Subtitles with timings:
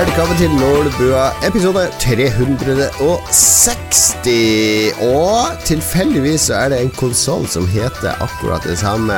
[0.00, 4.96] Velkommen til Lolbua, episode 360.
[5.04, 9.12] Og tilfeldigvis så er det en konsoll som heter akkurat det samme.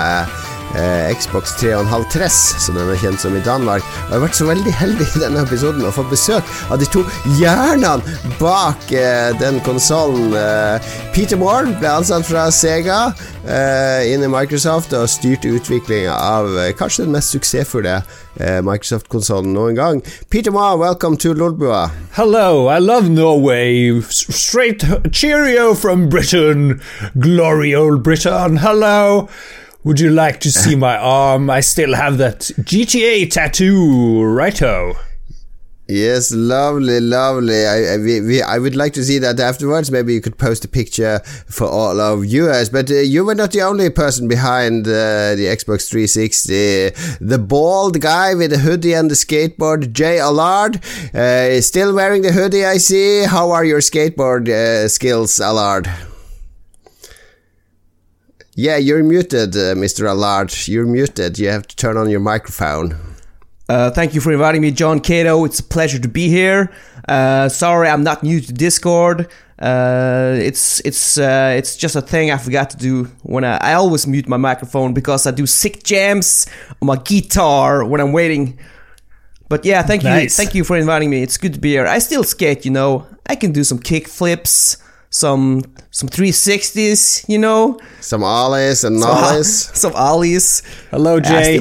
[0.75, 3.85] Eh, Xbox 3,5 Tress, som den er kjent som i Danmark.
[3.85, 6.89] Og jeg har vært så veldig heldig i denne episoden å få besøk av de
[6.89, 7.03] to
[7.37, 8.01] hjernene
[8.41, 10.33] bak eh, den konsollen.
[10.33, 13.03] Eh, Peter Moore ble ansatt fra Sega
[13.45, 17.99] eh, inn i Microsoft og styrte utviklinga av eh, kanskje den mest suksessfulle
[18.41, 20.01] eh, Microsoft-konsollen noen gang.
[20.33, 21.91] Peter Moore, welcome to Lolbua.
[22.17, 24.01] Hello, I love Norway.
[24.09, 26.81] Straight cheerio from Britain.
[27.21, 28.57] Glory old Britain.
[28.65, 29.29] Hello.
[29.85, 31.51] Would you like to see my arm?
[31.51, 34.95] I still have that GTA tattoo, righto.
[35.89, 37.67] Yes, lovely, lovely.
[37.67, 39.91] I, I, we, we, I would like to see that afterwards.
[39.91, 42.71] Maybe you could post a picture for all of viewers.
[42.71, 47.19] But uh, you were not the only person behind uh, the Xbox 360.
[47.21, 50.77] The bald guy with the hoodie and the skateboard, Jay Allard,
[51.15, 51.19] uh,
[51.51, 52.65] is still wearing the hoodie.
[52.65, 53.25] I see.
[53.25, 55.91] How are your skateboard uh, skills, Allard?
[58.55, 60.09] Yeah, you're muted, uh, Mr.
[60.09, 60.53] Allard.
[60.69, 61.39] You're muted.
[61.39, 62.99] You have to turn on your microphone.
[63.69, 65.45] Uh, thank you for inviting me, John Cato.
[65.47, 66.71] It's a pleasure to be here.
[67.09, 69.29] Uh, sorry, I'm not new to Discord.
[69.59, 73.75] Uh, it's it's uh, it's just a thing I forgot to do when I, I
[73.75, 76.47] always mute my microphone because I do sick jams
[76.83, 78.59] on my guitar when I'm waiting.
[79.49, 81.23] But yeah, thank you, thank you for inviting me.
[81.23, 81.87] It's good to be here.
[81.87, 83.07] I still skate, you know.
[83.27, 84.82] I can do some kick flips,
[85.13, 89.71] some some 360s, you know, Some ollies and some, nollies.
[89.79, 90.63] some ollies.
[90.91, 91.59] Hello, I Jay.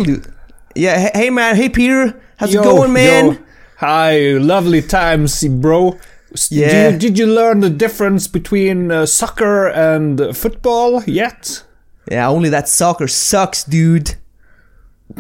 [0.76, 3.26] Yeah, hey, hey man, hey Peter, how's Yo, it going, man?
[3.34, 3.38] yo.
[3.78, 5.98] Hi, lovely times, bro.
[6.34, 6.90] S- do Yeah.
[6.90, 11.64] you- did you learn the difference between uh, soccer and uh, football yet?
[12.10, 14.16] Yeah, only that soccer sucks, dude.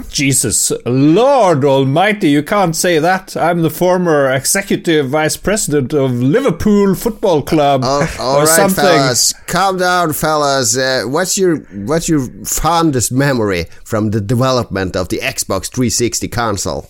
[0.09, 3.35] Jesus, Lord Almighty, you can't say that.
[3.35, 8.83] I'm the former executive vice president of Liverpool Football Club Oh, all or right, something.
[8.83, 10.77] fellas, calm down, fellas.
[10.77, 16.87] Uh, what's your what's your fondest memory from the development of the Xbox 360 console?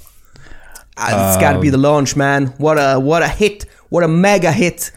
[0.98, 2.48] Ah, it's got to be the launch, man.
[2.58, 3.66] What a what a hit!
[3.90, 4.92] What a mega hit!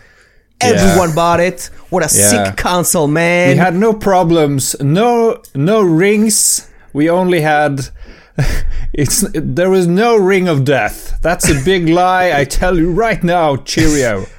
[0.60, 1.70] Everyone bought it.
[1.90, 2.28] What a Yeah.
[2.48, 3.50] sick console, man.
[3.50, 6.68] We had no problems, no no rings.
[6.94, 7.90] We only had
[8.94, 11.18] it's there was no ring of death.
[11.20, 12.32] That's a big lie.
[12.32, 13.56] I tell you right now.
[13.56, 14.24] Cheerio.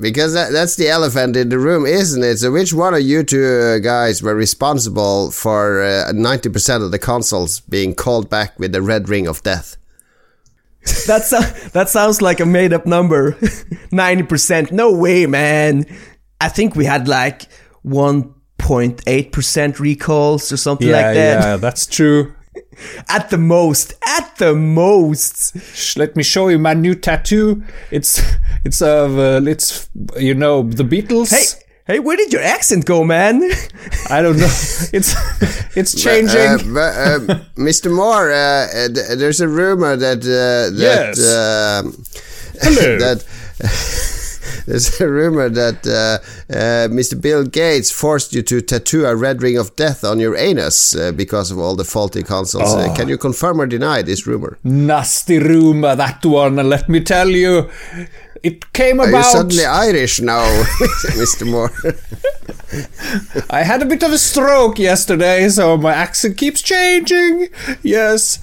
[0.00, 2.38] Because that, that's the elephant in the room, isn't it?
[2.38, 6.98] So, which one of you two uh, guys were responsible for uh, 90% of the
[6.98, 9.76] consoles being called back with the red ring of death?
[11.06, 13.36] That's a, that sounds like a made up number.
[13.92, 14.72] Ninety percent.
[14.72, 15.84] No way, man.
[16.40, 17.42] I think we had like
[17.82, 18.34] one
[18.68, 21.42] point eight percent recalls or something Yeah, like that.
[21.42, 22.32] yeah, that's true.
[23.08, 23.94] At the most.
[24.18, 25.56] At the most.
[25.74, 27.62] Sh- Let me show you my new tattoo.
[27.90, 28.20] It's
[28.66, 31.30] it's of uh, it's you know the Beatles.
[31.30, 31.46] Hey,
[31.94, 33.34] hey, where did your accent go, man?
[34.16, 34.52] I don't know.
[34.92, 35.10] It's
[35.76, 36.40] it's changing.
[36.40, 37.18] Uh, but, uh,
[37.56, 37.88] Mr.
[37.94, 41.18] Moore, uh, uh, th- there's a rumor that uh, that Yes.
[41.24, 41.84] um,
[42.62, 42.98] Hello.
[43.04, 43.18] that
[44.68, 46.18] there's a rumor that uh,
[46.52, 47.20] uh, Mr.
[47.20, 51.10] Bill Gates forced you to tattoo a red ring of death on your anus uh,
[51.12, 52.74] because of all the faulty consoles.
[52.74, 52.94] Oh.
[52.94, 54.58] Can you confirm or deny this rumor?
[54.64, 56.56] Nasty rumor that one.
[56.56, 57.70] Let me tell you,
[58.42, 59.32] it came Are you about.
[59.32, 60.44] suddenly Irish now,
[61.16, 61.50] Mr.
[61.50, 61.72] Moore?
[63.50, 67.48] I had a bit of a stroke yesterday, so my accent keeps changing.
[67.82, 68.38] Yes.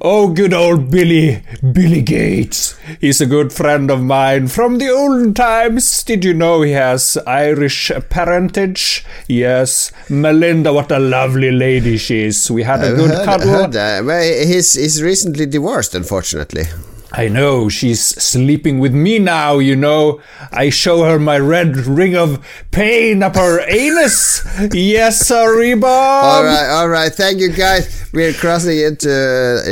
[0.00, 1.42] Oh, good old Billy.
[1.72, 2.76] Billy Gates.
[3.00, 6.04] He's a good friend of mine from the olden times.
[6.04, 9.04] Did you know he has Irish parentage?
[9.26, 9.90] Yes.
[10.08, 12.50] Melinda, what a lovely lady she is.
[12.50, 13.48] We had a I've good heard, cuddle.
[13.48, 14.04] heard that.
[14.04, 16.64] Well, he's, he's recently divorced, unfortunately.
[17.12, 20.20] I know, she's sleeping with me now, you know.
[20.52, 24.44] I show her my red ring of pain up her anus.
[24.74, 26.24] Yes, sorry, Bob.
[26.24, 27.12] All right, all right.
[27.12, 27.88] Thank you, guys.
[28.12, 29.10] We're crossing into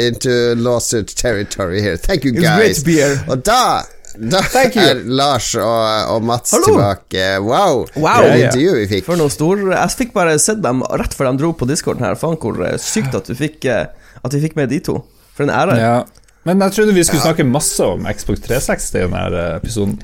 [0.06, 1.96] into lawsuit territory here.
[1.96, 2.78] Thank you, It's great guys.
[2.78, 3.02] to be.
[3.32, 3.82] Og da,
[4.30, 4.82] da Thank you.
[4.82, 6.64] er Lars og, og Mats Hallo.
[6.70, 7.40] tilbake.
[7.42, 8.22] Wow, Wow.
[8.22, 8.46] det Ja, ja.
[8.46, 9.04] intervju vi fikk.
[9.04, 12.14] For noen stor Jeg fikk bare sett dem rett før de dro på discorden her.
[12.14, 13.86] Faen, hvor eh, sykt at du fikk eh,
[14.24, 15.00] At vi fikk med de to.
[15.34, 15.76] For en ære.
[15.82, 15.96] Ja.
[16.44, 19.96] Men jeg trodde vi skulle snakke masse om Xbox 360 i denne episoden.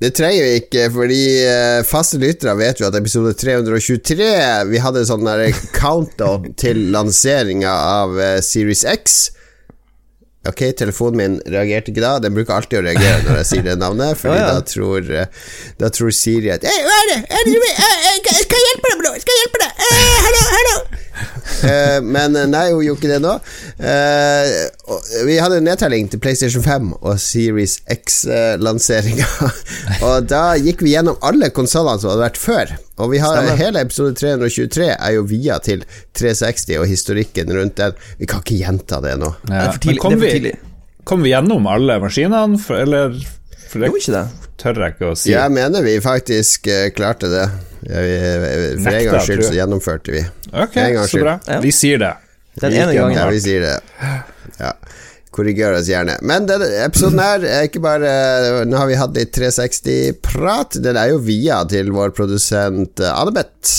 [0.00, 4.26] Det trenger vi ikke, fordi eh, faste lyttere vet jo at episode 323
[4.68, 5.30] Vi hadde en sånn
[5.76, 9.16] countdown til lanseringa av eh, Series X.
[10.46, 12.12] Ok, telefonen min reagerte ikke da.
[12.22, 14.52] Den bruker alltid å reagere når jeg sier det navnet, Fordi Ja, ja.
[14.60, 15.48] da tror eh,
[15.80, 17.18] Da tror Siri at Hei, hva er det?
[17.32, 17.56] Er det?
[17.72, 19.24] Eh, eh, Skal jeg hjelpe deg med noe?
[19.24, 19.84] Skal jeg hjelpe deg?
[19.88, 20.78] Eh, hallo, hallo!
[21.66, 23.30] Eh, men eh, nei, hun gjorde ikke det nå.
[23.80, 24.48] Eh,
[25.24, 29.26] vi hadde en nedtelling til PlayStation 5 og Series X-lanseringa.
[30.06, 32.74] og da gikk vi gjennom alle konsollene som hadde vært før.
[33.00, 33.58] Og vi har Stemmer.
[33.60, 35.82] hele episode 323 er jo via til
[36.18, 37.96] 360 og historikken rundt den.
[38.20, 39.32] Vi kan ikke gjenta det nå.
[39.48, 39.70] Ja.
[39.72, 40.54] kom Det er for vi, tidlig.
[41.08, 43.16] kom vi gjennom alle maskinene, for, eller
[43.70, 44.50] For det Jo, ikke det.
[44.62, 45.32] tør jeg ikke å si.
[45.32, 47.46] Jeg mener vi faktisk klarte det.
[47.86, 50.22] For en gangs skyld så gjennomførte vi.
[50.52, 50.78] Ok,
[51.08, 51.38] så bra.
[51.46, 51.60] Ja.
[51.62, 52.14] Vi sier det.
[52.60, 53.18] Den ene gangen.
[53.18, 53.74] Ja, vi sier det.
[54.58, 54.72] Ja.
[55.36, 56.16] Korriger oss gjerne.
[56.24, 60.78] Men denne episoden her er ikke bare Nå har vi hatt litt 360-prat.
[60.80, 63.74] Den er jo via til vår produsent eh, Annebeth.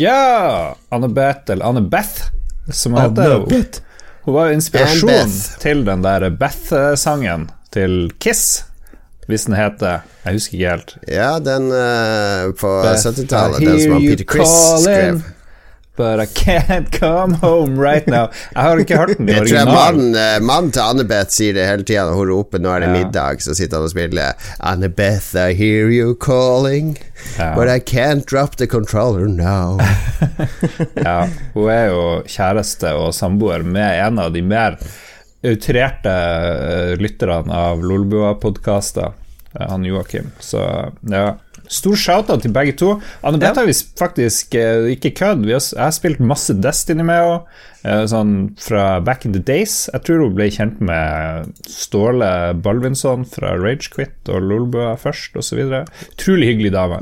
[0.00, 0.72] Ja!
[0.88, 2.30] Anne-Beth, eller Anne-Beth,
[2.72, 3.82] som hun heter.
[4.24, 8.62] Hun var jo inspirasjon til den der Beth-sangen til Kiss,
[9.32, 10.96] hvis den heter Jeg husker ikke helt.
[11.10, 13.60] Ja, den uh, på 70-tallet.
[13.64, 15.22] Den som Peter Chris skrev.
[15.94, 18.30] But I can't come home right now.
[18.54, 19.74] Jeg har ikke hørt den i originalen.
[19.74, 22.88] mannen, eh, mannen til Annebeth sier det hele tida når hun roper 'nå er det
[22.88, 22.94] Ja.
[22.96, 26.96] middag', så sitter han og spiller 'Annebeth, I hear you calling',
[27.38, 27.52] Ja.
[27.54, 29.76] but I can't drop the controller now'.
[31.06, 34.78] Ja, hun er jo kjæreste og samboer med en av de mer
[35.44, 39.12] outrerte eh, lytterne av Lolbua-podkaster,
[39.58, 40.30] han Joakim.
[40.40, 40.60] Så
[41.10, 41.34] ja.
[41.72, 42.94] Stor shout-out til begge to.
[43.24, 45.44] Anne Beth har vi faktisk eh, ikke kødd.
[45.46, 49.40] Vi har, s- jeg har spilt masse Destiny med henne, sånn fra back in the
[49.40, 49.88] days.
[49.92, 52.28] Jeg tror hun ble kjent med Ståle
[52.62, 55.62] Balvinson fra Ragequit og Lolbua først, osv.
[56.12, 57.00] Utrolig hyggelig dame.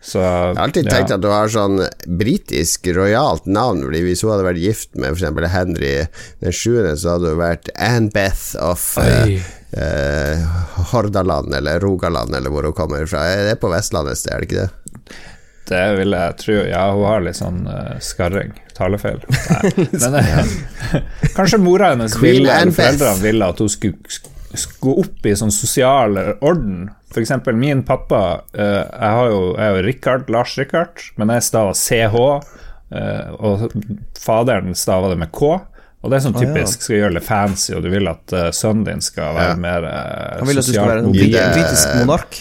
[0.00, 0.92] Så, Jeg har alltid ja.
[0.94, 5.12] tenkt at du har sånn britisk rojalt navn, Fordi hvis hun hadde vært gift med
[5.12, 5.52] f.eks.
[5.52, 5.94] Henry
[6.40, 9.36] den 7., så hadde hun vært Anne Beth of eh,
[9.76, 10.46] eh,
[10.92, 13.26] Hordaland eller Rogaland, eller hvor hun kommer fra.
[13.28, 15.18] Det er på Vestlandet, sted, er det ikke det?
[15.70, 16.54] Det vil jeg tro.
[16.66, 18.56] Ja, hun har litt sånn uh, skarring.
[18.74, 19.20] Talefeil.
[20.16, 20.24] Nei.
[20.24, 20.48] Men
[21.36, 26.16] kanskje mora hennes ville, eller foreldrene ville at hun skulle gå opp i sånn sosial
[26.40, 26.88] orden.
[27.10, 31.32] For eksempel min pappa eh, Jeg har jo, jeg er jo Richard, Lars Richard, men
[31.34, 32.20] jeg staver CH,
[32.94, 33.64] eh, og
[34.20, 35.50] faderen staver det med K.
[36.00, 38.86] Og det er sånn typisk, skal gjøre det fancy, og du vil at eh, sønnen
[38.86, 39.58] din skal være Ja.
[39.60, 42.38] mer uh, Han vil at du skal være en britisk monark.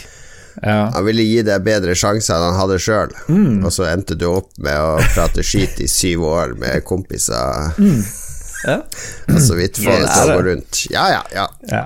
[0.64, 0.78] Ja.
[0.96, 3.66] Han ville gi deg bedre sjanser enn han hadde sjøl, Mm.
[3.66, 7.74] og så endte du opp med å prate skit i syv år med kompiser
[8.68, 8.78] Ja.
[9.32, 10.86] og så vidt få det til å gå rundt.
[10.92, 11.46] Ja, ja, ja.
[11.72, 11.84] ja.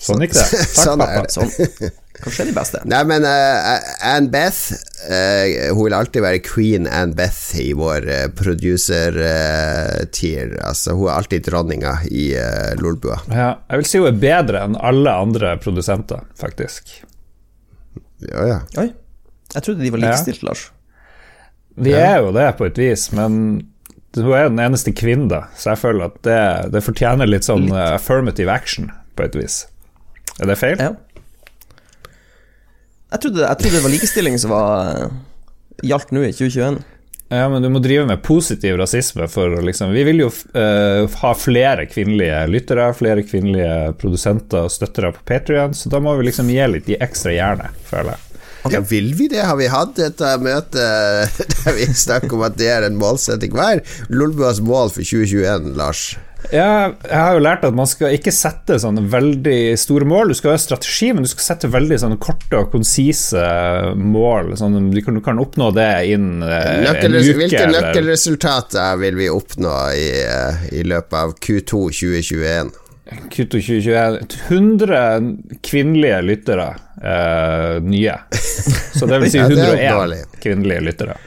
[0.00, 0.46] Sånn gikk det.
[0.50, 1.26] Takk, Sånn pappa.
[1.28, 1.50] Sånn.
[2.20, 2.80] Kanskje det er de beste.
[2.90, 4.72] Nei, men uh, Anne Beth
[5.08, 10.48] uh, Hun vil alltid være queen Anne Beth i vår uh, producer-tier.
[10.66, 13.18] altså, hun er alltid dronninga i uh, Lolbua.
[13.32, 16.82] Ja, jeg vil si hun er bedre enn alle andre produsenter, faktisk.
[18.28, 18.58] Ja, ja.
[18.80, 18.90] Oi.
[19.54, 20.68] Jeg trodde de var likestilt, Lars.
[21.80, 23.30] Vi er jo det på et vis, men
[24.16, 26.40] hun er den eneste kvinnen, da, så jeg føler at det,
[26.74, 27.94] det fortjener litt sånn litt.
[27.94, 29.62] affirmative action, på et vis.
[30.40, 30.82] Er det feil?
[30.82, 30.92] Ja.
[33.10, 35.12] Jeg trodde, jeg trodde det var likestilling som var eh,
[35.90, 36.80] gjaldt nå i 2021.
[37.30, 41.06] Ja, men du må drive med positiv rasisme for å liksom Vi vil jo uh,
[41.06, 46.26] ha flere kvinnelige lyttere, flere kvinnelige produsenter og støttere på Patrion, så da må vi
[46.26, 48.26] liksom gi litt de ekstra jernet, føler jeg.
[48.74, 49.44] Ja, vil vi det?
[49.46, 53.54] Har vi hatt dette møtet der vi snakker om at det er en målsetting?
[53.54, 56.10] Hva er Lolbuas mål for 2021, Lars?
[56.48, 60.32] Ja, jeg har jo lært at man skal ikke sette sånne veldig store mål.
[60.32, 63.44] Du skal ha strategi, men du skal sette veldig sånne korte og konsise
[64.00, 64.54] mål.
[64.58, 67.36] Sånn, du, kan, du kan oppnå det innen eh, en uke.
[67.42, 72.74] hvilke nøkkelresultater vil vi oppnå i, eh, i løpet av Q2 2021?
[73.10, 74.18] Q2 2021
[74.48, 75.00] 100
[75.66, 76.68] kvinnelige lyttere
[77.02, 78.18] eh, nye.
[78.94, 81.18] Så det vil si Ja, det er 101 ja, kvinnelige lyttere.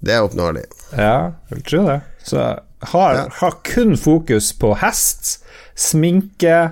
[0.00, 0.64] Det er oppnåelig.
[0.96, 2.00] Ja, jeg vil tro det.
[2.24, 2.44] Så
[2.92, 3.26] har, Ja.
[3.40, 5.38] har kun fokus på hest,
[5.76, 6.70] sminke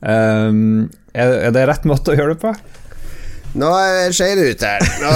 [0.00, 2.52] um, er, er det rett måte å gjøre det på?
[3.58, 3.70] Nå
[4.14, 4.84] skjer det ut her.
[5.02, 5.12] Nå,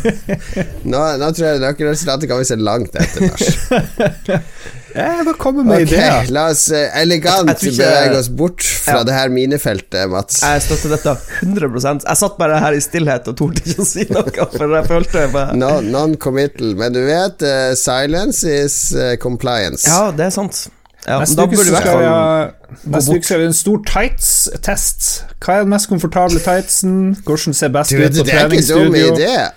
[0.92, 3.46] nå, nå tror jeg nøkkelresultatet kan vi se langt etter, Lars.
[4.94, 6.30] Jeg bare kommer med Ok, ideer.
[6.34, 9.04] la oss eh, elegant Jeg ikke- bevege oss bort fra Ja.
[9.04, 10.40] det her minefeltet, Mats.
[10.42, 14.06] Jeg støtter dette 100% Jeg satt bare her i stillhet og torde ikke å si
[14.10, 19.86] noe, for jeg følte bare No, Non-committal, men du vet uh, silence is uh, compliance.
[19.86, 20.68] Ja, det er sant.
[21.06, 25.24] Ja, Neste da uke skal vi ha en stor tights-test.
[25.40, 27.16] Hva er den mest komfortable tightsen?
[27.24, 28.26] Hvordan ser best Du ut vet, treningsstudio?
[28.26, 29.16] det er ikke dum treningsstudio?
[29.16, 29.52] idé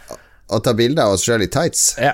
[0.54, 1.96] å ta bilde av oss sjøl i tights.
[2.00, 2.14] Ja,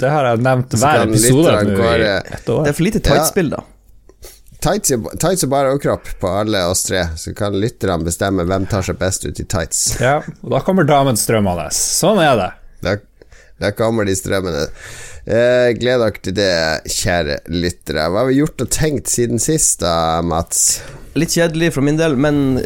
[0.00, 2.64] det har jeg nevnt hver episode nå i ett år.
[2.64, 3.66] Det er for lite tights-bilder.
[4.60, 8.66] Tights, er- tights og bare overkropp på alle oss tre, så kan lytterne bestemme hvem
[8.68, 9.86] tar seg best ut i tights.
[10.04, 11.70] Ja, og da kommer damen strømmende.
[11.72, 12.50] Sånn er det.
[12.84, 12.96] Da,
[13.64, 14.66] da kommer de strømmende.
[15.24, 16.52] Eh, gled dere til det,
[16.92, 18.06] kjære lyttere.
[18.12, 20.80] Hva har vi gjort og tenkt siden sist, da, Mats?
[21.16, 22.58] Litt kjedelig for min del, men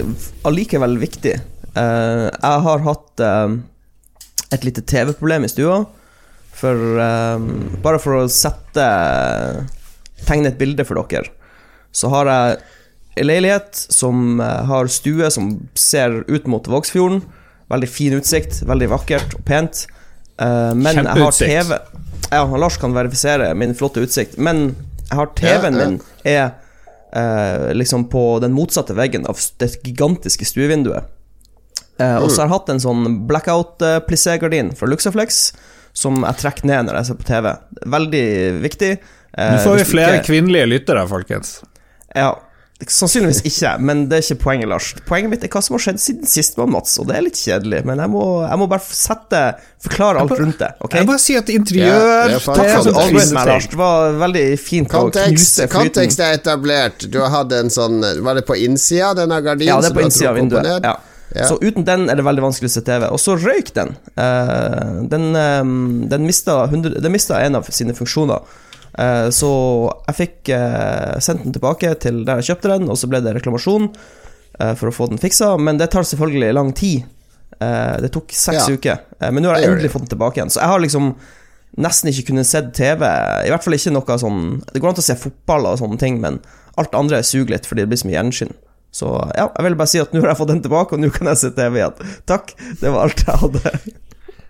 [0.47, 1.35] allikevel viktig.
[1.75, 3.55] Eh, jeg har hatt eh,
[4.55, 5.85] et lite TV-problem i stua.
[6.55, 7.49] For um,
[7.85, 8.85] Bare for å sette
[10.25, 11.29] Tegne et bilde for dere,
[11.95, 12.61] så har jeg
[13.21, 17.21] en leilighet som eh, har stue som ser ut mot Vågsfjorden.
[17.71, 19.85] Veldig fin utsikt, veldig vakkert og pent.
[20.41, 21.77] Uh, men jeg har TV
[22.33, 24.73] Ja, Lars kan verifisere min flotte utsikt, men
[25.05, 25.91] jeg har TV-en Ja, ja.
[25.93, 26.49] min er
[27.15, 31.13] uh, liksom på den motsatte veggen av det gigantiske stuevinduet.
[32.03, 35.45] Eh, og så har jeg hatt en sånn blackout-plissé-gardin fra Luxaflex
[35.95, 37.53] som jeg trekker ned når jeg ser på TV.
[37.95, 38.25] Veldig
[38.65, 38.93] viktig.
[39.35, 41.61] Eh, Nå får vi flere ikke- kvinnelige lyttere, folkens.
[42.15, 42.33] Ja,
[42.85, 44.89] sannsynligvis ikke, men det er ikke poenget, Lars.
[45.09, 47.39] Poenget mitt er hva som har skjedd siden sist, med Mats, og det er litt
[47.39, 49.41] kjedelig, men jeg må, jeg må bare sette
[49.85, 50.95] Forklare alt rundt det, ok?
[50.99, 53.47] Jeg bare si at Ja, interiør det er det Takk for at du meg.
[53.47, 53.67] Lars.
[53.69, 55.75] Det var veldig fint å knuse flyten.
[55.75, 57.11] kontekst er etablert.
[57.11, 59.69] Du hadde en sånn Var det på innsida denne gardinen?
[59.69, 60.83] Ja, det er på innsida av vinduet.
[60.83, 60.97] Ja.
[61.33, 61.49] Ja.
[61.49, 63.07] Så uten den er det veldig vanskelig å se TV.
[63.09, 63.95] Og så røyk den.
[64.19, 68.45] Uh, den um, den mista, 100, den mista en av sine funksjoner.
[68.95, 69.51] Uh, så
[70.05, 73.35] jeg fikk uh, sendt den tilbake til der jeg kjøpte den, og så ble det
[73.39, 73.91] reklamasjon
[74.55, 77.09] for å få den fiksa, men det tar selvfølgelig lang tid.
[77.59, 78.77] Det tok seks Ja.
[78.77, 79.01] uker,
[79.35, 80.53] men nå har jeg endelig fått den tilbake igjen.
[80.55, 81.09] Så jeg har liksom
[81.83, 83.03] nesten ikke kunnet se TV.
[83.03, 85.99] I hvert fall ikke noe sånn Det går an til å se fotball og sånne
[85.99, 86.39] ting, men
[86.79, 88.55] alt andre suger litt fordi det blir så mye gjenskinn.
[88.95, 91.11] Så ja, jeg vil bare si at nå har jeg fått den tilbake, og nå
[91.11, 92.17] kan jeg se TV igjen.
[92.31, 93.77] Takk, det var alt jeg hadde.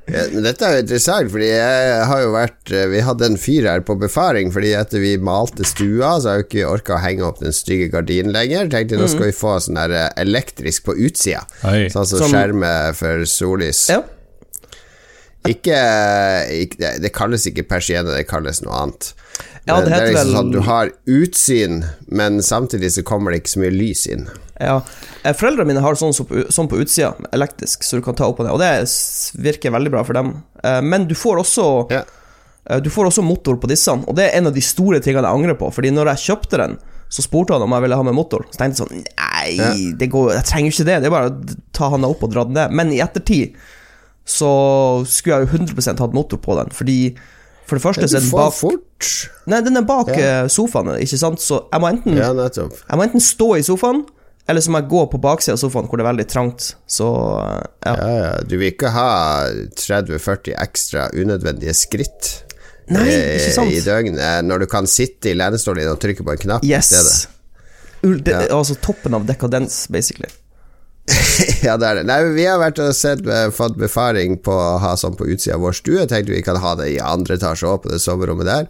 [0.04, 3.64] Ja, dette er jo interessant, fordi jeg har jo vært eh, Vi hadde en fyr
[3.70, 7.00] her på befaring, fordi etter vi malte stua, så har jeg jo ikke orka å
[7.00, 8.68] henge opp den stygge gardinen lenger.
[8.74, 11.86] Tenkte nå skal vi få sånn der eh, elektrisk på utsida, Oi.
[11.94, 13.86] sånn som Som- skjerme for sollys.
[13.94, 14.02] Ja,
[15.48, 15.76] Ikke,
[16.56, 19.10] ikke det, det kalles ikke persienne, det kalles noe annet.
[19.66, 23.42] Ja, det er heter liksom vel- sånn Du har utsyn, men samtidig så kommer det
[23.42, 24.26] ikke så mye lys inn.
[24.60, 24.80] ja.
[25.24, 28.40] Eh, Foreldrene mine har sånn på, sånn på utsida, elektrisk, så du kan ta opp
[28.40, 28.84] og ned, og det
[29.40, 30.42] virker veldig bra for dem.
[30.62, 32.02] Eh, Men du får også Ja.
[32.68, 35.22] Eh, Du får også motor på disse, og det er en av de store tingene
[35.24, 35.72] jeg angrer på.
[35.72, 36.78] Fordi når jeg kjøpte den,
[37.10, 38.44] så spurte han om jeg ville ha med motor.
[38.50, 41.00] Så tenkte jeg sånn Nei, det går, jeg trenger ikke det.
[41.02, 42.70] Det er bare å ta handa opp og dra den ned.
[42.72, 43.54] Men i ettertid
[44.24, 47.14] så skulle jeg jo 100 hatt motor på den, fordi
[47.66, 49.08] for det første så er den bak fort.
[49.46, 50.42] Nei, den er bak Ja.
[50.44, 52.32] eh, sofaen, ikke sant, så jeg må enten Ja.
[52.34, 54.04] Jeg må enten stå i sofaen,
[54.48, 56.74] eller så må jeg gå på baksida av sofaen hvor det er veldig trangt.
[56.86, 57.06] Så
[57.40, 57.94] eh, ja.
[57.96, 58.32] Ja, ja.
[58.44, 59.08] Du vil ikke ha
[59.80, 62.42] 30-40 ekstra unødvendige skritt
[62.92, 63.72] Nei, eh, ikke sant?
[63.72, 66.74] i døgnet når du kan sitte i lenestolen din og trykke på en knapp i
[66.84, 67.14] stedet.
[67.14, 67.28] Yes.
[68.04, 70.28] Det, Altså toppen av dekadens, basically.
[71.66, 72.06] Ja, det er det.
[72.08, 75.58] Nei, vi har vært og sett, eh, fått befaring på å ha sånn på utsida
[75.58, 76.06] av vår stue.
[76.08, 78.68] Tenkte vi kan ha det i andre etasje òg, på det soverommet der.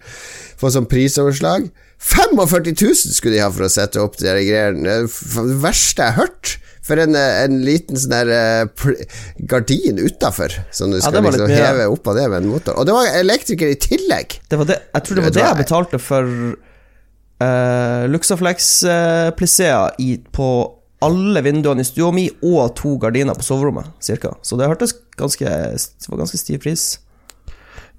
[0.60, 1.70] Få sånn prisoverslag.
[2.04, 4.82] 45 000 skulle de ha for å sette opp de greiene.
[4.84, 6.58] Det er verste jeg har hørt.
[6.84, 8.96] For en, eh, en liten sånn der eh,
[9.48, 12.76] gardin utafor, som du skal ja, liksom litt heve opp av det med en motor.
[12.76, 14.38] Og det var elektriker i tillegg!
[14.50, 16.28] Det var det, jeg tror det var det jeg betalte for
[17.40, 19.80] uh, Luxaflex-plissea
[20.36, 20.50] på
[21.04, 24.34] alle vinduene i stua mi og to gardiner på soverommet, cirka.
[24.42, 26.98] Så det hørtes ganske Det var ganske stiv pris.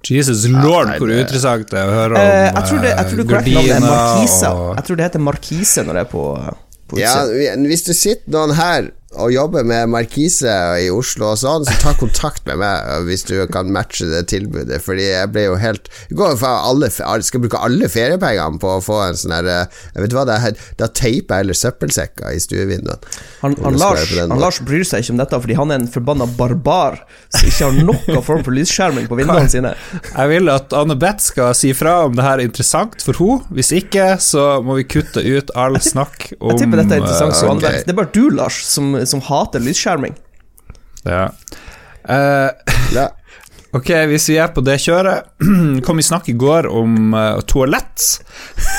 [0.05, 3.05] Jesus lord, hvor det- interessant det er å høre om Eh, jeg tror det, jeg
[3.09, 6.25] tror det navnet er gardiner og- Jeg tror det heter Markise når det er på,
[6.89, 7.57] på Ja, utsida.
[7.57, 8.91] vi- hvis det sitter noen her
[9.21, 10.53] og jobber med Markise
[10.83, 14.81] i Oslo og sånn, så ta kontakt med meg hvis du kan matche det tilbudet,
[14.83, 18.81] fordi jeg ble jo helt Jeg går for alle, skal bruke alle feriepengene på å
[18.83, 22.41] få en sånn her Jeg vet hva, det er, da teiper jeg heller søppelsekker i
[22.41, 23.13] stuevinduene.
[23.41, 24.35] Han, han, Lars, han.
[24.41, 26.99] Lars bryr seg ikke om dette fordi han er en forbanna barbar
[27.33, 29.73] som ikke har noen form for lysskjerming på vinduene sine.
[30.11, 33.45] Jeg vil at Anne Beth skal si fra om det her er interessant for henne.
[33.55, 37.33] Hvis ikke, så må vi kutte ut all snakk om Jeg tipper dette er interessant.
[37.35, 37.65] eh, så ok.
[37.85, 40.15] Det er bare du, Lars, som, som hater lysskjerming.
[41.05, 41.29] Ja.
[42.09, 42.49] Uh,
[42.95, 43.09] Ja.
[43.77, 45.25] ok, hvis vi er på det kjøret
[45.85, 48.01] Kom i snakk i går om uh, toalett.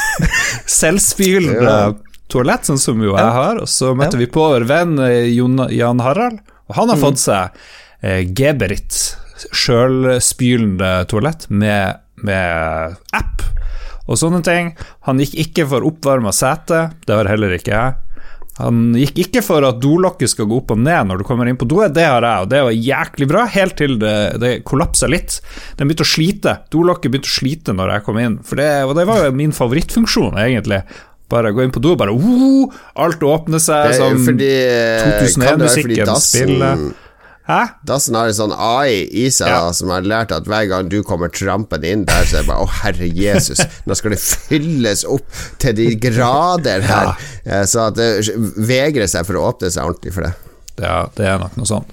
[0.78, 1.92] Selvspylende Ja.
[2.32, 3.60] toalett, sånn som jo jeg har.
[3.62, 4.22] Og så møtte Ja.
[4.24, 7.54] vi på vår venn eh, Jon, Jan Harald, og han har fått seg
[8.02, 8.96] uh, Geberit,
[9.52, 13.42] sjølspylende toalett med, med app
[14.06, 14.72] og sånne ting.
[15.06, 17.96] Han gikk ikke for oppvarma sete, det har heller ikke jeg.
[18.56, 21.58] Han gikk ikke for at dolokket skal gå opp og ned når du kommer inn
[21.60, 25.10] på doet, det har jeg, og det var jæklig bra, helt til det, det kollapsa
[25.12, 25.40] litt.
[25.76, 28.96] Den begynte å slite, dolokket begynte å slite når jeg kom inn, for det, og
[28.96, 30.80] det var jo min favorittfunksjon, egentlig.
[31.28, 36.12] Bare gå inn på do, og bare uh, alt åpner seg som fordi eh, 2001-musikken
[36.22, 36.86] spiller.
[37.46, 37.60] Hæ?
[37.86, 39.60] Dassen har en sånn AI i seg Ja.
[39.68, 42.50] da, som har lært at hver gang du kommer trampende inn der, så er det
[42.50, 45.26] bare Å, herre Jesus, nå skal det fylles opp
[45.62, 47.12] til de grader her.
[47.46, 47.62] ja.
[47.70, 48.10] Så at det
[48.66, 50.34] vegrer seg for å åpne seg ordentlig for det.
[50.82, 51.92] Ja, det er nok noe sånt.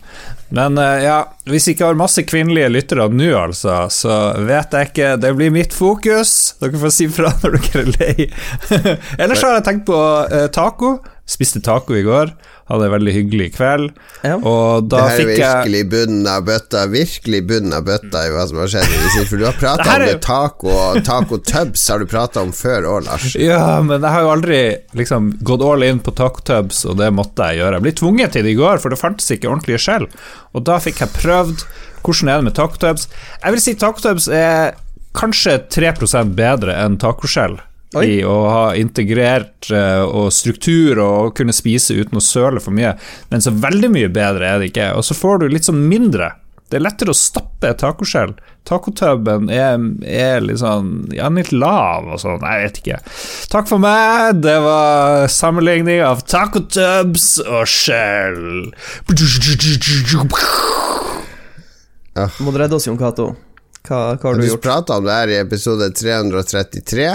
[0.54, 1.20] Men eh, ja,
[1.50, 5.08] hvis jeg ikke har masse kvinnelige lyttere nå, altså, så vet jeg ikke.
[5.24, 6.34] Det blir mitt fokus.
[6.62, 8.28] Dere får si fra når dere er lei.
[9.24, 10.98] Ellers har jeg tenkt på eh, taco.
[11.26, 12.34] Spiste taco i går.
[12.74, 13.92] Hadde en veldig hyggelig kveld.
[14.26, 14.40] Ja.
[14.40, 18.62] Og Det her er virkelig bunnen av bøtta, virkelig bunnen av bøtta i hva som
[18.64, 18.96] har skjedd.
[19.30, 22.88] For du har prata om det taco og taco tubs har du prata om før
[22.96, 23.36] òg, Lars.
[23.38, 24.62] Ja, men jeg har jo aldri
[24.98, 27.78] liksom gått all in på taco tubs, og det måtte jeg gjøre.
[27.78, 30.08] Jeg ble tvunget til det i går, for det fantes ikke ordentlige skjell.
[30.58, 31.68] Og da fikk jeg prøvd
[32.04, 33.06] hvordan er det med taco tubs.
[33.44, 34.74] Jeg vil si taco tubs er
[35.14, 37.60] kanskje 3% bedre enn tacoskjell.
[37.94, 38.06] Oi.
[38.08, 42.96] I å ha integrert eh, og struktur og kunne spise uten å søle for mye.
[43.30, 44.92] Men så veldig mye bedre er det ikke.
[44.98, 46.32] Og så får du litt sånn mindre.
[46.72, 48.32] Det er lettere å stappe tacoskjell.
[48.66, 49.76] Tacotuben er,
[50.08, 52.42] er litt sånn Ja, litt lav og sånn.
[52.42, 52.98] Jeg vet ikke.
[53.52, 54.40] Takk for meg.
[54.42, 58.72] Det var sammenligning av tacotubs og skjell.
[62.40, 63.32] Må du redde oss, Jon Cato.
[63.84, 64.64] Hva, hva har du Du gjort?
[64.64, 67.08] prata om det her i episode 333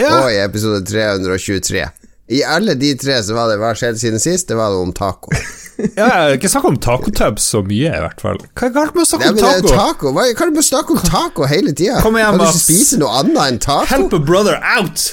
[0.00, 0.12] Ja.
[0.22, 1.86] og i episode 323.
[2.30, 4.94] I alle de tre så var det hva skjedde siden sist, det var noe om
[4.96, 5.34] taco.
[5.96, 8.38] Ja, jeg har ikke snakka om tacotubs så mye, i hvert fall.
[8.54, 9.74] Hva er galt med å snakke om det er taco?
[9.76, 10.12] taco.
[10.16, 12.00] Hva, kan med å snakke om taco hele tida?
[12.04, 12.62] Kan du ikke Mats.
[12.66, 13.88] spise noe annet enn taco?
[13.92, 15.08] Help a brother out!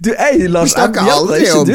[0.00, 1.56] Du, ei, Lars, Du snakker jeg hjelper aldri ikke.
[1.58, 1.74] om- Du,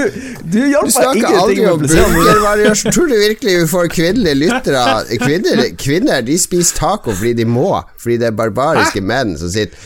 [0.49, 2.91] du Du snakker aldri om burgervariasjon.
[2.95, 4.85] Tror du virkelig vi får kvinnelige lyttere?
[5.21, 9.77] Kvinner, kvinner de spiser taco fordi de må, fordi det er barbariske menn som sitter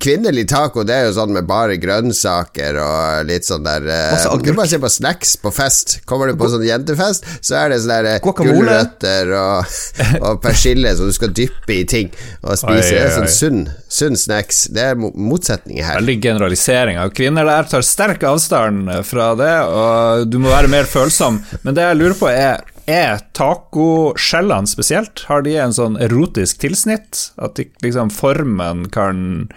[0.00, 4.52] Kvinnelig taco det er jo sånn med bare grønnsaker og litt sånn der eh, Du
[4.56, 5.98] bare se på snacks på fest.
[6.08, 9.78] Kommer du på sånn jentefest, så er det sånne eh, gulrøtter og,
[10.28, 12.74] og persille som du skal dyppe i ting og spise.
[12.74, 14.64] Oi, Det er oi, sånn sunn, sunn snacks.
[14.74, 16.00] Det er mo- motsetninger her.
[16.02, 20.86] Veldig generalisering av kvinner der tar sterk avstand fra det, og du må være mer
[20.90, 21.40] følsom.
[21.62, 25.22] Men det jeg lurer på, er er tacoskjellene spesielt?
[25.30, 27.30] Har de en sånn erotisk tilsnitt?
[27.40, 29.48] At de, liksom formen kan,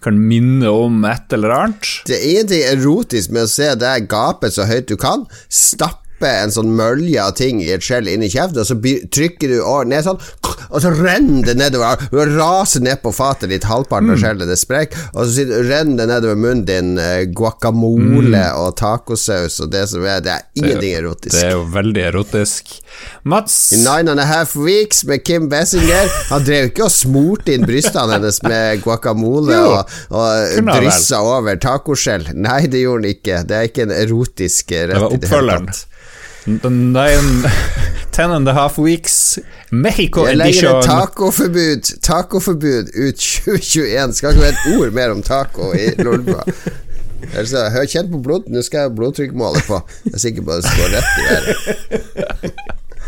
[0.00, 1.90] kan minne om et eller annet?
[2.08, 6.50] Det er ingenting erotisk med å se deg gape så høyt du kan, stappe en
[6.54, 8.76] sånn mølje av ting i et skjell inn i kjeften, og så
[9.12, 9.58] trykker du
[9.88, 10.20] ned sånn,
[10.72, 14.14] og så renner det nedover, du raser ned på fatet ditt, halvparten Mm.
[14.14, 18.56] av skjellet det sprekker, og så renner det nedover munnen din, eh, guacamole Mm.
[18.58, 21.32] og tacosaus og det som er, det er ingenting erotisk.
[21.36, 22.72] Det er jo veldig erotisk.
[23.24, 27.52] Mats, I Nine and a Half Weeks med Kim Bessinger Han drev ikke og smurte
[27.54, 32.28] inn brystene hennes med guacamole Jo, og, og dryssa over tacoskjell.
[32.34, 33.40] Nei, det gjorde han ikke.
[33.48, 35.84] Det er ikke en erotisk rett det var i det hele oppfølgeren.
[36.46, 37.44] Nine,
[38.10, 39.38] ten and a half weeks,
[39.70, 40.82] Mexico Jeg legger edition.
[40.82, 44.12] tacoforbud Tacoforbud ut 2021.
[44.14, 46.42] Skal ikke være et ord mer om taco i Lolbua.
[47.38, 49.78] Altså, hør kjent på blod Nå skal jeg ha blodtrykkmåler på.
[50.04, 52.52] Jeg er sikker på at det står rett i været.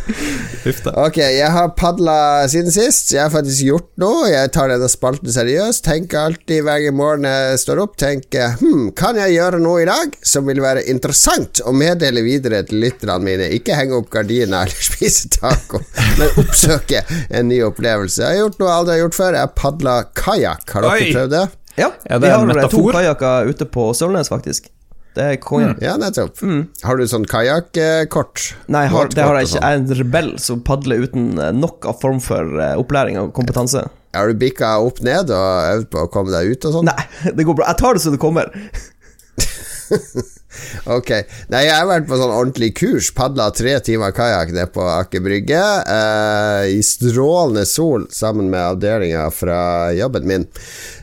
[0.05, 3.12] Ok, jeg har padla siden sist.
[3.14, 4.27] Jeg har faktisk gjort noe.
[4.33, 5.85] Jeg tar denne spalten seriøst.
[5.87, 10.17] Tenker alltid hver morgen jeg står opp, tenker hm, kan jeg gjøre noe i dag
[10.25, 13.49] som vil være interessant å meddele videre til lytterne mine?
[13.57, 15.81] Ikke henge opp gardiner eller spise taco,
[16.19, 18.23] men oppsøke en ny opplevelse.
[18.25, 19.38] Jeg har gjort noe jeg aldri har gjort før.
[19.38, 20.64] Jeg har padla kajakk.
[20.77, 21.12] Har dere Oi.
[21.17, 21.45] prøvd det?
[21.75, 22.95] Ja, ja det vi en har to metafor?
[22.95, 24.71] kajakker ute på Sølvnes, faktisk.
[25.14, 25.77] Det er kongen.
[25.83, 26.40] Ja, nettopp.
[26.83, 28.48] Har du sånn kajakkort?
[28.66, 29.53] Nei, har, det har jeg ikke.
[29.53, 29.62] sånn?
[29.62, 33.31] Jeg er en rebell som padler uten eh, nok av form for eh, opplæring og
[33.37, 33.85] kompetanse.
[34.14, 36.90] Har du bikka opp ned og øvd på å komme deg ut og sånn?
[36.90, 37.07] Nei,
[37.38, 37.70] det går bra.
[37.70, 38.50] Jeg tar det så det kommer.
[40.90, 41.11] Ok.
[41.53, 43.11] Nei, jeg har vært på sånn ordentlig kurs.
[43.17, 49.29] Padla tre timer kajakk nede på Aker Brygge eh, i strålende sol sammen med avdelinga
[49.35, 49.61] fra
[49.97, 50.49] jobben min.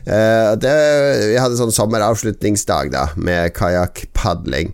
[0.06, 0.76] Eh, det,
[1.32, 4.72] vi hadde sånn sommeravslutningsdag da med kajakkpadling.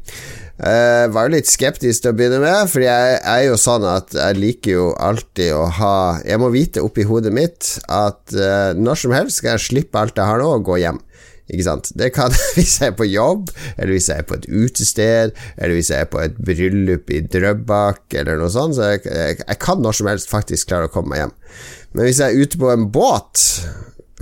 [0.59, 4.11] Uh, var jo litt skeptisk til å begynne med, for jeg er jo sånn at
[4.11, 5.93] jeg liker jo alltid å ha
[6.27, 10.19] Jeg må vite oppi hodet mitt at uh, når som helst skal jeg slippe alt
[10.19, 10.99] jeg har nå, og gå hjem.
[11.49, 11.91] Ikke sant?
[11.97, 15.77] Det kan hvis jeg er på jobb, eller hvis jeg er på et utested, eller
[15.79, 18.77] hvis jeg er på et bryllup i Drøbak, eller noe sånt.
[18.79, 21.37] Så jeg, jeg, jeg kan når som helst faktisk klare å komme meg hjem.
[21.95, 23.47] Men hvis jeg er ute på en båt,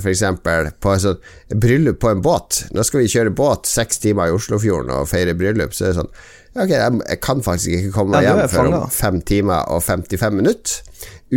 [0.04, 1.22] eksempel, på et sånt
[1.56, 5.32] bryllup på en båt Nå skal vi kjøre båt seks timer i Oslofjorden og feire
[5.38, 6.12] bryllup, så er det sånn
[6.56, 10.38] Ok, jeg, jeg kan faktisk ikke komme meg hjem før om fem timer og 55
[10.38, 10.78] minutter.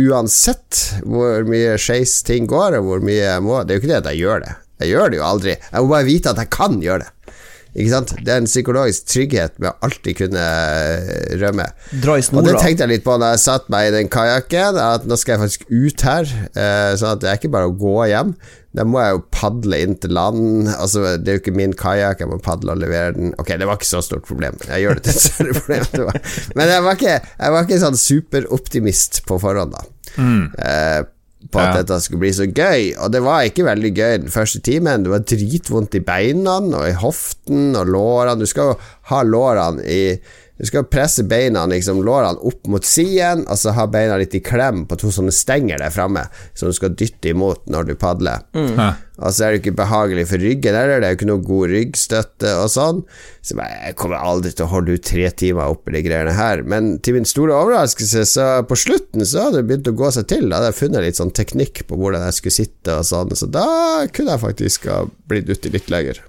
[0.00, 3.90] Uansett hvor mye skeis ting går, og hvor mye jeg må Det er jo ikke
[3.90, 4.54] det at jeg gjør det.
[4.80, 5.56] Jeg gjør det jo aldri.
[5.60, 7.14] Jeg må bare vite at jeg kan gjøre det.
[7.70, 8.12] Ikke sant?
[8.26, 11.68] Det er en psykologisk trygghet med å alltid kunne eh, rømme.
[12.02, 14.78] Dra i Og det tenkte jeg litt på da jeg satt meg i den kajakken,
[14.82, 16.32] at nå skal jeg faktisk ut her.
[16.50, 18.32] Eh, sånn at det er ikke bare å gå hjem.
[18.74, 20.66] Da må jeg jo padle inn til land.
[20.72, 23.32] Altså, det er jo ikke min kajakk, jeg må padle og levere den.
[23.38, 24.58] Ok, det var ikke så stort problem.
[24.66, 26.28] Jeg gjør det til et større problem.
[26.58, 29.86] Men jeg var ikke, jeg var ikke sånn superoptimist på forhånd, da.
[30.18, 31.00] Eh,
[31.50, 31.82] på at Ja.
[31.82, 32.94] dette skulle bli så gøy.
[33.00, 35.02] Og det var ikke veldig gøy den første timen.
[35.04, 38.38] Det var dritvondt i beina og i hoften og lårene.
[38.38, 38.76] Du skal jo
[39.10, 40.20] ha lårene i
[40.60, 44.42] Du skal presse beina, liksom, lårene opp mot siden, og så ha beina litt i
[44.44, 48.44] klem på to sånne stenger der framme, som du skal dytte imot når du padler.
[48.52, 48.76] Mm.
[49.20, 51.72] Og så er det ikke behagelig for ryggen heller, det er jo ikke noe god
[51.72, 53.00] ryggstøtte og sånn.
[53.40, 56.64] Så jeg kommer aldri til å holde ut tre timer oppi de greiene her.
[56.68, 60.28] Men til min store overraskelse, så på slutten så hadde det begynt å gå seg
[60.28, 60.48] til.
[60.48, 63.48] Da hadde jeg funnet litt sånn teknikk på hvordan jeg skulle sitte og sånn, så
[63.48, 63.66] da
[64.12, 66.20] kunne jeg faktisk ha blitt uti litt lenger.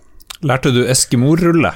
[0.47, 1.75] Lærte du eskimorrulle?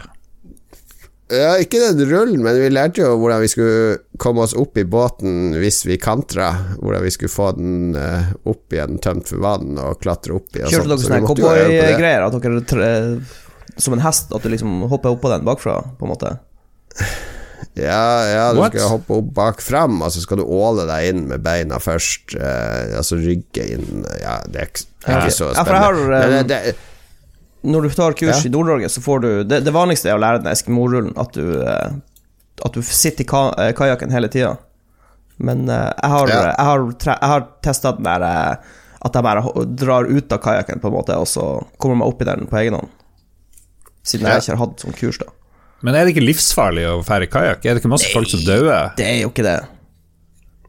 [1.34, 4.84] Ja, ikke den rullen, men vi lærte jo hvordan vi skulle komme oss opp i
[4.86, 6.52] båten hvis vi kantra.
[6.78, 10.62] Hvordan vi skulle få den eh, opp igjen tømt for vann og klatre opp i
[10.62, 12.28] Kjørte dere Så sånne cowboygreier?
[12.28, 12.92] At dere tre,
[13.82, 16.36] som en hest, at du liksom hopper oppå den bakfra, på en måte?
[17.74, 18.76] Ja, ja du What?
[18.76, 22.38] skal hoppe opp bak fram, og så skal du åle deg inn med beina først.
[22.38, 25.88] Eh, altså rygge inn Ja, det er ikke, det er ikke så Ja, for jeg
[25.90, 26.12] spennende.
[26.14, 26.92] har, Men um, det, det,
[27.66, 28.48] Når du tar kurs Ja.
[28.48, 31.62] i Nord-Norge, så får du det, det vanligste er å lære den eskimorullen, at du
[31.64, 31.96] eh,
[32.64, 34.54] At du sitter i ka, eh, kajakken hele tida.
[35.44, 36.42] Men eh, jeg har, Ja.
[36.54, 38.24] jeg har, tre- jeg har testa den der
[39.06, 41.44] at jeg bare drar ut av kajakken, på en måte, og så
[41.78, 42.88] kommer meg opp i den på egen hånd.
[44.04, 44.36] Siden Ja.
[44.38, 45.26] jeg ikke har hatt sånn kurs, da.
[45.84, 47.66] Men er det ikke livsfarlig å fære kajakk?
[47.66, 48.94] Er det ikke masse folk som dauer?
[48.98, 49.60] Det er jo ikke det.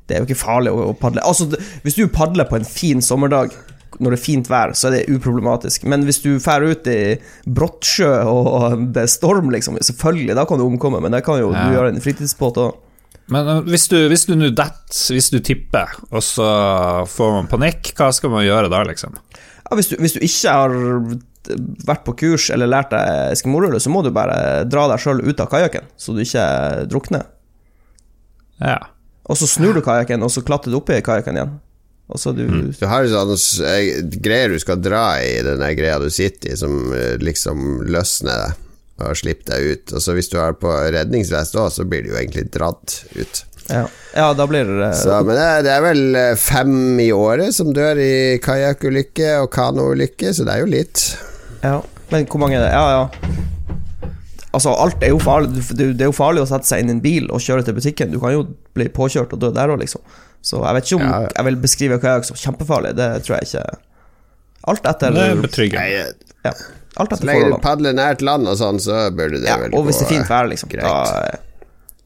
[0.09, 1.23] Det er jo ikke farlig å, å padle.
[1.25, 1.47] Altså,
[1.83, 3.55] hvis du padler på en fin sommerdag
[3.99, 5.85] når det er fint vær, så er det uproblematisk.
[5.88, 6.99] Men hvis du drar ut i
[7.46, 11.01] brottsjø og det er storm, liksom, selvfølgelig, da kan du omkomme.
[11.05, 11.66] Men det kan jo Ja.
[11.68, 12.83] du gjøre en fritidsbåt òg.
[13.33, 16.44] Men hvis du hvis du nå detter, hvis du tipper, og så
[17.11, 19.16] får man panikk, hva skal man gjøre da, liksom?
[19.66, 20.77] Ja, hvis, du, hvis du ikke har
[21.88, 25.42] vært på kurs eller lært deg eskimorulle, så må du bare dra deg sjøl ut
[25.42, 26.44] av kajakken, så du ikke
[26.90, 27.27] drukner.
[28.62, 28.79] Ja.
[29.27, 31.57] Og så snur du kajakken, og så klatrer du opp i kajakken igjen.
[32.07, 36.07] Og du du du har jo sånne greier du skal dra i, den greia du
[36.11, 38.55] sitter i, som eh, liksom løsner
[39.03, 39.92] og slipper deg ut.
[39.97, 43.42] Og så hvis du har på redningsvest òg, så blir du jo egentlig dratt ut.
[43.66, 43.83] Ja,
[44.14, 47.73] ja da blir det Så, men det er, er vel eh, fem i året som
[47.75, 51.05] dør i kajakkulykke og kanoulykke, så det er jo litt.
[51.64, 51.81] Ja,
[52.12, 52.73] men hvor mange er det?
[52.73, 53.35] Ja, ja.
[54.57, 55.66] Altså, alt er jo farlig.
[55.77, 58.14] Det er jo farlig å sette seg inn i en bil og kjøre til butikken.
[58.14, 58.47] Du kan jo
[58.79, 60.01] bli påkjørt og dø der òg, liksom.
[60.47, 61.31] Så jeg vet ikke om Ja, ja.
[61.41, 62.93] jeg vil beskrive kajakk som kjempefarlig.
[62.99, 63.65] Det tror jeg ikke.
[64.71, 66.05] Alt etter Det er betryggende.
[66.47, 66.53] ja,
[66.97, 69.75] Alt Så etter lenge du padler nært land og sånn, så burde det Ja, vel
[69.77, 70.71] og hvis det er fint vær, liksom.
[70.73, 70.87] greit.
[70.87, 71.35] Da,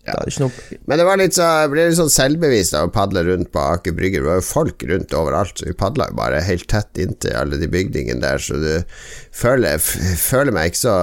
[0.08, 2.88] da er det ikke noe Men det var litt så, ble litt sånn selvbevisst av
[2.88, 4.18] å padle rundt på Aker Brygge.
[4.24, 7.60] Det var jo folk rundt overalt, så vi padla jo bare helt tett inntil alle
[7.60, 8.72] de bygningene der, så du
[9.36, 10.96] føler, føler meg ikke så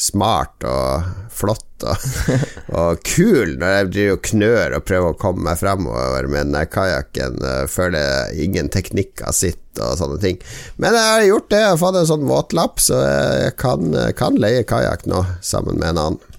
[0.00, 2.06] smart og flott og,
[2.80, 6.70] og kul når jeg driver og knør og prøver å komme meg fremover med den
[6.72, 7.40] kajakken.
[7.70, 10.40] Føler ingen teknikker sitt og sånne ting.
[10.82, 14.40] Men jeg har gjort det, jeg har fått en sånn våtlapp, så jeg kan, kan
[14.40, 16.29] leie kajakk nå sammen med en annen.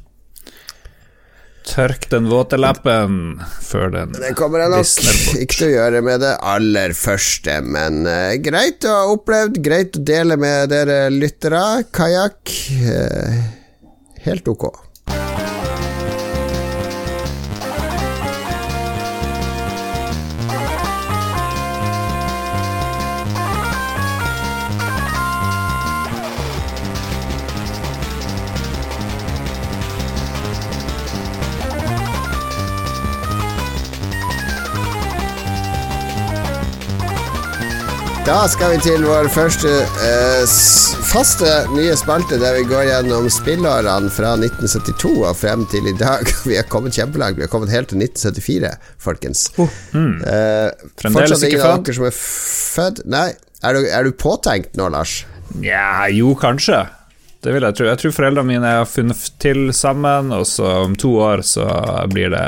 [1.68, 6.24] Tørk den våte lappen før den Det kommer jeg nok ikke til å gjøre med
[6.26, 11.84] det aller første, men uh, greit å ha opplevd, greit å dele med dere lyttere.
[11.94, 13.42] Kajakk, uh,
[14.26, 14.72] helt ok.
[38.22, 39.70] Da skal vi til vår første
[40.06, 40.44] eh,
[41.10, 46.30] faste nye spalte, der vi går gjennom spillårene fra 1972 og frem til i dag.
[46.50, 47.40] Vi har kommet kjempelangt.
[47.40, 49.48] Vi har kommet helt til 1974, folkens.
[49.58, 49.74] Oh.
[49.98, 50.70] Eh,
[51.02, 51.86] Fremdeles ikke født?
[51.90, 53.04] dere som er født?
[53.10, 53.28] Nei.
[53.66, 55.24] Er du, er du påtenkt nå, Lars?
[55.58, 56.84] Nja, jo, kanskje.
[57.42, 57.86] Det vil jeg tro.
[57.90, 61.64] Jeg tror foreldrene mine har funnet til sammen, og så om to år så
[62.12, 62.44] blir det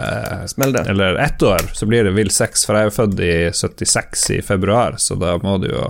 [0.52, 0.84] Smell det.
[0.92, 4.42] Eller ett år, så blir det Vill sex, for jeg er født i 76 i
[4.46, 5.82] februar, så da må du jo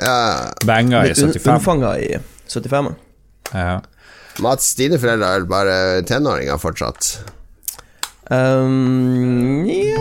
[0.00, 0.16] Ja.
[0.64, 1.52] banga i 75.
[1.52, 2.14] unnfanga i
[2.48, 2.94] 75.
[3.52, 3.80] Ja.
[4.40, 5.76] Mats, dine foreldre er bare
[6.08, 7.10] tenåringer fortsatt?
[8.30, 10.00] Um, ja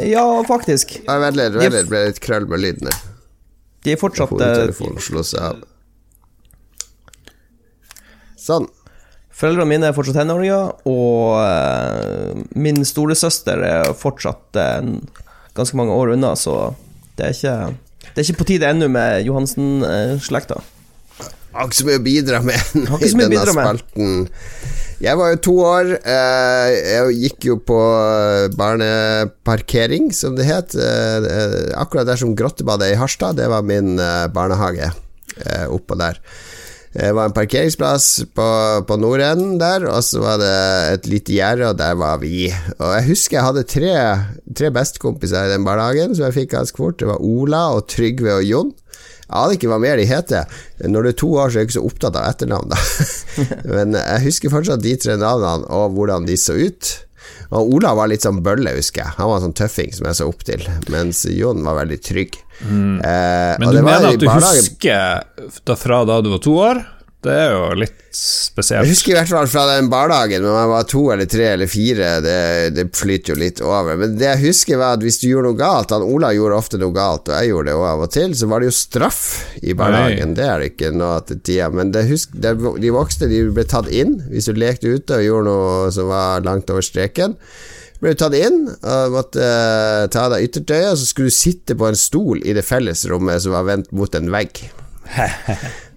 [0.00, 0.94] Ja, faktisk.
[1.04, 3.02] Ja, Vent litt, vent litt, ble litt krøll med lyden her.
[3.84, 5.58] De er fortsatt eh, Hodetelefonen slo seg av.
[8.50, 8.66] Sånn.
[9.40, 14.90] Foreldrene mine er fortsatt tenåringer, og eh, min storesøster er fortsatt eh,
[15.56, 16.74] ganske mange år unna, så
[17.16, 17.54] det er ikke,
[18.10, 20.58] det er ikke på tide ennå med Johansen-slekta.
[21.54, 22.58] Har ikke så mye å bidra med
[23.02, 23.54] i denne med.
[23.54, 24.12] spalten.
[25.00, 25.94] Jeg var jo to år.
[26.04, 27.78] eh, Jeg gikk jo på
[28.60, 30.76] barneparkering, som det het.
[31.80, 36.20] Akkurat der som Grottebadet i Harstad, det var min eh, barnehage eh, oppå der.
[36.90, 38.46] Det var en parkeringsplass på,
[38.86, 40.54] på nordenden der, og så var det
[40.96, 42.48] et lite gjerde, og der var vi.
[42.80, 43.92] Og jeg husker jeg hadde tre,
[44.58, 46.98] tre bestekompiser i den barnehagen som jeg fikk ganske fort.
[46.98, 48.72] Det var Ola og Trygve og Jon.
[49.30, 50.58] Jeg aner ikke hva mer de heter.
[50.82, 52.80] Når du er to år, så er jeg ikke så opptatt av etternavn, da.
[53.76, 56.90] Men jeg husker fortsatt de tre navnene og hvordan de så ut.
[57.52, 59.12] Og Olav var litt sånn bølle, husker jeg.
[59.18, 62.38] Han var en sånn tøffing som jeg så opp til, mens Jon var veldig trygg.
[62.60, 65.24] Eh, Men du det mener at du barnehagen- husker
[65.64, 66.84] da fra da du var to år?
[67.20, 68.86] Det er jo litt spesielt.
[68.86, 71.68] Jeg husker i hvert fall fra den bardagen, men man var to eller tre eller
[71.68, 72.36] fire, det,
[72.72, 73.98] det flyter jo litt over.
[74.00, 76.80] Men det jeg husker, var at hvis du gjorde noe galt Han Ola gjorde ofte
[76.80, 79.20] noe galt, og jeg gjorde det også av og til, så var det jo straff
[79.60, 81.68] i bardagen Det er det ikke nå til tida.
[81.76, 82.54] Men det husk, det,
[82.86, 86.46] de voksne de ble tatt inn hvis du lekte ute og gjorde noe som var
[86.46, 87.36] langt over streken.
[88.00, 91.76] Ble tatt inn og måtte uh, ta av deg yttertøyet, og så skulle du sitte
[91.76, 94.64] på en stol i det fellesrommet som var vendt mot en vegg.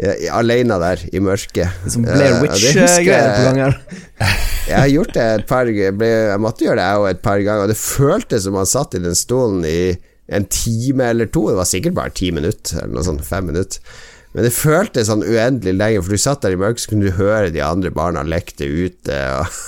[0.00, 1.70] Ja, Alene der, i mørket.
[1.90, 3.76] Som Eh, Blair husker Witch-greier på gang her.
[4.70, 7.66] jeg har gjort det et par Jeg, måtte gjøre det jeg òg et par ganger,
[7.66, 9.94] og det føltes som man satt i den stolen i
[10.34, 11.46] en time eller to.
[11.50, 13.80] Det var sikkert bare ti minutter, eller noe sånt, fem minutter.
[14.34, 17.18] Men det føltes sånn uendelig lenge, for du satt der i mørket, så kunne du
[17.20, 19.60] høre de andre barna lekte ute, og,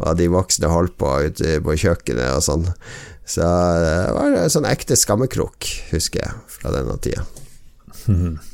[0.00, 2.70] og de voksne holdt på ute på kjøkkenet og sånn.
[3.28, 3.44] Så
[3.80, 7.24] det var en sånn ekte skammekrok, husker jeg, fra denne tida.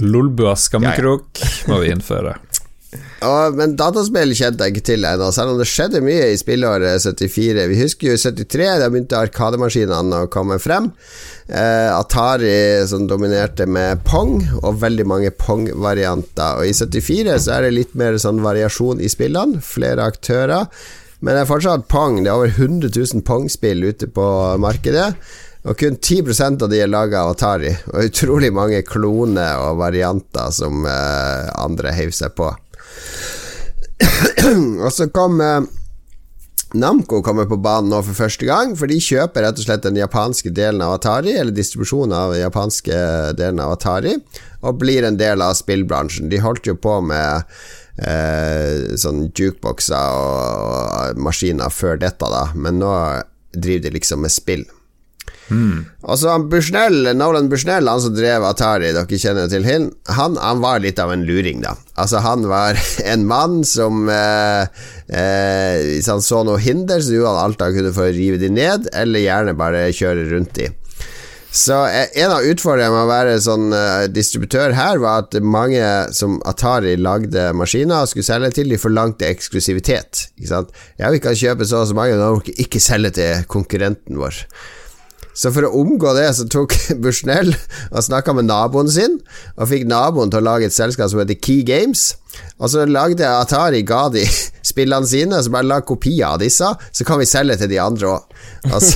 [0.00, 2.38] Lolbua skammekrok må vi innføre.
[3.24, 7.02] Og, men dataspill kjente jeg ikke til ennå, selv om det skjedde mye i spillåret
[7.02, 7.64] 74.
[7.70, 10.90] Vi husker jo i 73, da begynte arkademaskinene å komme frem.
[11.48, 16.60] Eh, Atari som dominerte med Pong, og veldig mange Pong-varianter.
[16.60, 20.68] Og i 74 så er det litt mer sånn variasjon i spillene, flere aktører.
[21.24, 22.20] Men det er fortsatt Pong.
[22.20, 24.28] Det er over 100 000 Pong-spill ute på
[24.60, 25.14] markedet.
[25.64, 30.52] Og kun 10% av de er laga av Atari, og utrolig mange kloner og varianter
[30.52, 32.50] som eh, andre heiv seg på.
[34.84, 35.62] og så kom eh,
[36.74, 40.00] Namco kommer på banen nå for første gang, for de kjøper rett og slett den
[40.00, 42.98] japanske delen av Atari, eller distribusjonen av den japanske
[43.38, 44.16] delen av Atari,
[44.66, 46.32] og blir en del av spillbransjen.
[46.32, 47.46] De holdt jo på med
[48.02, 52.90] eh, sånn jukebokser og, og maskiner før dette, da, men nå
[53.54, 54.66] driver de liksom med spill.
[56.04, 60.80] Altså han Bushnell, Nolan Bushnell, han som drev Atari, dere kjenner til han, han, var
[60.84, 61.74] litt av en luring, da.
[62.00, 62.78] Altså Han var
[63.12, 64.64] en mann som eh,
[65.08, 68.40] eh, Hvis han så noe hinder, så gjorde han alt han kunne for å rive
[68.40, 70.70] de ned, eller gjerne bare kjøre rundt de.
[71.54, 75.82] Så eh, en av utfordringene med å være sånn eh, distributør her, var at mange
[76.16, 80.24] som Atari lagde maskiner og skulle selge til, de forlangte eksklusivitet.
[80.34, 80.72] Ikke sant?
[80.98, 84.40] Ja, vi kan kjøpe så og så mange, men dere ikke selge til konkurrenten vår.
[85.34, 87.54] Så for å omgå det, så tok Bushnell
[87.90, 89.18] og snakka med naboen sin,
[89.58, 92.12] og fikk naboen til å lage et selskap som heter Key Games.
[92.58, 94.24] Og så lagde Atari ga de
[94.70, 98.10] spillene sine, så bare lag kopier av disse, så kan vi selge til de andre
[98.14, 98.30] òg.
[98.70, 98.86] Og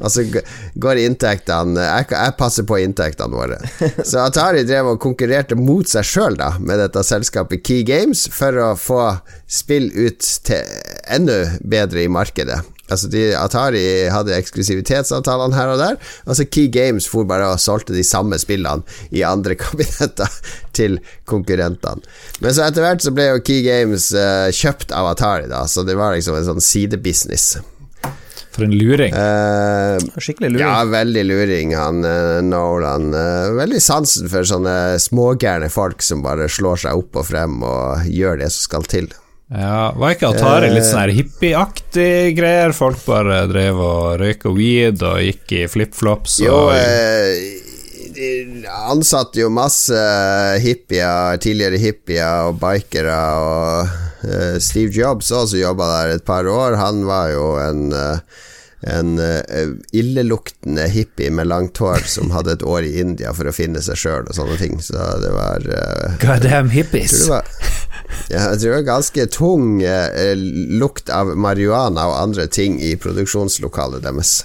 [0.00, 0.24] og så
[0.84, 3.60] går inntektene jeg, jeg passer på inntektene våre.
[4.02, 8.70] Så Atari drev og konkurrerte mot seg sjøl med dette selskapet Key Games for å
[8.80, 9.02] få
[9.46, 10.64] spill ut til
[11.06, 12.62] enda bedre i markedet.
[12.86, 17.62] Altså de, Atari hadde eksklusivitetsavtalene her og der, og så Key Games for bare og
[17.62, 20.40] solgte de samme spillene i andre kabinetter
[20.76, 22.04] til konkurrentene.
[22.40, 25.86] Men så etter hvert så ble jo Key Games uh, kjøpt av Atari, da, så
[25.86, 27.56] det var liksom en sånn sidebusiness.
[28.56, 29.12] For en luring.
[29.12, 30.62] Uh, Skikkelig luring.
[30.62, 33.10] ja, veldig luring, han eh, Nolan.
[33.12, 38.08] Uh, veldig sansen for sånne smågærne folk som bare slår seg opp og frem og
[38.08, 39.10] gjør det som skal til.
[39.46, 42.72] Ja, Var ikke Atari litt sånn her hippieaktig greier?
[42.74, 47.62] Folk bare drev og røyka weed og gikk i flipflops Jo, eh,
[48.16, 48.30] de
[48.90, 50.00] ansatte jo masse
[50.64, 56.78] hippier, tidligere hippier og bikere, og eh, Steve Jobs også jobba der et par år.
[56.80, 58.42] Han var jo en eh,
[58.80, 63.54] en uh, illeluktende hippie med langt hår som hadde et år i India for å
[63.56, 64.76] finne seg sjøl og sånne ting.
[64.84, 67.16] Så det var uh, Goddamn jeg hippies.
[67.22, 67.48] tror var,
[68.28, 70.34] ja, jeg tror det var ganske tung uh,
[70.82, 74.42] lukt av marihuana og andre ting i produksjonslokalet deres.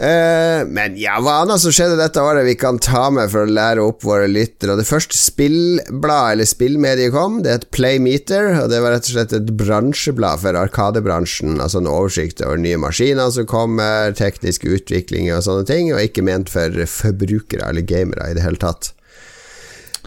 [0.00, 3.52] Eh, men ja, hva annet som skjedde dette året vi kan ta med for å
[3.52, 4.78] lære opp våre lyttere?
[4.78, 9.34] Det første spillbladet eller spillmediet kom, det het Playmeter, og det var rett og slett
[9.36, 11.58] et bransjeblad for arkadebransjen.
[11.60, 16.24] Altså en oversikt over nye maskiner som kommer, tekniske utviklinger og sånne ting, og ikke
[16.24, 18.94] ment for forbrukere eller gamere i det hele tatt.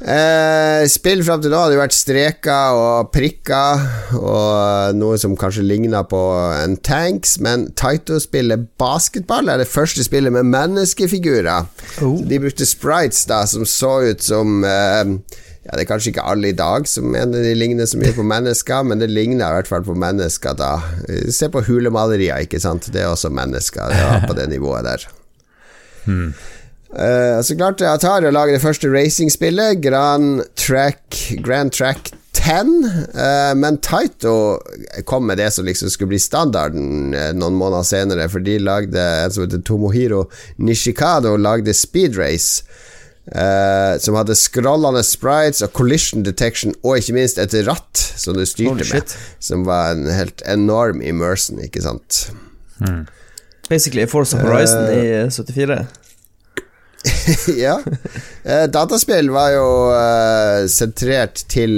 [0.04, 3.84] Eh, spill fram til nå hadde jo vært streker og prikker
[4.20, 6.20] og noe som kanskje ligna på
[6.60, 11.70] en tanks, men Taito spiller basketball er det første spillet med menneskefigurer.
[12.04, 12.20] Oh.
[12.20, 15.16] De brukte sprites da som så ut som eh,
[15.64, 18.26] ja, Det er kanskje ikke alle i dag som mener de ligner så mye på
[18.28, 20.74] mennesker, men det ligner i hvert fall på mennesker da.
[21.08, 22.92] Eh, Se på hulemalerier, ikke sant.
[22.92, 23.88] Det er også mennesker.
[23.88, 25.08] Det var på det nivået der.
[26.04, 26.34] Hmm.
[26.94, 32.70] Uh, så klarte Atari og lager det første racingspillet, Grand Track, Grand Track 10.
[33.18, 34.60] Uh, men Taito
[35.10, 39.02] kom med det som liksom skulle bli standarden uh, noen måneder senere, for de lagde
[39.24, 40.28] en som heter Tomohiro
[40.62, 42.64] Nishikado, lagde Speed Race.
[44.04, 48.84] Som hadde scrollende sprites og collision detection, og ikke minst et ratt som du styrte
[48.90, 52.26] med, som var en helt enorm immersion, ikke sant?
[52.82, 53.06] Hmm.
[53.70, 56.03] Basically Force Horizon i 74.
[57.58, 57.78] ja.
[58.44, 61.74] Eh, dataspill var jo uh, sentrert til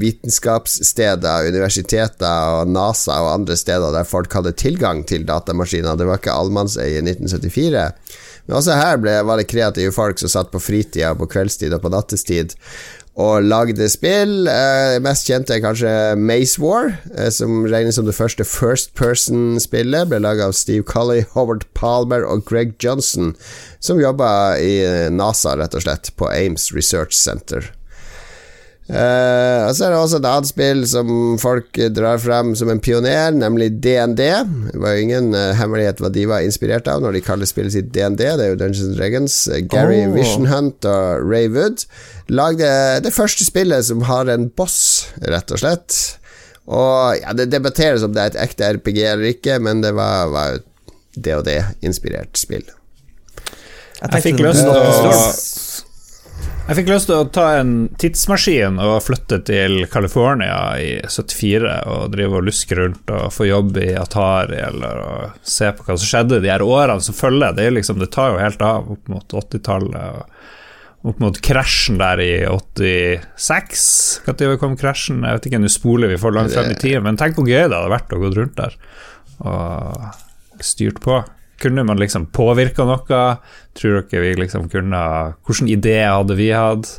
[0.00, 5.96] vitenskapssteder, universiteter og NASA og andre steder der folk hadde tilgang til datamaskiner.
[5.96, 7.86] Det var ikke allmannseie i 1974.
[8.46, 11.82] Men også her ble, var det kreative folk som satt på fritida, på kveldstid og
[11.82, 12.54] på nattestid
[13.16, 14.44] og lagde spill.
[14.50, 20.10] Eh, mest kjente er kanskje Maze War, eh, som regnes som det første First Person-spillet.
[20.10, 23.34] Ble laga av Steve Colley, Howard Palmer og Greg Johnson,
[23.80, 27.72] som jobba i NASA, rett og slett, på Ames Research Center.
[28.86, 31.08] Eh, og så er det også et annet spill som
[31.42, 34.20] folk drar frem som en pioner, nemlig DND.
[34.20, 37.74] Det var jo ingen uh, hemmelighet hva de var inspirert av når de kaller spillet
[37.74, 38.22] sitt DND.
[38.22, 39.40] Det er jo Dungeons Dragons.
[39.50, 40.14] Uh, Gary Oh.
[40.14, 41.86] Visionhunt og Ray Wood
[42.30, 42.68] lagde
[43.02, 45.98] det første spillet som har en boss, rett og slett.
[46.66, 50.30] Og ja, Det debatteres om det er et ekte RPG eller ikke, men det var,
[50.30, 50.64] var jo
[51.16, 52.66] DOD-inspirert spill.
[53.96, 54.90] Jeg fikk lyst til å
[56.66, 62.08] Jeg fikk lyst til å ta en tidsmaskin og flytte til California i 74 og
[62.10, 65.12] drive og luske rundt og få jobb i Atari eller å
[65.46, 67.54] se på hva som skjedde de her årene som følger.
[67.54, 72.02] Det, er liksom, det tar jo helt av opp mot 80-tallet og opp mot krasjen
[72.02, 73.86] der i 86.
[74.26, 75.22] Når kom krasjen?
[75.22, 77.60] Jeg vet ikke, nå spoler vi for langt frem i tid, men tenk hvor gøy
[77.68, 78.74] det hadde vært å gå rundt der
[79.46, 81.22] og styrt på.
[81.62, 83.22] Kunne man liksom påvirka noe?
[83.76, 85.00] Tror dere vi liksom kunne
[85.46, 86.90] Hvilke ideer hadde vi hatt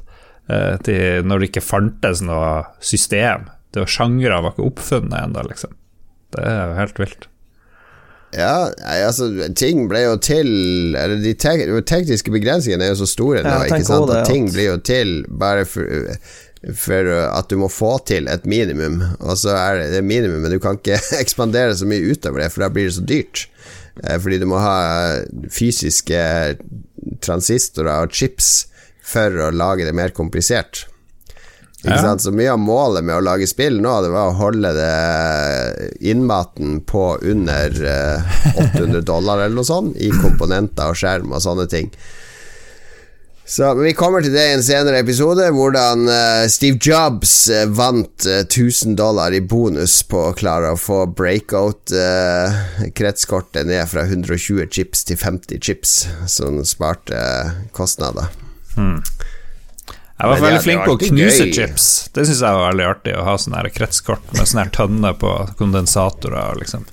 [0.49, 3.49] eh, til når det ikke fantes noe system?
[3.73, 5.75] Det var Sjangre var ikke oppfunnet ennå, liksom.
[6.33, 7.27] Det er jo helt vilt.
[8.35, 10.49] Ja, nei, altså Ting ble jo til
[10.99, 14.09] Eller de tek tekniske begrensningene er jo så store nå, Ja, ikke sant?
[14.11, 16.11] det, At ting blir jo til bare for,
[16.75, 20.51] for at du må få til et minimum, og så er det det minimum, men
[20.51, 23.45] du kan ikke ekspandere så mye utover det, for da blir det så dyrt.
[24.03, 24.77] Eh, Fordi du må ha
[25.53, 26.19] fysiske
[27.23, 28.67] transistorer og chips
[29.07, 30.85] for å lage det mer komplisert.
[31.85, 31.99] Ja.
[32.01, 32.23] sant?
[32.25, 36.79] Så mye av målet med å lage spill nå Det var å holde det innmaten
[36.89, 38.39] på under eh,
[38.73, 41.91] 800 dollar eller noe sånt, i komponenter og skjerm og sånne ting.
[43.47, 47.63] Så men Vi kommer til det i en senere episode, hvordan uh, Steve Jobs uh,
[47.71, 54.67] vant uh, 1000 dollar i bonus på å klare å få breakout-kretskortet ned fra 120
[54.75, 58.27] chips til 50 chips, som sparte eh, kostnader.
[58.75, 61.53] Jeg var Men veldig flink på å knuse gøy.
[61.55, 62.11] chips.
[62.11, 66.51] Det syns jeg var veldig artig, å ha sånne kretskort med sånne tønner på kondensatorer
[66.51, 66.83] og liksom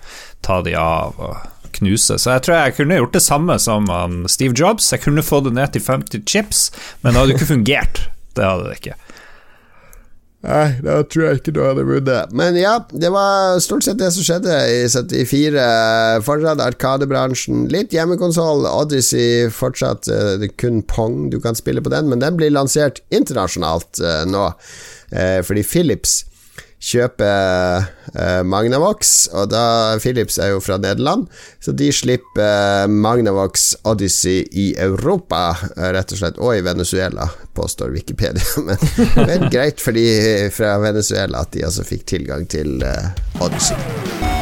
[0.45, 1.35] ta de av og
[1.79, 2.19] knuse.
[2.21, 3.89] Så jeg tror jeg kunne gjort det samme som
[4.31, 4.93] Steve Jobs.
[4.93, 6.69] Jeg kunne få det ned til 50 chips,
[7.03, 8.07] men det hadde ikke fungert.
[8.35, 8.99] Det hadde det ikke.
[10.45, 12.33] Nei, da tror jeg ikke du hadde vunnet.
[12.37, 15.65] Men ja, det var stort sett det som skjedde i 74.
[16.27, 17.65] Fortsatt Arkadebransjen.
[17.73, 18.67] Litt hjemmekonsoll.
[18.69, 22.53] Odyssey fortsatt eh, det er kun Pong du kan spille på den, men den blir
[22.53, 24.51] lansert internasjonalt eh, nå.
[25.17, 26.21] Eh, fordi Philips
[26.85, 29.65] kjøper eh, Magnavox, og da
[30.03, 31.27] Philips er jo fra Nederland,
[31.65, 37.29] så de slipper eh, Magnavox Odyssey i Europa, eh, rett og slett, og i Venezuela,
[37.55, 38.45] påstår Wikipedia.
[38.67, 38.81] Men,
[39.15, 43.13] men greit for de fra Venezuela at de altså fikk tilgang til eh,
[43.45, 44.34] Odyssey.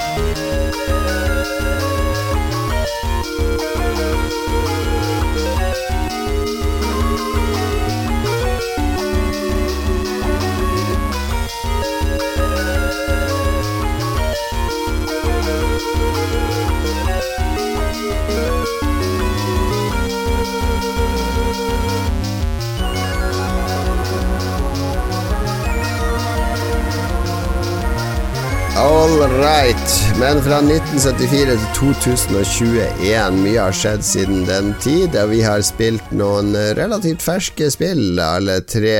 [29.42, 30.18] Right.
[30.18, 33.38] Men fra 1974 til 2021.
[33.42, 38.98] Mye har skjedd siden den tid, vi har spilt noen relativt ferske spill, alle tre.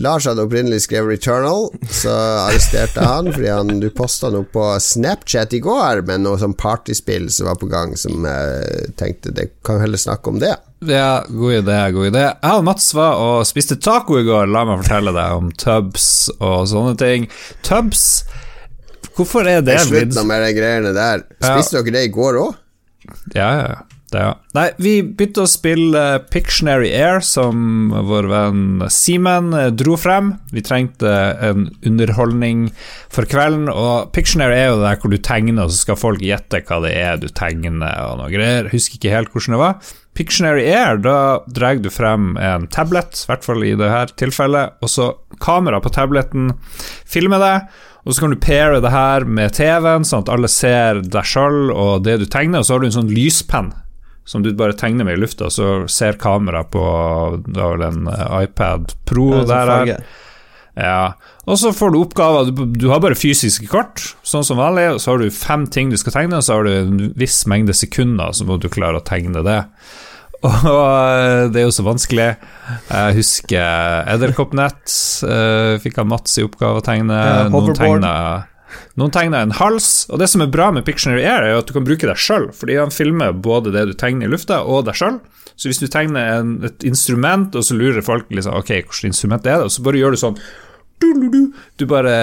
[0.00, 2.14] Lars hadde opprinnelig skrevet Returnal, så
[2.46, 7.28] arresterte han fordi han, du posta noe på Snapchat i går med noe sånn partyspill
[7.30, 10.54] som var på gang, som jeg tenkte det kan heller snakke om det.
[10.88, 12.26] Ja, god idé, god idé.
[12.32, 16.30] Jeg og Mats var og spiste taco i går, la meg fortelle deg om tubs
[16.38, 17.28] og sånne ting.
[17.66, 18.22] Tubs
[19.16, 21.24] Hvorfor er det Slutt nå med de greiene der.
[21.42, 21.56] Ja.
[21.60, 22.58] Dere det i går òg?
[23.34, 23.80] Ja, ja, ja.
[24.10, 24.32] Det, ja.
[24.56, 26.00] Nei, vi begynte å spille
[26.34, 30.32] Pictionary Air, som vår venn Simen eh, dro frem.
[30.50, 31.12] Vi trengte
[31.46, 32.66] en underholdning
[33.12, 36.24] for kvelden, og Pictionary er jo det der hvor du tegner, og så skal folk
[36.26, 38.70] gjette hva det er du tegner, og noe greier.
[38.74, 39.92] Husker ikke helt hvordan det var.
[40.18, 44.90] Pictionary Air, da drar du frem en tablet, i hvert fall i dette tilfellet, og
[44.90, 46.50] så kamera på tableten
[47.06, 47.70] filmer deg.
[48.06, 51.70] Og så kan du paire det her med TV-en, sånn at alle ser deg sjøl
[51.74, 53.72] og det du tegner, og så har du en sånn lyspenn
[54.30, 56.80] som du bare tegner med i lufta, og så ser kamera på
[57.48, 59.70] det var vel en eh, iPad Pro Ja, sånn der.
[59.74, 59.96] farge.
[60.80, 61.00] Ja.
[61.50, 62.52] Og så får du oppgaver.
[62.54, 64.86] Du, du har bare fysiske kort, sånn som vanlig.
[64.94, 67.42] Og så har du fem ting du skal tegne, og så har du en viss
[67.50, 69.58] mengde sekunder, så må du klare å tegne det.
[70.46, 72.28] Og det er jo så vanskelig.
[72.88, 74.94] Jeg husker Edderkoppnett.
[75.28, 77.18] eh, Fikk han Mats i oppgave å tegne.
[77.18, 78.14] Ja, Noen tegna
[78.98, 81.72] noen tegner en hals, og det som er bra med Pictionary Air, er at du
[81.74, 84.94] kan bruke deg sjøl, fordi han filmer både det du tegner i lufta, og deg
[84.98, 85.16] sjøl.
[85.58, 89.46] Så hvis du tegner en, et instrument, og så lurer folk liksom Ok, hvilket instrument
[89.46, 89.66] er det?
[89.68, 90.38] Og så bare gjør du sånn.
[91.80, 92.14] Du bare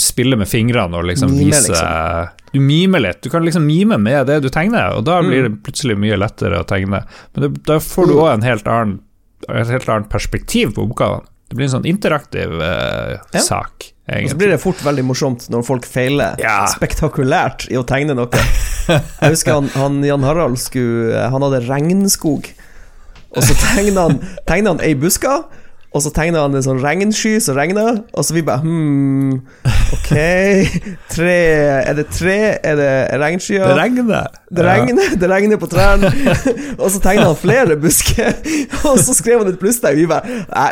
[0.00, 3.22] spiller med fingrene og liksom viser Du mimer litt.
[3.24, 5.28] Du kan liksom mime med det du tegner, og da Mm.
[5.28, 7.04] blir det plutselig mye lettere å tegne.
[7.34, 9.00] Men det, da får du òg en helt annen
[9.48, 11.24] et helt annet perspektiv på oppgavene.
[11.48, 13.40] Det blir en sånn interaktiv eh, Ja.
[13.40, 16.66] sak, Og så blir det fort veldig morsomt når folk feiler Ja.
[16.66, 18.28] spektakulært i å tegne noe.
[18.88, 22.46] Jeg husker han, han Jan Harald skulle Han hadde regnskog,
[23.36, 24.20] og så tegna han,
[24.66, 25.44] han ei buska.
[25.92, 27.82] Og så tegna han en sånn regnsky som regna,
[28.16, 29.34] og så vi bare Hm,
[29.92, 30.12] ok
[31.14, 31.34] Tre
[31.82, 32.36] Er det tre?
[32.64, 32.88] Er det
[33.20, 33.66] regnskyer?
[33.68, 34.30] Det regner.
[34.48, 36.08] Det regner, det regner på trærne.
[36.80, 38.32] og så tegna han flere busker,
[38.88, 40.00] og så skrev han et plusstegn.
[40.00, 40.70] Vi bare Nei,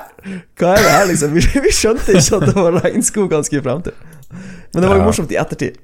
[0.61, 1.37] hva er det her, liksom?
[1.37, 3.97] Vi, vi skjønte ikke at det var regnskog han skulle frem til.
[4.73, 5.09] Men det var jo Ja.
[5.11, 5.77] morsomt i ettertid.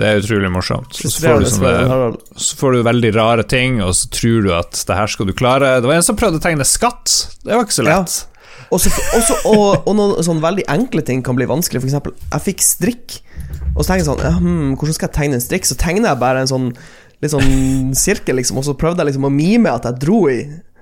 [0.00, 0.94] Det er utrolig morsomt.
[0.96, 4.78] Så får, du sånne, så får du veldig rare ting, og så tror du at
[4.88, 5.74] det her skal du klare.
[5.82, 7.14] Det var en som prøvde å tegne skatt.
[7.44, 8.14] Det var ikke så lett.
[8.22, 8.39] Og,
[8.78, 11.82] så, også, og, og noen sånn veldig enkle ting kan bli vanskelig.
[11.82, 13.16] For eksempel, jeg fikk strikk,
[13.74, 15.66] og så tenkte jeg sånn ja, hmm, Hvordan skal jeg tegne en strikk?
[15.66, 16.68] Så tegner jeg bare en sånn
[17.20, 20.38] litt sånn sirkel, liksom, og så prøvde jeg liksom å mime at jeg dro i,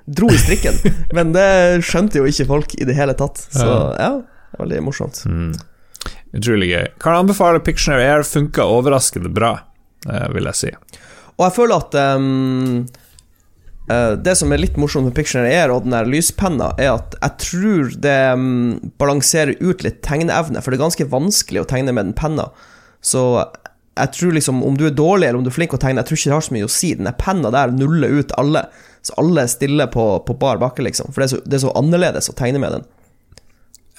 [0.07, 0.77] dro i strikken.
[1.17, 1.49] Men det
[1.87, 3.41] skjønte jo ikke folk i det hele tatt.
[3.51, 3.67] Så
[3.99, 4.13] ja,
[4.61, 5.25] veldig morsomt.
[5.27, 5.51] Mm.
[6.39, 6.87] Utrolig gøy.
[7.03, 8.25] Kan anbefale Pictionary Air.
[8.29, 9.55] Funka overraskende bra,
[10.07, 10.73] eh, vil jeg si.
[11.39, 12.29] Og jeg føler at eh,
[13.89, 17.37] Det som er litt morsomt med Pictionary Air og den der lyspenna, er at jeg
[17.45, 22.11] tror det ehm, balanserer ut litt tegneevne, for det er ganske vanskelig å tegne med
[22.11, 22.51] den penna.
[23.01, 23.23] Så
[23.99, 26.11] jeg tror liksom om du er dårlig eller om du er flink å tegne, jeg
[26.11, 26.91] tror ikke det har så mye å si.
[26.99, 28.67] Den der penna der nuller ut alle,
[29.03, 31.15] så alle stiller på, på bar bakke, liksom.
[31.15, 32.85] For det er, så, det er så annerledes å tegne med den.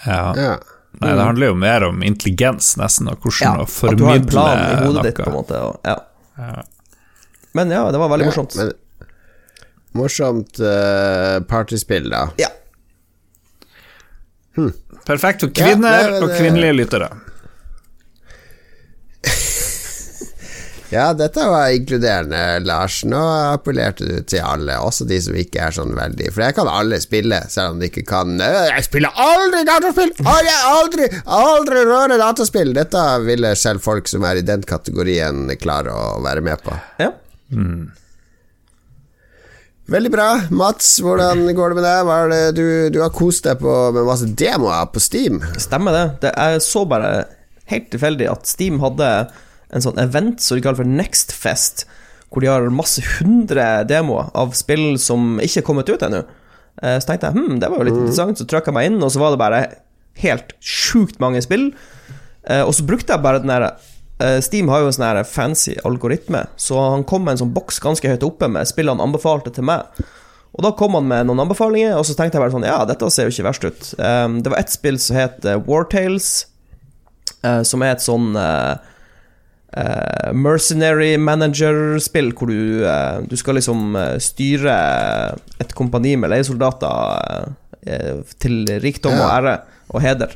[0.06, 0.22] Ja.
[0.38, 0.52] Ja.
[1.00, 4.22] Nei, det handler jo mer om intelligens, nesten, og hvordan å formidle at du har
[4.22, 5.60] en plan i hodet ditt, på en måte.
[5.66, 5.98] Og, ja.
[6.40, 6.64] Ja.
[7.58, 8.56] Men ja, det var veldig Ja, morsomt.
[8.58, 8.72] men
[9.98, 12.28] morsomt uh, partyspill, da.
[12.42, 12.50] Ja.
[15.08, 17.10] Perfekt for Ja, kvinner det, og kvinnelige lyttere.
[20.90, 23.04] Ja, dette var inkluderende, Lars.
[23.06, 23.20] Nå
[23.54, 26.98] appellerte du til alle, også de som ikke er sånn veldig For jeg kan alle
[27.04, 30.10] spille, selv om de ikke kan «Øh, Jeg spiller aldri dataspill!
[30.26, 32.74] Aldri, aldri, aldri røre dataspill!
[32.74, 36.74] Dette ville selv folk som er i den kategorien, klare å være med på.
[37.06, 37.14] ja.
[39.90, 40.28] Veldig bra.
[40.54, 42.10] Mats, hvordan går det med deg?
[42.32, 45.40] Det du, du har kost deg på med masse demoer på Steam?
[45.62, 46.04] Stemmer det.
[46.28, 46.34] det.
[46.38, 47.10] Jeg så bare
[47.72, 49.08] helt tilfeldig at Steam hadde
[49.74, 51.88] en sånn event som de kaller for Next Fest,
[52.30, 56.22] hvor de har masse hundre demoer av spill som ikke er kommet ut ennå.
[56.84, 59.02] Eh, Så tenkte jeg hm, det var jo litt interessant, så trykka jeg meg inn,
[59.06, 59.64] og så var det bare
[60.22, 61.72] helt sjukt mange spill.
[62.46, 63.72] Eh, Og så brukte jeg bare den der
[64.44, 68.10] Steam har jo en sånn fancy algoritme, så han kom med en sånn boks ganske
[68.12, 70.02] høyt oppe med spill han anbefalte til meg.
[70.58, 73.08] Og da kom han med noen anbefalinger, og så tenkte jeg bare sånn Ja, dette
[73.14, 73.92] ser jo ikke verst ut.
[74.02, 76.32] Um, det var ett spill som het uh, Wartales,
[77.46, 78.76] uh, som er et sånn uh,
[79.78, 84.76] uh, mercenary manager-spill, hvor du, eh, du skal liksom eh, styre
[85.62, 87.50] et kompani med leiesoldater
[87.86, 89.56] eh, til rikdom og ære
[89.90, 90.36] og heder.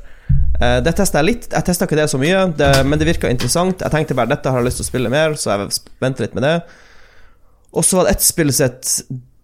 [0.63, 1.49] Eh, det testa jeg litt.
[1.51, 3.83] Jeg testa ikke det så mye, det, men det virka interessant.
[3.83, 6.37] Jeg tenkte bare dette har jeg lyst til å spille mer, så jeg venter litt
[6.37, 6.57] med det.
[7.73, 8.93] Og så var det ett spill som het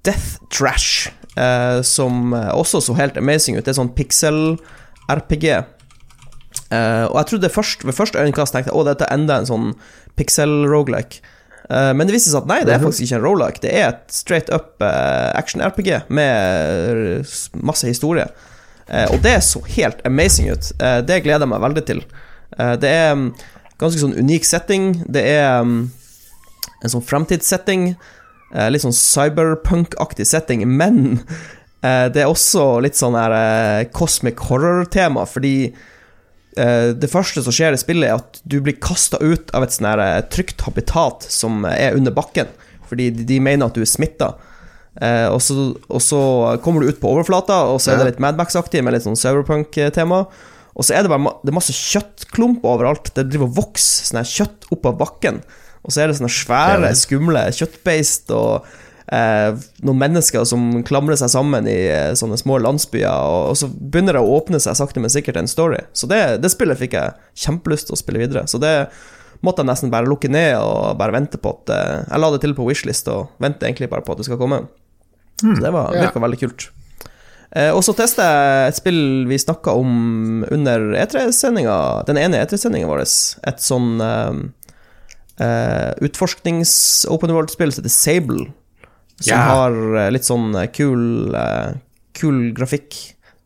[0.07, 3.65] Death Trash, eh, som også så helt amazing ut.
[3.65, 5.49] Det er sånn pixel-RPG.
[6.70, 9.49] Eh, og jeg trodde først, ved første øyekast tenkte jeg å, dette er enda en
[9.49, 9.72] sånn
[10.20, 11.24] pixel-rogelike.
[11.70, 13.63] Eh, men det viste seg at nei, det er faktisk ikke en rogelike.
[13.65, 17.26] Det er et straight up eh, action-RPG med
[17.65, 18.28] masse historie.
[18.89, 20.71] Eh, og det så helt amazing ut.
[20.81, 22.01] Eh, det gleder jeg meg veldig til.
[22.57, 23.27] Eh, det er um,
[23.81, 24.89] ganske sånn unik setting.
[25.05, 25.83] Det er um,
[26.81, 27.93] en sånn fremtidssetting.
[28.49, 31.19] litt sånn cyberpunk-aktig setting, men
[31.85, 35.69] det er også litt sånn her cosmic horror-tema, fordi
[36.57, 40.01] det første som skjer i spillet, er at du blir kasta ut av et sånn
[40.33, 42.49] trygt habitat som er under bakken,
[42.89, 44.31] fordi de mener at du er smitta.
[45.00, 45.56] Eh, og, så,
[45.88, 46.22] og, så,
[46.64, 50.26] kommer du ut på overflata, og så er det litt Madmax-aktig med litt sånn cyberpunk-tema.
[50.80, 53.12] Og så er det bare det er masse kjøttklump overalt.
[53.16, 55.41] Det driver og vokser sånn kjøtt opp av bakken.
[55.84, 58.68] Og så er det sånne svære, skumle kjøttbeist og
[59.12, 63.08] eh, noen mennesker som klamrer seg sammen i eh, sånne små landsbyer.
[63.10, 65.82] Og, og, så begynner det å åpne seg sakte, men sikkert en story.
[65.93, 68.45] Så det, det spillet fikk jeg kjempelyst til å spille videre.
[68.52, 68.76] Så det
[69.45, 72.43] måtte jeg nesten bare lukke ned og bare vente på at eh, Jeg la det
[72.43, 74.64] til på Wishlist og venter egentlig bare på at det skal komme.
[75.43, 76.23] Mm, så det var, virka yeah.
[76.25, 76.69] veldig kult.
[77.51, 81.77] Eh, og så testa jeg et spill vi snakka om under E3-sendinga,
[82.09, 83.03] den ene E3-sendinga vår.
[83.49, 84.41] Et sånn eh,
[85.45, 88.49] eh, utforsknings-open world-spill som heter Sable.
[89.19, 89.47] Som yeah.
[89.49, 91.79] har eh, litt sånn eh, kul, eh,
[92.17, 92.99] kul grafikk.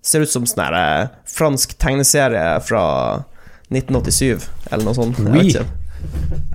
[0.04, 2.84] Ser ut som sånn fransk tegneserie fra
[3.72, 5.22] 1987, eller noe sånt.
[5.32, 5.54] Oui.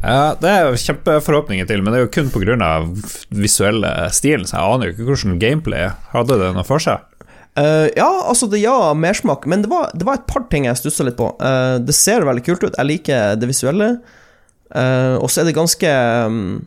[0.03, 2.71] Ja, Det er kjempeforhåpninger til, men det er jo kun pga.
[3.31, 4.47] visuelle stilen.
[4.47, 7.05] Så jeg aner jo ikke hvordan gameplay hadde det noe for seg.
[7.59, 10.79] Uh, ja, altså det ja, mersmak, men det var, det var, et par ting jeg
[10.79, 11.33] stussa litt på.
[11.43, 13.97] Uh, det ser veldig kult ut, jeg liker det visuelle.
[14.71, 15.91] Uh, og så er det ganske
[16.29, 16.61] um,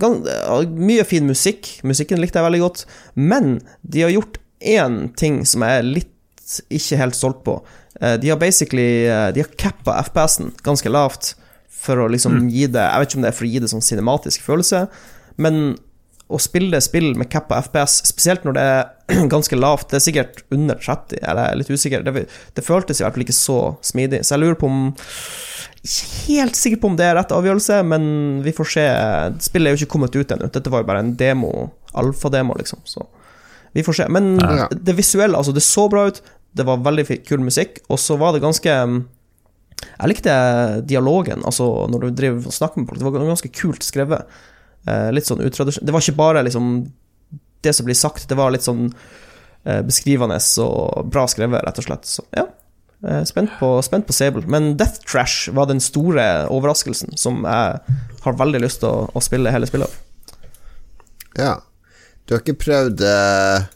[0.00, 0.26] gans,
[0.74, 1.78] Mye fin musikk.
[1.86, 2.84] Musikken likte jeg veldig godt.
[3.14, 6.10] Men de har gjort én ting som jeg er litt
[6.72, 7.58] ikke helt stolt på.
[8.00, 11.34] Eh, de har basically eh, De har cappa FPS-en ganske lavt
[11.84, 12.46] for å liksom mm.
[12.50, 14.86] gi det Jeg vet ikke om det er for å gi det sånn cinematisk følelse,
[15.36, 15.74] men
[16.32, 20.40] å spille spill med cappa FPS, spesielt når det er ganske lavt Det er sikkert
[20.54, 22.06] under 30, eller jeg er litt usikker.
[22.06, 22.24] Det,
[22.56, 24.86] det føltes i hvert fall ikke så smidig, så jeg lurer på om
[25.84, 28.06] Ikke helt sikker på om det er rett avgjørelse, men
[28.46, 28.86] vi får se.
[29.50, 30.48] Spillet er jo ikke kommet ut ennå.
[30.54, 31.52] Dette var jo bare en demo,
[31.92, 32.80] alfademo, liksom.
[32.88, 33.04] Så
[33.76, 34.08] vi får se.
[34.08, 34.70] Men ja.
[34.72, 36.22] det visuelle, altså, det så bra ut.
[36.54, 38.98] Det var veldig kul musikk, og så var det ganske mm,
[39.84, 40.34] Jeg likte
[40.86, 43.00] dialogen, altså når du driver og snakker med folk.
[43.00, 44.36] Det var ganske kult skrevet.
[44.86, 46.74] Eh, litt sånn utradisjonelt Det var ikke bare liksom
[47.64, 48.90] det som blir sagt, det var litt sånn
[49.64, 52.08] eh, beskrivende og bra skrevet, rett og slett.
[52.08, 52.44] Så ja.
[53.04, 54.44] Eh, spent på, spent på Sable.
[54.48, 59.24] Men Death Trash var den store overraskelsen som jeg har veldig lyst til å, å
[59.24, 60.02] spille hele spillet av.
[61.34, 61.54] Ja.
[62.24, 63.66] Du har ikke prøvd uh,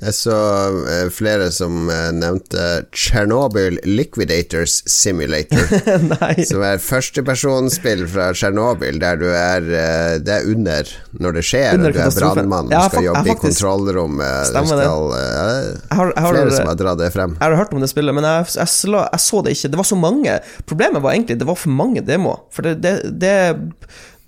[0.00, 0.36] jeg så
[0.80, 5.60] uh, flere som uh, nevnte Tsjernobyl Liquidators Simulator.
[6.50, 11.76] som er førstepersonsspill fra Tsjernobyl, der du er uh, Det er under når det skjer.
[11.76, 14.50] Under du er brannmann, ja, skal jobbe i kontrollrommet.
[14.50, 15.22] Stemmer skal, det.
[15.22, 17.36] Jeg har, jeg har, flere som har dratt det frem.
[17.36, 19.74] Jeg har hørt om det spillet, men jeg, jeg, jeg, så det ikke.
[19.74, 20.40] Det var så mange.
[20.64, 22.46] Problemet var egentlig det var for mange demoer.
[22.54, 23.34] For det, det, det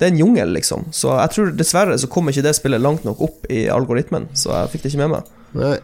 [0.03, 0.89] det er en jungel, liksom.
[0.91, 4.51] Så jeg tror dessverre så kom ikke det spillet langt nok opp i algoritmen, så
[4.57, 5.29] jeg fikk det ikke med meg.
[5.59, 5.76] Nei.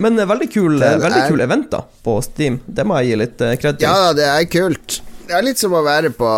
[0.00, 1.28] Men eh, veldig kul, Den eh, veldig er...
[1.28, 2.58] kul event da på Steam.
[2.66, 3.86] Det må jeg gi litt kred til.
[3.86, 5.00] Ja, det er kult.
[5.30, 6.28] Det er litt som å være på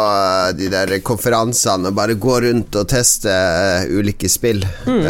[0.58, 3.32] de der konferansene og bare gå rundt og teste
[3.88, 4.60] ulike spill.
[4.84, 5.06] Mm.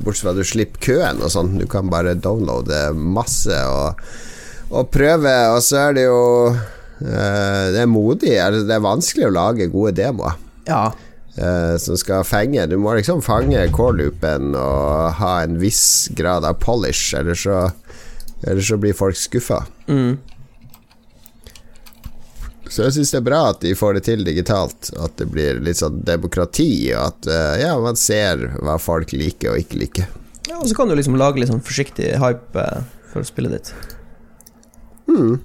[0.00, 1.52] Bortsett fra at du slipper køen og sånn.
[1.60, 4.02] Du kan bare downloade masse og,
[4.72, 6.24] og prøve, og så er det jo
[6.98, 8.34] det er modig.
[8.34, 10.34] Altså, det er vanskelig å lage gode demoer.
[10.66, 10.88] Ja.
[11.40, 16.58] Uh, som skal fenge Du må liksom fange core-loopen og ha en viss grad av
[16.60, 17.62] polish, eller så,
[18.44, 19.62] eller så blir folk skuffa.
[19.88, 20.18] Mm.
[22.70, 25.62] Så jeg syns det er bra at de får det til digitalt, at det blir
[25.64, 30.12] litt sånn demokrati, og at uh, ja, man ser hva folk liker og ikke liker.
[30.46, 32.66] Ja, Og så kan du liksom lage litt sånn forsiktig hype
[33.10, 33.72] for spillet ditt.
[35.10, 35.40] Mm.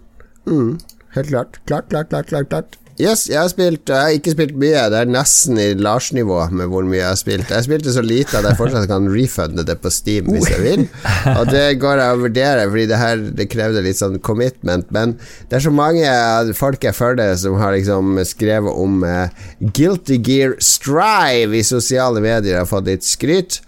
[0.45, 0.71] Mm.
[1.15, 1.59] Helt klart.
[1.65, 2.77] Klart, klart, klart, klart, klart.
[2.95, 4.85] Yes, jeg har spilt Jeg har ikke spilt mye.
[4.91, 7.51] Det er nesten i Lars-nivå med hvor mye jeg har spilt.
[7.51, 10.85] Jeg spilte så lite at jeg fortsatt kan refunde det på Steam hvis jeg vil.
[11.33, 14.87] Og det går jeg og vurderer, fordi det her Det krevde litt sånn commitment.
[14.95, 15.17] Men
[15.49, 16.07] det er så mange
[16.55, 19.27] folk jeg følger som har liksom skrevet om uh,
[19.59, 23.59] Guilty Gear Strive i sosiale medier, har fått litt skryt.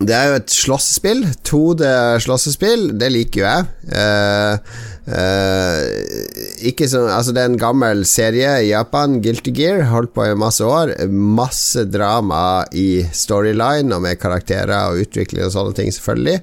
[0.00, 1.26] Det er jo et slåssespill.
[1.44, 2.86] 2D-slåssespill.
[2.96, 3.66] Det liker jo jeg.
[3.92, 4.78] Eh,
[5.12, 9.82] eh, ikke så, altså Det er en gammel serie i Japan, Guilty Gear.
[9.90, 10.94] Holdt på i masse år.
[11.12, 16.40] Masse drama i storyline og med karakterer og utvikling og sånne ting, selvfølgelig.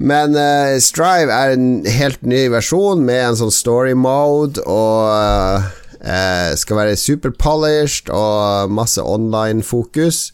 [0.00, 6.78] Men eh, Strive er en helt ny versjon med en sånn story mode og skal
[6.78, 10.30] være super polished og masse online-fokus.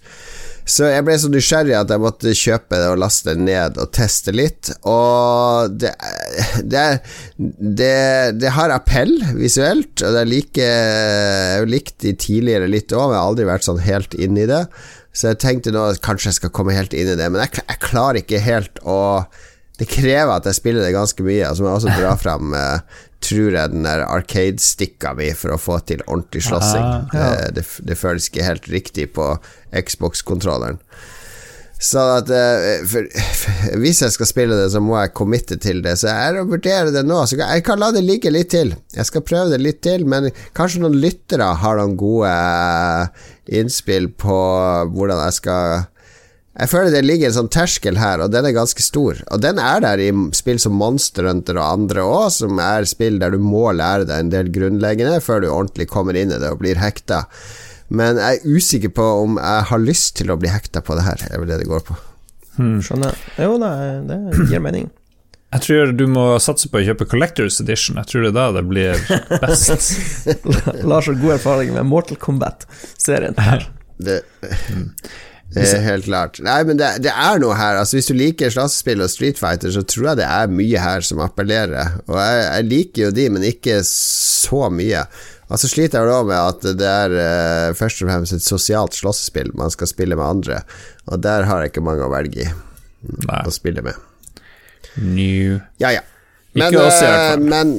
[0.67, 3.93] Så jeg ble så nysgjerrig at jeg måtte kjøpe det og laste det ned og
[3.95, 4.73] teste litt.
[4.83, 5.93] Og det,
[6.67, 6.87] det,
[7.39, 7.93] det,
[8.43, 13.07] det har appell visuelt, og det er like Jeg har likt de tidligere litt òg,
[13.07, 14.65] men jeg har aldri vært sånn helt inn i det.
[15.17, 17.63] Så jeg tenkte nå at kanskje jeg skal komme helt inn i det, men jeg,
[17.63, 18.99] jeg klarer ikke helt å
[19.77, 21.51] Det krever at jeg spiller det ganske mye.
[21.53, 25.61] Så må jeg også dra fram uh, tror jeg den der arcade-stikka mi for å
[25.61, 26.85] få til ordentlig slåssing.
[26.85, 27.27] Ah, ja.
[27.27, 29.35] Eh, det, det føles ikke helt riktig på
[29.75, 30.81] Xbox-kontrolleren.
[31.77, 33.05] Så at uh, for,
[33.37, 35.99] for, Hvis jeg skal spille det, så må jeg committe til det.
[36.01, 37.19] Så jeg vurderer det nå.
[37.29, 38.73] Så jeg kan la det ligge litt til.
[38.97, 43.29] Jeg skal prøve det litt til, men kanskje noen lyttere har noen gode eh,
[43.61, 44.39] innspill på
[44.95, 45.85] hvordan jeg skal
[46.57, 49.19] jeg føler det ligger en sånn terskel her, og den er ganske stor.
[49.35, 53.19] Og den er der i spill som Monster Hunter og andre òg, som er spill
[53.21, 56.53] der du må lære deg en del grunnleggende før du ordentlig kommer inn i det
[56.55, 57.27] og blir hekta.
[57.93, 61.05] Men jeg er usikker på om jeg har lyst til å bli hekta på det
[61.07, 61.21] her.
[61.21, 61.99] Det er vel det det går på.
[62.57, 63.21] Skjønner.
[63.37, 63.75] Jo, det,
[64.09, 64.89] det gir mening.
[65.55, 68.01] Jeg tror du må satse på å kjøpe Collectors Edition.
[68.01, 69.05] Jeg tror det er da det blir
[69.45, 69.93] best.
[70.89, 73.37] Lars har god erfaring med Mortal Kombat-serien.
[73.37, 73.61] Det,
[74.03, 74.19] det
[75.55, 76.41] er helt klart.
[76.43, 77.79] Nei, men det, det er noe her.
[77.81, 81.07] Altså Hvis du liker slåssespill og Street Fighter, så tror jeg det er mye her
[81.07, 82.01] som appellerer.
[82.11, 85.07] Og jeg, jeg liker jo de, men ikke så mye.
[85.47, 89.53] Altså sliter jeg da med at det er uh, først og fremst et sosialt slåssespill.
[89.59, 90.61] Man skal spille med andre,
[91.07, 93.43] og der har jeg ikke mange å velge i Nei.
[93.47, 93.95] å spille med.
[94.99, 95.61] New.
[95.79, 96.03] Ja, ja.
[96.57, 97.47] Ikke Men, oss, i hvert eh, fall.
[97.53, 97.73] men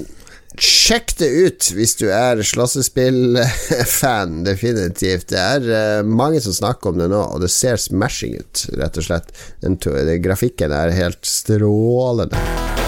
[0.63, 5.29] sjekk det ut hvis du er slåssespillfan, definitivt.
[5.33, 8.97] Det er eh, mange som snakker om det nå, og det ser smashing ut, rett
[8.99, 9.33] og slett.
[9.63, 12.86] Den, den grafikken er helt strålende.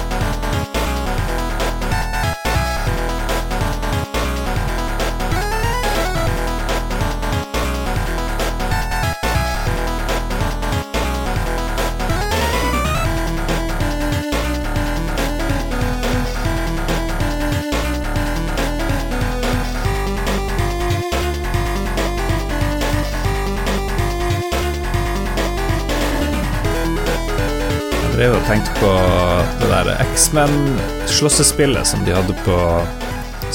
[30.19, 32.55] X-Men-slåssespillet som de hadde på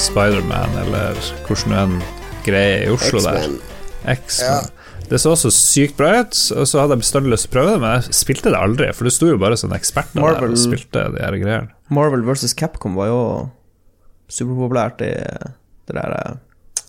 [0.00, 1.98] Spiderman, eller hvordan en
[2.46, 3.50] greie i Oslo der.
[4.08, 4.70] X-Men.
[5.10, 7.74] Det så også sykt bra ut, og så hadde jeg bestandig lyst til å prøve
[7.74, 10.56] det, men jeg spilte det aldri, for det sto jo bare sånne eksperter der og
[10.62, 11.68] spilte de her greiene.
[12.00, 12.56] Marvel vs.
[12.56, 13.20] Capcom var jo
[14.32, 16.86] superpopulært i det der eh,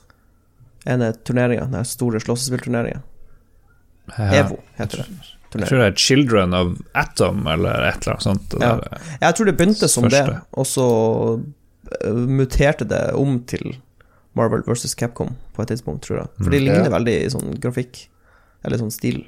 [0.95, 3.03] ene turneringa, den store slåssespillturneringa.
[4.15, 4.31] Ja.
[4.39, 5.35] EVO heter det.
[5.63, 8.49] Jeg tror det er Children of Atom, eller et eller annet sånt.
[8.49, 8.79] det Ja.
[9.21, 10.25] Jeg tror det begynte som Første.
[10.25, 10.85] det, og så
[12.01, 13.75] eh, muterte det om til
[14.35, 14.95] Marvel vs.
[14.95, 16.27] Capcom på et tidspunkt, tror jeg.
[16.43, 16.97] For de ligner Ja.
[16.97, 18.07] veldig i sånn grafikk,
[18.65, 19.23] eller sånn stil.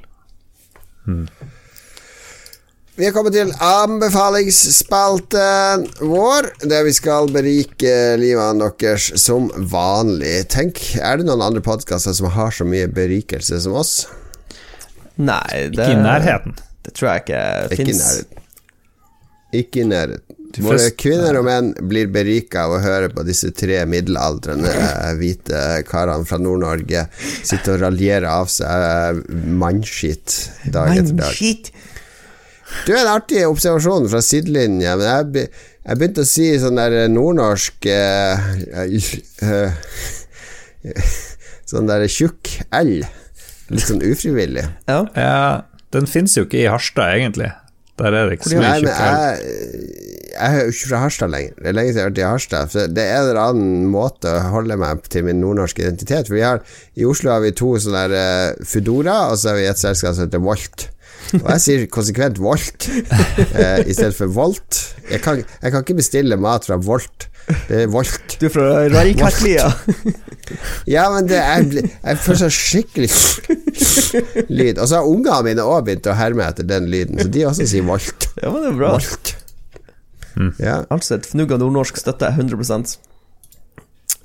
[2.98, 10.48] Vi er kommet til anbefalingsspalten vår, der vi skal berike livene deres som vanlig.
[10.50, 14.08] Tenk, er det noen andre podkaster som har så mye berikelse som oss?
[15.18, 16.58] Nei, det, Ikke i nærheten.
[16.86, 17.44] det tror jeg ikke
[17.76, 18.04] fins.
[19.56, 20.38] Ikke i nærheten.
[20.64, 25.64] Våre kvinner og menn blir berika av å høre på disse tre middelaldrende eh, hvite
[25.90, 29.22] karene fra Nord-Norge sitte og raljere av seg eh,
[29.60, 30.38] mannskitt
[30.72, 31.36] dag etter dag.
[31.36, 31.72] Shit.
[32.88, 35.46] Du er en artig observasjon fra sidelinja, men jeg, be,
[35.88, 39.08] jeg begynte å si sånn der nordnorsk uh, uh,
[39.48, 39.88] uh,
[41.68, 43.02] Sånn der tjukk L.
[43.74, 44.66] Litt sånn ufrivillig.
[44.88, 45.00] Ja.
[45.16, 45.40] Ja,
[45.96, 47.52] den fins jo ikke i Harstad, egentlig.
[47.98, 49.46] Der er det ikke så Nei, mye men tjukk elg.
[49.48, 51.56] jeg, jeg er jo ikke fra Harstad lenger.
[51.58, 52.74] Det er lenge siden jeg har vært i Harstad.
[52.74, 56.30] Så det er en eller annen måte å holde meg til min nordnorske identitet.
[56.30, 56.62] For vi har,
[56.94, 60.14] I Oslo har vi to sånne der, uh, Foodora, og så har vi et selskap
[60.14, 60.88] som heter Volt.
[61.42, 64.84] Og jeg sier konsekvent Volt uh, i stedet for Volt.
[65.10, 67.32] Jeg kan, jeg kan ikke bestille mat fra Volt.
[67.48, 69.70] Det er valgt Du er fra Reykjavik-lia.
[70.88, 73.10] Ja, men det er, jeg får sånn skikkelig
[74.48, 74.78] lyd.
[74.80, 77.68] Og så har ungene mine òg begynt å herme etter den lyden, så de også
[77.68, 78.94] sier valgt Ja, men det er bra.
[78.96, 79.34] Volt.
[80.62, 80.78] Ja.
[80.94, 82.98] Altså et fnugg av nordnorsk støtte, 100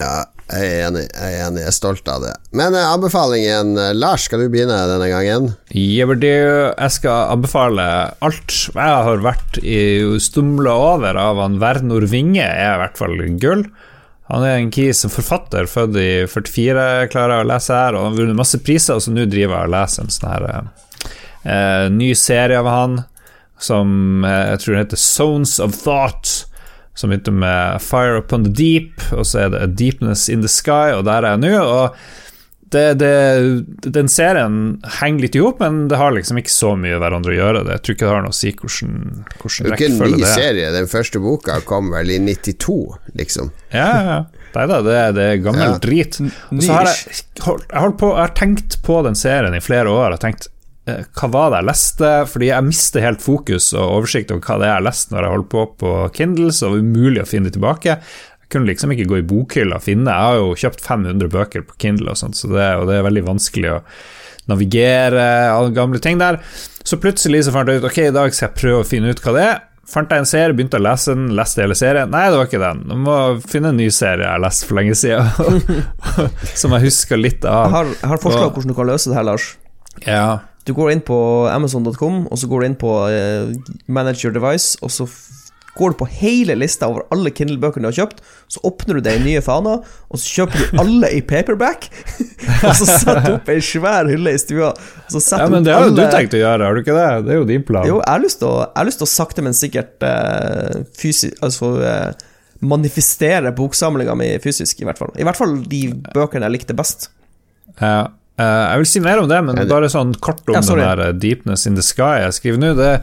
[0.02, 0.14] Ja,
[0.52, 1.04] jeg er enig.
[1.06, 2.32] Jeg er enig, jeg er stolt av det.
[2.58, 5.52] Men eh, anbefalingen, eh, Lars, skal du begynne denne gangen?
[5.70, 7.86] Jeg skal anbefale
[8.24, 9.62] alt jeg har vært
[10.22, 13.64] stumla over av han Vernor Vinge, er i hvert fall gull.
[14.32, 18.14] Han er en kis som forfatter, født i 44, klarer å lese her, og han
[18.14, 21.88] har vunnet masse priser, og så nå driver jeg og leser en sånn her eh,
[21.92, 22.94] ny serie av han,
[23.60, 26.32] som eh, jeg tror heter Zones of Thought
[26.94, 30.92] som begynte med Fire Upon the Deep, og så er det Deepness in the Sky,
[30.96, 31.54] og der er jeg nå.
[31.62, 31.96] og
[32.72, 33.10] det, det,
[33.92, 34.54] Den serien
[35.00, 37.64] henger litt i hop, men det har liksom ikke så mye hverandre å gjøre.
[37.66, 37.74] Det.
[37.76, 38.94] Jeg tror ikke det har noe å si hvordan,
[39.42, 40.36] hvordan Det er ikke en ny det er.
[40.38, 40.70] serie.
[40.78, 42.78] Den første boka kom vel i 92,
[43.20, 43.50] liksom.
[43.76, 44.16] Ja, ja.
[44.52, 45.76] Nei da, det, det er gammel Ja.
[45.84, 46.16] drit.
[46.22, 49.60] Og så har jeg, holdt, jeg, holdt på, jeg har tenkt på den serien i
[49.64, 50.10] flere år.
[50.12, 50.48] Jeg har tenkt
[50.84, 52.10] hva var det jeg leste?
[52.32, 55.34] Fordi jeg mister helt fokus og oversikt over hva det er jeg leste når jeg
[55.36, 57.96] holder på på Kindle, så det var umulig å finne det tilbake.
[58.42, 60.10] Jeg kunne liksom ikke gå i bokhylla og finne.
[60.10, 63.06] Jeg har jo kjøpt 500 bøker på Kindle, og sånt, så det, og det er
[63.06, 63.82] veldig vanskelig å
[64.50, 66.40] navigere alle gamle ting der.
[66.82, 69.22] Så plutselig så fant jeg ut Ok, i dag skal jeg prøve å finne ut
[69.22, 69.60] hva det er.
[69.92, 72.10] Fant jeg en serie, begynte å lese den, leste hele serien.
[72.10, 72.82] Nei, det var ikke den.
[72.90, 73.16] Jeg må
[73.50, 75.30] finne en ny serie jeg har lest for lenge siden,
[76.60, 77.70] som jeg husker litt Jeg av.
[77.74, 79.48] har, jeg har forslag om hvordan du kan løse det her, Lars.
[80.06, 80.26] Ja,
[80.66, 81.16] Du går inn på
[81.50, 83.52] amazon.com, og så går du inn på uh,
[83.90, 85.08] Manage your device, og så
[85.72, 88.18] går du på hele lista over alle Kindle-bøkene du har kjøpt,
[88.52, 89.80] så åpner du deg nye faner,
[90.12, 91.86] og så kjøper du alle i paperback,
[92.68, 94.74] og så setter du opp ei svær hylle i stua.
[95.12, 97.08] Ja men det har jo du alle- tenkt å gjøre, har du ikke det?
[97.26, 97.88] Det er jo din plan.
[97.88, 100.82] Jo, jeg har lyst til å, jeg har lyst til å sakte, men sikkert uh,
[101.00, 102.28] fysisk altså, uh,
[102.62, 105.12] manifestere boksamlinga mi fysisk, i hvert fall.
[105.18, 107.08] I hvert fall de bøkene jeg likte best.
[107.80, 108.10] Ja, eh,
[108.42, 111.14] jeg vil si mer om det, men bare sånn kort om Ja, den der eh,
[111.16, 112.72] Deepness in the Sky jeg skriver nå.
[112.78, 112.94] Det,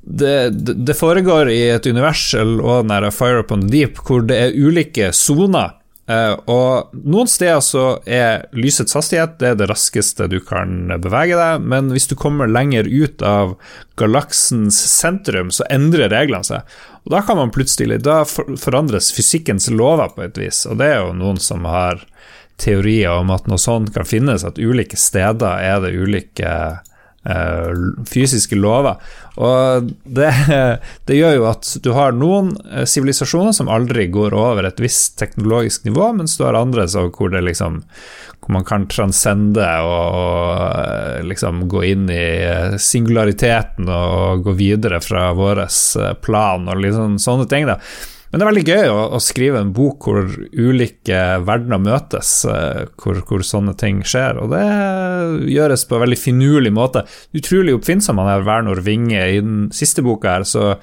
[0.00, 0.36] det,
[0.74, 4.56] det, foregår i et univers og den der Fire Upon the Deep hvor det er
[4.56, 5.76] ulike soner.
[6.10, 11.38] eh, og noen steder så er lysets hastighet det er det raskeste du kan bevege
[11.38, 13.56] deg, men hvis du kommer lenger ut av
[14.00, 16.78] galaksens sentrum, så endrer reglene seg.
[17.04, 21.02] Og da kan man plutselig Da forandres fysikkens lover på et vis, og det er
[21.04, 22.04] jo noen som har
[22.60, 26.52] teorier om at noe sånt kan finnes, at ulike steder er det ulike
[27.24, 27.70] eh,
[28.10, 29.00] fysiske lover.
[29.40, 30.30] Og det,
[31.08, 35.18] det gjør jo at du har noen eh, sivilisasjoner som aldri går over et visst
[35.20, 37.84] teknologisk nivå, mens du har andre hvor liksom
[38.40, 45.02] hvor man kan transcende og, og liksom gå inn i eh, singulariteten og gå videre
[45.04, 45.66] fra vår
[46.24, 47.68] plan og liksom sånne ting.
[47.68, 47.76] da
[48.30, 52.84] men det er veldig gøy å, å skrive en bok hvor ulike verdener møtes, eh,
[53.02, 54.62] hvor, hvor sånne ting skjer, og det
[55.50, 57.02] gjøres på en veldig finurlig måte.
[57.34, 59.18] Utrolig oppfinnsom han er Vernor Vinge.
[59.18, 60.76] I den siste boka her så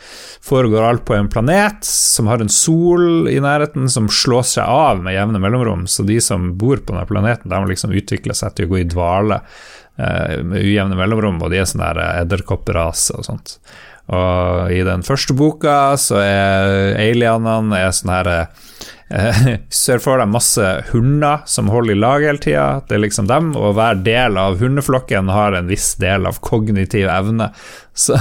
[0.43, 5.00] foregår alt på en planet som har en sol i nærheten som slår seg av
[5.08, 8.58] med jevne mellomrom, så de som bor på denne planeten, de har liksom utvikla seg
[8.58, 13.16] til å gå i dvale eh, med ujevne mellomrom, og de er sånn der edderkopprase
[13.16, 13.62] og sånt.
[14.08, 18.66] Og i den første boka så er alienene er sånn her eh,
[19.72, 22.66] Ser for deg masse hunder som holder i lag hele tida.
[22.88, 27.08] Det er liksom dem, og hver del av hundeflokken har en viss del av kognitiv
[27.12, 27.51] evne.
[27.97, 28.14] Så,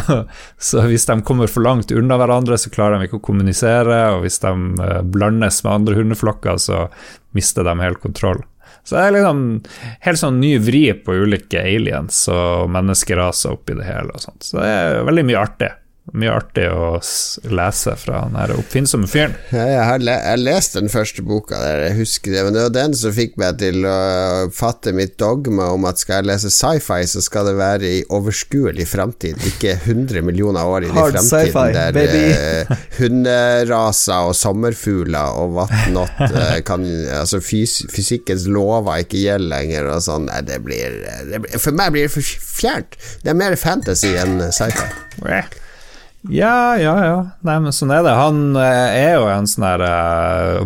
[0.57, 4.23] så hvis de kommer for langt unna hverandre, så klarer de ikke å kommunisere, og
[4.23, 6.87] hvis de eh, blandes med andre hundeflokker, så
[7.37, 8.41] mister de helt kontroll.
[8.87, 9.41] Så det er liksom
[10.07, 14.47] helt sånn ny vri på ulike aliens og menneskeraser oppi det hele og sånt.
[14.47, 15.73] Så det er veldig mye artig.
[16.15, 17.01] Mye artig å
[17.51, 19.33] lese fra den her oppfinnsomme fyren.
[19.51, 22.63] Ja, jeg har le jeg lest den første boka der, jeg husker det, men det
[22.69, 23.97] var den som fikk meg til å
[24.55, 28.87] fatte mitt dogme om at skal jeg lese sci-fi, så skal det være i overskuelig
[28.87, 32.23] framtid, ikke 100 millioner år inn i framtiden, der baby.
[32.39, 36.87] eh, hunderaser og sommerfugler og whatnot eh, kan
[37.17, 40.29] Altså fys fysikkens lover ikke gjelder lenger og sånn.
[40.31, 42.99] Nei, det blir, det blir For meg blir det for fjernt.
[43.25, 44.89] Det er mer fantasy enn sci-fi.
[46.31, 47.17] Ja, ja, ja.
[47.47, 48.13] Nei, men sånn er det.
[48.19, 50.61] Han eh, er jo en sånn her eh,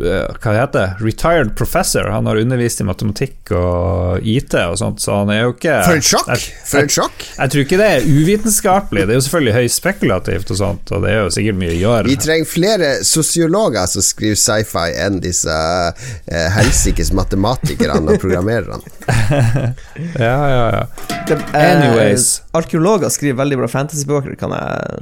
[0.00, 0.86] eh, Hva det heter det?
[1.04, 2.08] Retired professor.
[2.12, 5.98] Han har undervist i matematikk og IT og sånt, så han er jo ikke For
[5.98, 6.46] en sjokk!
[6.70, 7.26] For en sjokk!
[7.34, 9.04] jeg tror ikke det er uvitenskapelig.
[9.04, 11.78] Det er jo selvfølgelig høyst spekulativt og sånt, og det er jo sikkert mye å
[11.82, 12.08] gjøre.
[12.10, 18.82] Vi trenger flere sosiologer som skriver sci-fi enn disse eh, helsikes matematikerne og programmererne.
[20.18, 21.36] Ja, ja, ja.
[21.54, 22.24] Anyways.
[22.38, 22.58] eh.
[22.58, 24.93] Arkeologer skriver veldig bra fantasybøker, kan jeg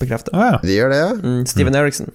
[0.00, 0.32] bekrefte.
[0.34, 0.58] Ah, ja.
[0.64, 1.12] De gjør det, ja?
[1.20, 2.10] Mm, Steven Eriksen.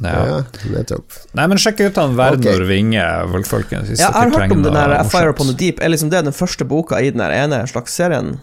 [0.00, 0.20] ja.
[0.24, 0.36] Ja,
[0.72, 1.16] nettopp.
[1.36, 2.68] Nei, men sjekk ut han Vernor okay.
[2.68, 3.04] Vinge,
[3.48, 3.90] folkens.
[3.94, 5.34] Ja, jeg har hørt om den der Fire.
[5.34, 5.82] Upon the Deep.
[5.82, 8.38] Er liksom det den første boka i den her ene slags serien?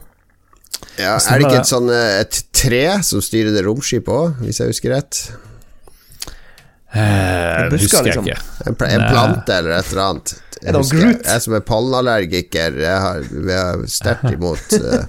[0.98, 4.62] Ja, er det ikke et sånn eh, et tre som styrer det romskipet òg, hvis
[4.62, 5.22] jeg husker rett?
[6.94, 8.30] Eh, det husker jeg liksom.
[8.30, 8.38] ikke.
[8.66, 10.36] En, pl en plante eller et eller annet.
[10.62, 15.04] Det husker- jeg, Jeg som er pollenallergiker, jeg har, vi er sterkt imot uh,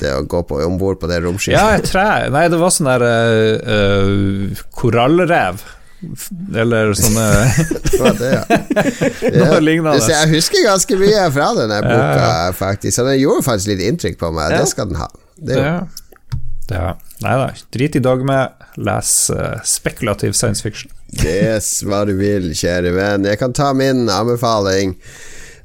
[0.00, 1.56] det å gå på om bord på det romskipet.
[1.58, 2.06] Ja, et tre.
[2.32, 5.62] Nei, det var sånn der uh, uh, korallrev.
[6.56, 7.24] Eller sånne
[7.90, 8.60] Det var det, ja.
[9.42, 9.98] Noe lignende.
[10.00, 12.94] Så jeg husker ganske mye fra denne boka, Ja, faktisk.
[12.96, 14.54] Så den gjorde faktisk litt inntrykk på meg.
[14.54, 14.62] Ja.
[14.62, 15.10] Det skal den ha.
[15.36, 15.58] Det.
[15.60, 15.74] Ja.
[16.72, 16.86] ja.
[17.20, 18.38] Nei da, drit i dogme,
[18.80, 19.12] les
[19.68, 20.88] spekulativ science fiction.
[21.18, 23.26] Yes, hva du vil, kjære venn.
[23.26, 24.94] Jeg kan ta min anbefaling.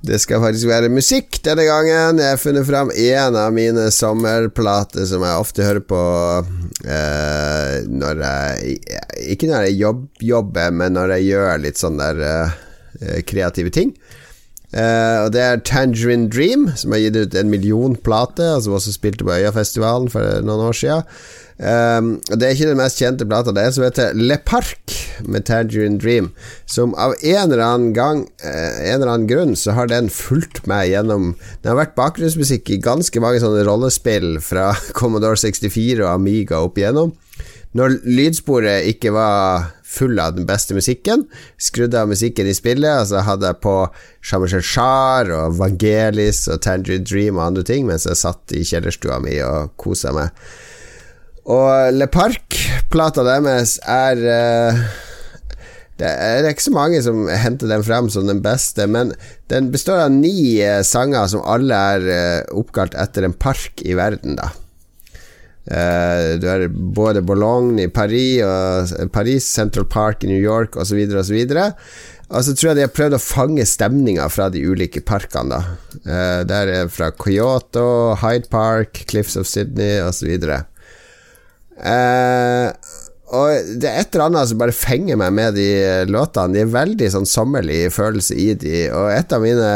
[0.05, 2.19] Det skal faktisk være musikk denne gangen.
[2.21, 6.01] Jeg har funnet fram én av mine sommerplater som jeg ofte hører på
[6.85, 8.75] eh, når jeg
[9.33, 13.95] Ikke når jeg jobb, jobber, men når jeg gjør litt sånn der eh, kreative ting.
[14.75, 18.77] Eh, og Det er Tangerine Dream, som har gitt ut en million plater, og som
[18.77, 21.17] også spilte på Øyafestivalen for noen år siden.
[21.55, 23.53] Um, Det er ikke den mest kjente plata.
[23.55, 26.31] Det er en som heter Le Parc med Tangerine Dream.
[26.67, 30.65] Som av en eller annen gang eh, En eller annen grunn så har den fulgt
[30.67, 36.11] meg gjennom Den har vært bakgrunnsmusikk i ganske mange sånne rollespill fra Commodore 64 og
[36.11, 37.15] Amiga opp igjennom.
[37.75, 41.25] Når lydsporet ikke var full av den beste musikken,
[41.59, 43.73] skrudde av musikken i spillet, og så hadde jeg på
[44.23, 49.19] Shamasher Shar og Vangelis og Tangerine Dream og andre ting mens jeg satt i kjellerstua
[49.23, 50.31] mi og kosa meg.
[51.45, 54.79] Og Le Parc-plata deres er eh,
[56.01, 59.13] det er, ikke så mange som henter den frem som den beste, men
[59.53, 63.97] den består av ni eh, sanger som alle er eh, oppkalt etter en park i
[63.97, 64.51] verden, da.
[65.65, 70.99] Du har både Boulogne i Paris, og Paris, Central Park i New York osv.
[71.09, 71.39] osv.
[71.49, 75.57] Og så tror jeg de har prøvd å fange stemninga fra de ulike parkene.
[76.05, 80.37] da Der er fra Kyoto, Hyde Park, Cliffs of Sydney osv.
[81.75, 82.71] Eh,
[83.33, 85.65] og det er et eller annet som bare fenger meg med de
[86.07, 86.53] låtene.
[86.53, 88.83] De er veldig sånn sommerlig følelse i de.
[88.93, 89.71] Og et av mine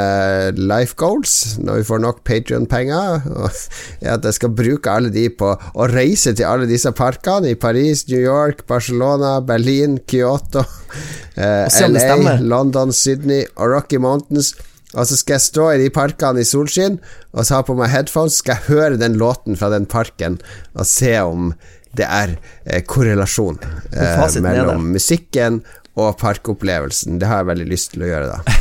[0.60, 3.26] life goals, når vi får nok Patrion-penger,
[4.06, 7.58] er at jeg skal bruke alle de på å reise til alle disse parkene i
[7.60, 10.64] Paris, New York, Barcelona, Berlin, Kyoto,
[11.42, 12.38] eh, LA.
[12.46, 14.54] London, Sydney og Rocky Mountains.
[14.98, 16.96] Og så skal jeg stå i de parkene i solskinn
[17.30, 20.40] og så ha på meg headphones, skal jeg høre den låten fra den parken
[20.74, 21.52] og se om
[21.98, 22.36] det er
[22.66, 25.64] eh, korrelasjon eh, er mellom musikken
[26.00, 27.18] og parkopplevelsen.
[27.20, 28.44] Det har jeg veldig lyst til å gjøre, da.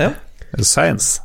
[0.00, 0.14] Ja.
[0.64, 1.20] Science.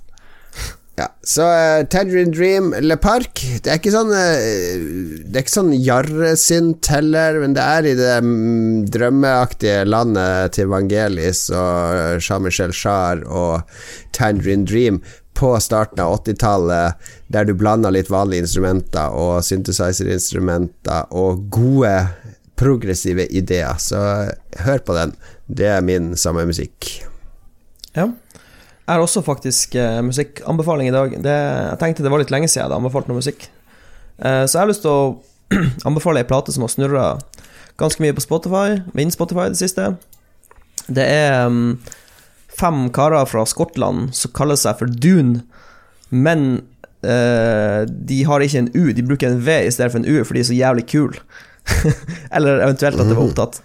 [0.95, 5.51] Ja, så uh, Tangerine Dream, Le Park Det er ikke sånn uh, Det er ikke
[5.51, 12.71] sånn jarresynt heller, men det er i det mm, drømmeaktige landet til Vangelis og Jean-Michel
[12.75, 13.79] Jarre og
[14.15, 15.01] Tangerine Dream
[15.36, 21.93] på starten av 80-tallet, der du blanda litt vanlige instrumenter og synthesizer-instrumenter og gode
[22.55, 23.75] progressive ideer.
[23.81, 23.99] Så
[24.65, 25.11] hør på den.
[25.45, 26.89] Det er min samme musikk.
[27.95, 28.09] Ja.
[28.86, 31.15] Jeg har også faktisk eh, musikkanbefaling i dag.
[31.23, 31.36] Det,
[31.71, 33.47] jeg tenkte det var litt lenge siden jeg hadde anbefalt noe musikk.
[34.21, 35.15] Eh, så jeg har lyst til å
[35.89, 37.05] anbefale ei plate som har snurra
[37.81, 39.89] ganske mye på Spotify, min Spotify i det siste.
[40.86, 41.71] Det er mm,
[42.55, 45.43] fem karer fra Skottland som kaller seg for Dune,
[46.09, 46.47] men
[47.05, 50.19] eh, de har ikke en U, de bruker en V i stedet for en U,
[50.23, 51.23] for de er så jævlig kule.
[52.35, 53.61] Eller eventuelt at det var opptatt.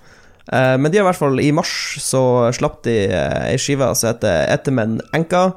[0.51, 2.23] Eh, men de har i hvert fall i mars så
[2.57, 5.51] slapp de eh, ei skive som heter Etemen Enka.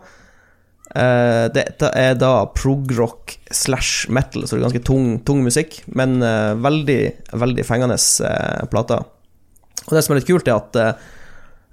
[0.94, 6.20] Uh, dette er da progrock slash metal, så det er ganske tung, tung musikk, men
[6.22, 7.00] uh, veldig,
[7.34, 9.02] veldig fengende uh, plater.
[9.88, 11.12] Og det som er litt kult, er at eh, eh,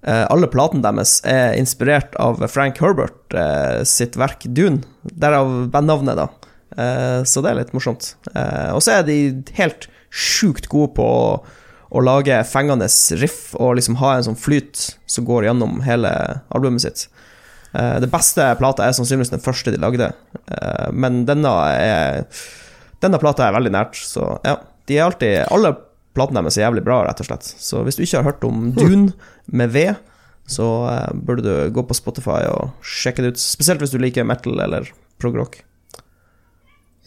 [0.03, 6.51] alle platene deres er inspirert av Frank Herbert eh, sitt verk Dune, derav bandnavnet, da.
[6.79, 8.15] Eh, så det er litt morsomt.
[8.35, 9.19] Eh, og så er de
[9.59, 11.33] helt sjukt gode på å,
[11.91, 12.89] å lage fengende
[13.21, 16.13] riff og liksom ha en sånn flyt som går gjennom hele
[16.55, 17.07] albumet sitt.
[17.75, 20.13] Eh, det beste plata er sannsynligvis den første de lagde,
[20.47, 22.27] eh, men denne er
[23.01, 24.59] Denne plata er veldig nært, så ja.
[24.85, 25.71] De er alltid Alle
[26.17, 27.47] platene deres er jævlig bra, rett og slett.
[27.47, 29.13] Så hvis du ikke har hørt om Dune
[29.47, 29.87] med V,
[30.51, 33.43] så eh, burde du gå på Spotify og sjekke det ut.
[33.43, 34.91] Spesielt hvis du liker metal eller
[35.23, 35.63] prog-rock.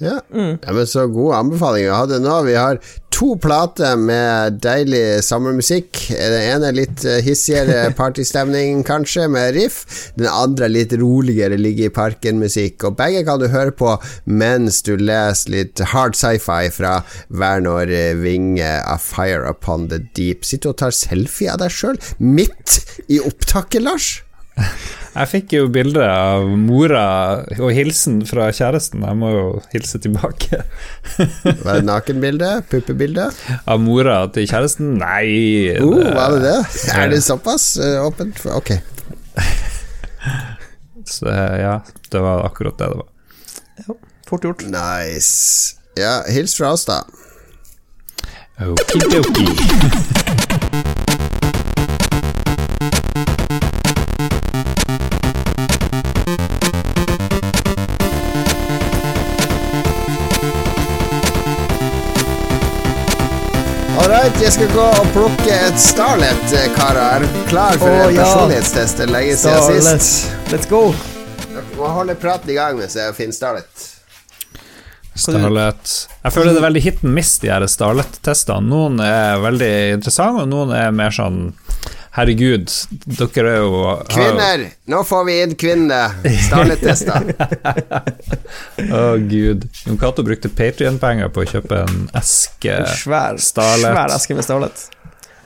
[0.02, 0.20] Ja.
[0.34, 2.38] ja, men så gode anbefalinger jeg hadde nå.
[2.48, 2.80] Vi har
[3.14, 6.00] to plater med deilig sommermusikk.
[6.10, 10.10] Den ene er litt eh, hissigere partystemning, kanskje, med riff.
[10.18, 12.88] Den andre er litt roligere, ligge i parken-musikk.
[12.90, 13.94] Og begge kan du høre på
[14.26, 16.98] mens du leser litt hard sci-fi fra
[17.30, 20.44] Wernor Winge av Fire Upon the Deep.
[20.48, 24.16] Sitter og tar selfie av deg sjøl midt i opptaket, Lars?
[25.14, 27.04] Jeg fikk jo bilde av mora
[27.60, 29.04] og hilsen fra kjæresten.
[29.06, 29.44] Jeg må jo
[29.74, 30.64] hilse tilbake.
[31.66, 32.50] Var det nakenbilde?
[32.72, 33.28] Puppebilde?
[33.70, 34.96] Av mora til kjæresten?
[34.98, 36.58] Nei Oh, var det det?
[36.98, 38.42] Er det såpass eh, åpent?
[38.42, 38.74] for- Ok.
[41.06, 41.76] Så ja,
[42.10, 43.98] det var akkurat det det var.
[44.30, 44.62] Fort gjort.
[44.72, 45.76] Nice.
[46.00, 47.02] Ja, hils fra oss, da.
[48.64, 49.46] Okidoki.
[49.46, 50.13] All
[64.44, 67.24] jeg skal gå og plukke et Starlet, eh, karer.
[67.24, 68.26] Er klar for oh, en ja.
[68.26, 69.00] personlighetstest?
[69.06, 70.34] Er lenge siden Let's, sist.
[70.52, 70.82] let's go.
[71.46, 73.86] Dere må holde praten i gang mens jeg finner Starlet.
[75.16, 75.94] Starlet.
[76.26, 78.68] Jeg føler det er veldig hit and miss, de her Starlet-testene.
[78.68, 81.40] Noen er veldig interessante, og noen er mer sånn
[82.14, 82.70] Herregud,
[83.18, 84.68] dere er jo Kvinner!
[84.86, 86.12] Nå får vi inn kvinner!
[86.46, 87.32] Starletester.
[88.84, 89.66] Å, oh, gud.
[89.88, 93.90] Jon Cato brukte Patrion-penger på å kjøpe en eske En svær, Starlet.
[93.90, 94.86] svær eske med Starlet.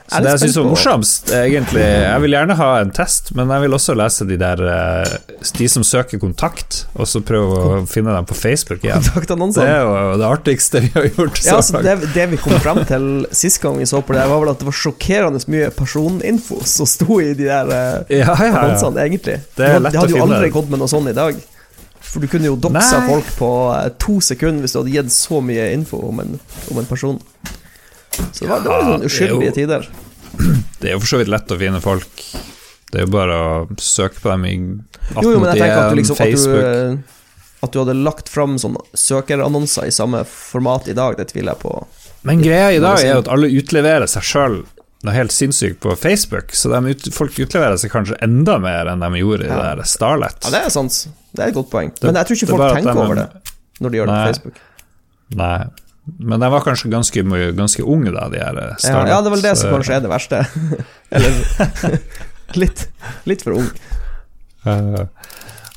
[0.08, 3.66] Så det jeg syns var morsomst, egentlig Jeg vil gjerne ha en test, men jeg
[3.66, 5.16] vil også lese de der eh,
[5.60, 9.04] De som søker kontakt, og så prøve å finne dem på Facebook igjen.
[9.04, 11.42] Det er jo det artigste vi har gjort.
[11.44, 14.40] Ja, altså, det, det vi kom frem til sist gang vi så på det, var
[14.46, 18.66] vel at det var sjokkerende mye personinfo som sto i de der eh, ja, ja,
[18.72, 18.96] ja.
[19.04, 19.42] egentlig.
[19.60, 21.38] Det er lett de hadde jo aldri gått med noe sånt i dag.
[22.08, 25.44] For du kunne jo doxa folk på eh, to sekunder hvis du hadde gitt så
[25.44, 26.38] mye info om en,
[26.72, 27.20] om en person.
[28.32, 29.88] Så det var, det var sånn uskyldige tider.
[30.80, 32.24] Det er jo for så vidt lett å finne folk.
[32.92, 35.92] Det er jo bare å søke på dem i Jo, jo, men jeg tenker at
[35.92, 40.22] du 1881, liksom At du, eh, at du hadde lagt fram sånne søkerannonser i samme
[40.30, 41.74] format i dag, det tviler jeg på.
[42.30, 44.60] Men greia i dag er jo at alle utleverer seg sjøl
[45.06, 49.02] noe helt sinnssykt på Facebook, så de ut, folk utleverer seg kanskje enda mer enn
[49.04, 49.58] de gjorde i Ja.
[49.58, 50.40] det der Starlet.
[50.46, 51.08] Ja, det er sant.
[51.34, 51.92] Det er et godt poeng.
[51.94, 53.28] Det- Men jeg tror ikke folk tenker de- over det
[53.82, 54.64] når de gjør det på Facebook.
[55.38, 55.66] Nei.
[56.20, 57.24] Men de var kanskje ganske,
[57.58, 58.88] ganske unge, da, de her startups.
[58.88, 60.40] Ja, ja, det er vel det som kanskje er det verste.
[61.18, 62.00] Eller
[62.62, 62.88] litt,
[63.28, 63.68] litt for ung.
[64.68, 65.04] Uh,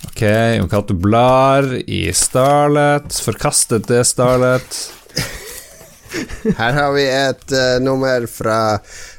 [0.08, 0.22] ok,
[0.58, 3.10] Jon Cato blar i Starlet.
[3.26, 4.80] Forkastet det Starlet.
[6.58, 8.56] Her har vi et uh, nummer fra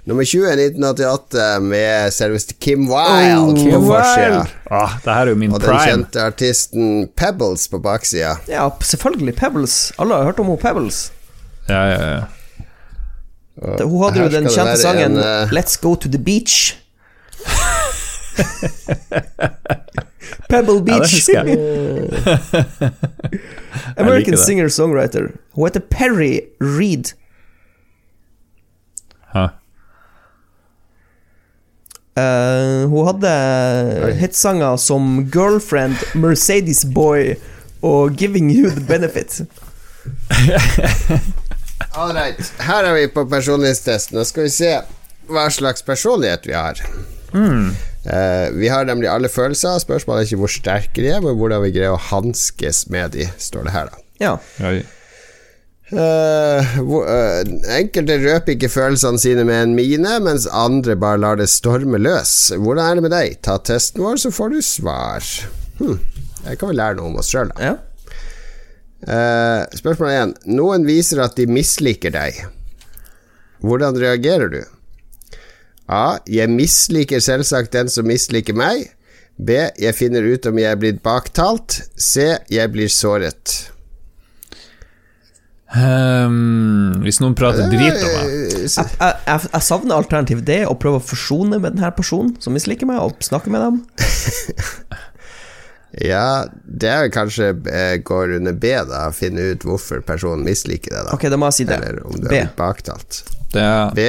[0.10, 4.42] nummer 20 1988 med selveste Kim Wilde Oh, på Kim forsida.
[4.72, 5.86] Ah, det her er jo min Og den prime.
[5.88, 8.34] kjente artisten Pebbles på baksida.
[8.52, 9.36] Ja, selvfølgelig.
[9.40, 9.78] Pebbles.
[10.00, 11.12] Alle har hørt om hun Pebbles.
[11.70, 12.22] Ja, ja, ja.
[13.62, 15.52] Og Hun hadde jo den kjente sangen en, uh...
[15.56, 16.76] Let's Go To The Beach.
[20.50, 21.30] Pebble Beach.
[21.30, 21.44] Ja.
[23.98, 25.32] American singer-songwriter.
[25.52, 27.14] Hun heter Perry Reed.
[29.34, 29.50] Huh.
[32.20, 33.32] Uh, hun hadde
[34.20, 37.36] hitsanger som Girlfriend, Mercedes Boy
[37.82, 39.42] og Giving You The Benefit.
[41.96, 42.54] All right.
[42.60, 44.18] Her er vi på personlighetstesten.
[44.18, 44.74] Nå skal vi se
[45.32, 46.82] hva slags personlighet vi har.
[48.06, 49.82] Eh, vi har nemlig alle følelser.
[49.84, 53.28] Spørsmålet er ikke hvor sterke de er, men hvordan vi greier å hanskes med de,
[53.38, 54.02] står det her, da.
[54.22, 54.34] Ja.
[55.92, 57.42] Eh, hvor, eh,
[57.78, 62.54] enkelte røper ikke følelsene sine med en mine, mens andre bare lar det storme løs.
[62.56, 63.38] Hvordan er det med deg?
[63.44, 65.32] Ta testen vår, så får du svar.
[65.82, 66.00] Hm.
[66.48, 67.72] Jeg kan vel lære noe om oss sjøl, da.
[67.72, 67.78] ja.
[69.02, 70.34] Eh, spørsmål 1.
[70.54, 72.38] Noen viser at de misliker deg.
[73.66, 74.62] Hvordan reagerer du?
[75.92, 76.20] A.
[76.30, 78.88] Jeg misliker selvsagt den som misliker meg.
[79.42, 79.58] B.
[79.82, 81.82] Jeg finner ut om jeg er blitt baktalt.
[82.00, 82.30] C.
[82.52, 83.58] Jeg blir såret.
[85.72, 90.74] Um, hvis noen prater drit om meg Eh, Jeg, jeg, jeg savner alternativ D, å
[90.80, 93.80] prøve å forsone med denne personen som misliker meg, og snakke med dem.
[95.92, 99.10] Ja, det er kanskje eh, går under B, da.
[99.12, 101.16] Finne ut hvorfor personen misliker deg, da.
[101.18, 101.80] Ok, da må jeg si det.
[101.82, 102.32] Eller om du B.
[102.32, 103.18] er blitt baktalt.
[103.52, 103.66] det,
[103.98, 104.06] B.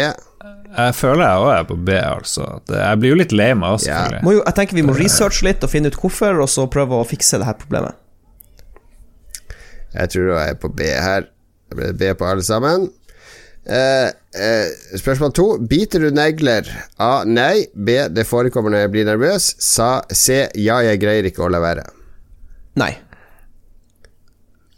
[0.73, 2.47] Jeg føler jeg òg er på B, altså.
[2.73, 3.77] Jeg blir jo litt lei meg Ja.
[3.83, 4.33] selvfølgelig.
[4.39, 7.05] Jo, jeg tenker vi må researche litt og finne ut hvorfor, og så prøve å
[7.09, 7.95] fikse det her problemet.
[9.93, 11.29] Jeg tror jeg er på B her.
[11.69, 12.89] Det blir B på alle sammen.
[13.69, 15.47] Eh, eh, spørsmål to.
[15.59, 16.67] Biter du negler?
[16.99, 17.25] A.
[17.29, 17.67] Nei.
[17.75, 18.09] B.
[18.09, 19.53] Det forekommer når jeg blir nervøs.
[19.63, 20.49] Sa C.
[20.59, 21.85] Ja, jeg greier ikke å la være.
[22.81, 22.95] Nei.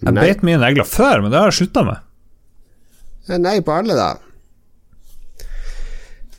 [0.05, 2.03] Jeg beit mye negler før, men det har jeg slutta med.
[3.41, 4.11] Nei på alle, da.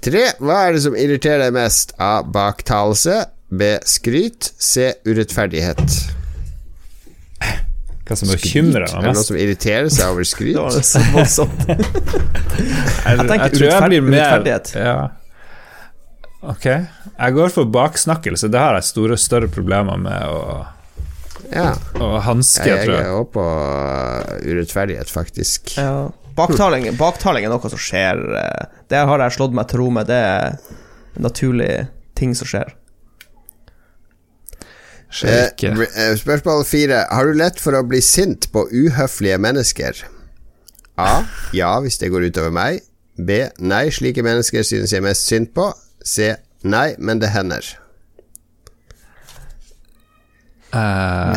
[0.06, 0.26] Tre.
[0.38, 1.96] Hva er det som irriterer deg mest?
[2.02, 2.20] A.
[2.22, 3.24] Baktalelse.
[3.50, 3.72] B.
[3.90, 4.52] Skryt.
[4.62, 4.92] C.
[5.08, 5.82] Urettferdighet.
[8.06, 10.54] Hva som bekymrer Er det noen som irriterer seg over skryt?
[10.60, 11.64] Det var så voldsomt.
[13.06, 14.70] Jeg, tenker tror jeg blir mer urettferdighet.
[14.78, 14.98] ja.
[16.46, 16.66] Ok.
[16.70, 18.50] Jeg går for baksnakkelse.
[18.54, 20.66] Det har jeg store, større problemer med å,
[21.50, 21.72] Ja.
[21.98, 23.10] å hanske, Jeg, tror jeg jeg.
[23.10, 25.74] er òg på uh, urettferdighet, faktisk.
[25.82, 26.12] Ja.
[26.36, 28.20] Baktaling, baktaling er noe som skjer.
[28.38, 30.08] eh, Det har jeg slått meg til ro med.
[30.08, 30.58] Det er
[31.16, 32.74] en naturlig ting som skjer.
[35.16, 37.06] Skjer Eh, eh, spørsmål fire.
[37.12, 40.04] Har du lett for å bli sint på uhøflige mennesker?
[40.98, 41.24] A.
[41.54, 42.82] Ja, hvis det går utover meg.
[43.18, 43.48] B.
[43.60, 45.72] Nei, slike mennesker synes jeg mest synd på.
[46.04, 46.36] C.
[46.64, 47.64] Nei, men det hender.
[50.76, 51.32] Uh,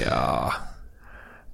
[0.00, 0.65] ja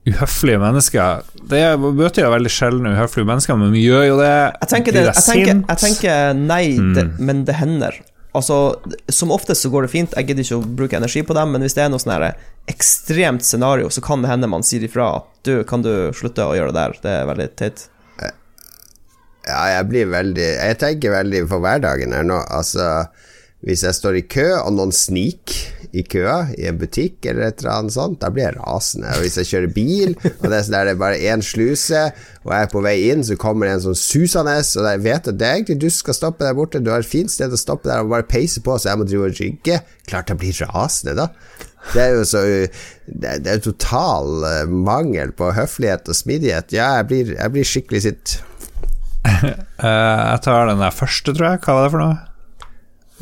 [0.02, 4.16] Uhøflige mennesker Det er- vi møter jo veldig sjelden uhøflige mennesker, men vi gjør jo
[4.18, 4.32] det.
[4.62, 6.64] Jeg tenker, det, jeg tenker, jeg tenker nei,
[6.96, 8.00] det, men det hender.
[8.34, 8.80] Altså,
[9.12, 11.62] Som oftest så går det fint, jeg gidder ikke å bruke energi på dem, men
[11.62, 12.32] hvis det er noe sånn
[12.72, 16.54] ekstremt scenario, så kan det hende man sier ifra at du, kan du slutte å
[16.56, 16.98] gjøre det der?
[17.02, 17.88] Det er veldig teit.
[19.42, 22.36] Ja, jeg blir veldig Jeg tenker veldig på hverdagen her nå.
[22.54, 23.08] Altså,
[23.62, 27.60] hvis jeg står i kø, og noen sniker i køa i en butikk eller et
[27.60, 29.10] eller annet sånt, da blir jeg rasende.
[29.12, 32.06] Og hvis jeg kjører bil, og det er, sånn det bare én sluse,
[32.42, 35.28] og jeg er på vei inn, så kommer det en sånn susende, og jeg vet
[35.34, 37.60] at det er egentlig du skal stoppe der borte, du har et fint sted å
[37.60, 39.82] stoppe der, og bare peise på, så jeg må drive og rygge.
[40.08, 41.28] Klart jeg blir rasende, da.
[41.92, 42.42] Det er jo så
[43.12, 46.70] det er jo total eh, mangel på høflighet og smidighet.
[46.72, 48.38] Ja, jeg blir, jeg blir skikkelig sint.
[49.82, 51.60] Eh, jeg tar den der første, tror jeg.
[51.64, 52.31] Hva var det for noe?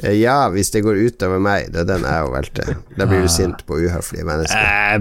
[0.03, 1.71] Eh, Ja, hvis det går utover meg.
[1.73, 2.77] Det er den jeg jo valgte.
[2.97, 4.57] Da blir du sint på uhøflige mennesker.
[4.57, 4.99] Eh,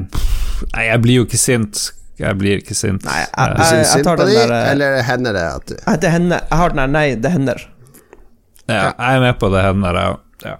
[0.76, 1.92] nei, jeg blir jo ikke sint.
[2.20, 3.04] Jeg blir ikke sint.
[3.08, 6.42] Nei, jeg- jeg, jeg tar den der, eh, eller hender det at du det hender.
[6.50, 7.62] Jeg har den der, nei, det hender.
[8.68, 10.20] ja, jeg er med på det hender, jeg òg.
[10.46, 10.56] Ja.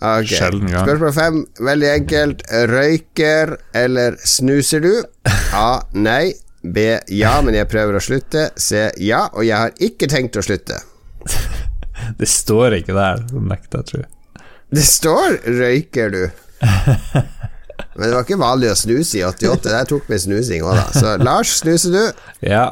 [0.00, 0.26] Ok.
[0.30, 0.84] Sjelden gang.
[0.86, 2.42] Spørsmål fem, veldig enkelt.
[2.70, 4.92] Røyker eller snuser du?
[5.54, 5.80] A.
[5.94, 6.34] Nei.
[6.62, 6.98] B.
[7.08, 8.50] Ja, men jeg prøver å slutte.
[8.56, 8.90] C.
[8.98, 10.78] Ja, og jeg har ikke tenkt å slutte.
[12.18, 14.10] Det står ikke der, nekter jeg, tror jeg.
[14.78, 16.30] Det står 'røyker du'.
[17.98, 19.70] Men det var ikke vanlig å snuse i 88.
[19.70, 20.86] Der tok vi snusing òg, da.
[20.94, 22.04] Så Lars, snuser du?
[22.46, 22.66] Ja,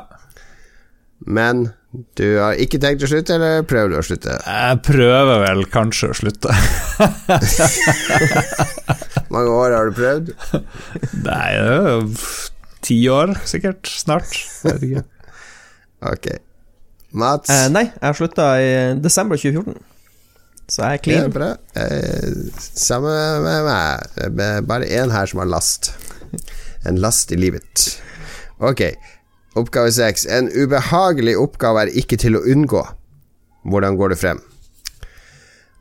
[1.26, 1.72] Men
[2.18, 4.34] du har ikke tenkt å slutte, eller prøver du å slutte?
[4.46, 6.52] jeg prøver vel kanskje å slutte.
[9.32, 10.32] mange år har du prøvd?
[11.24, 12.00] Nei, det er jo
[12.86, 13.88] ti år sikkert.
[13.90, 14.36] Snart.
[14.64, 15.04] Jeg vet ikke.
[16.06, 16.26] Ok.
[17.16, 17.50] Mats?
[17.50, 18.70] Eh, nei, jeg har slutta i
[19.02, 19.76] desember 2014.
[20.68, 21.30] Så jeg er Ja, clean.
[21.34, 21.48] bra.
[21.78, 23.12] Eh, samme
[23.44, 24.34] med meg.
[24.36, 25.92] Det er Bare én her som har last.
[26.84, 28.00] En last i livet.
[28.60, 28.82] Ok.
[29.56, 30.26] Oppgave seks.
[30.26, 32.82] En ubehagelig oppgave er ikke til å unngå.
[33.66, 34.40] Hvordan går det frem?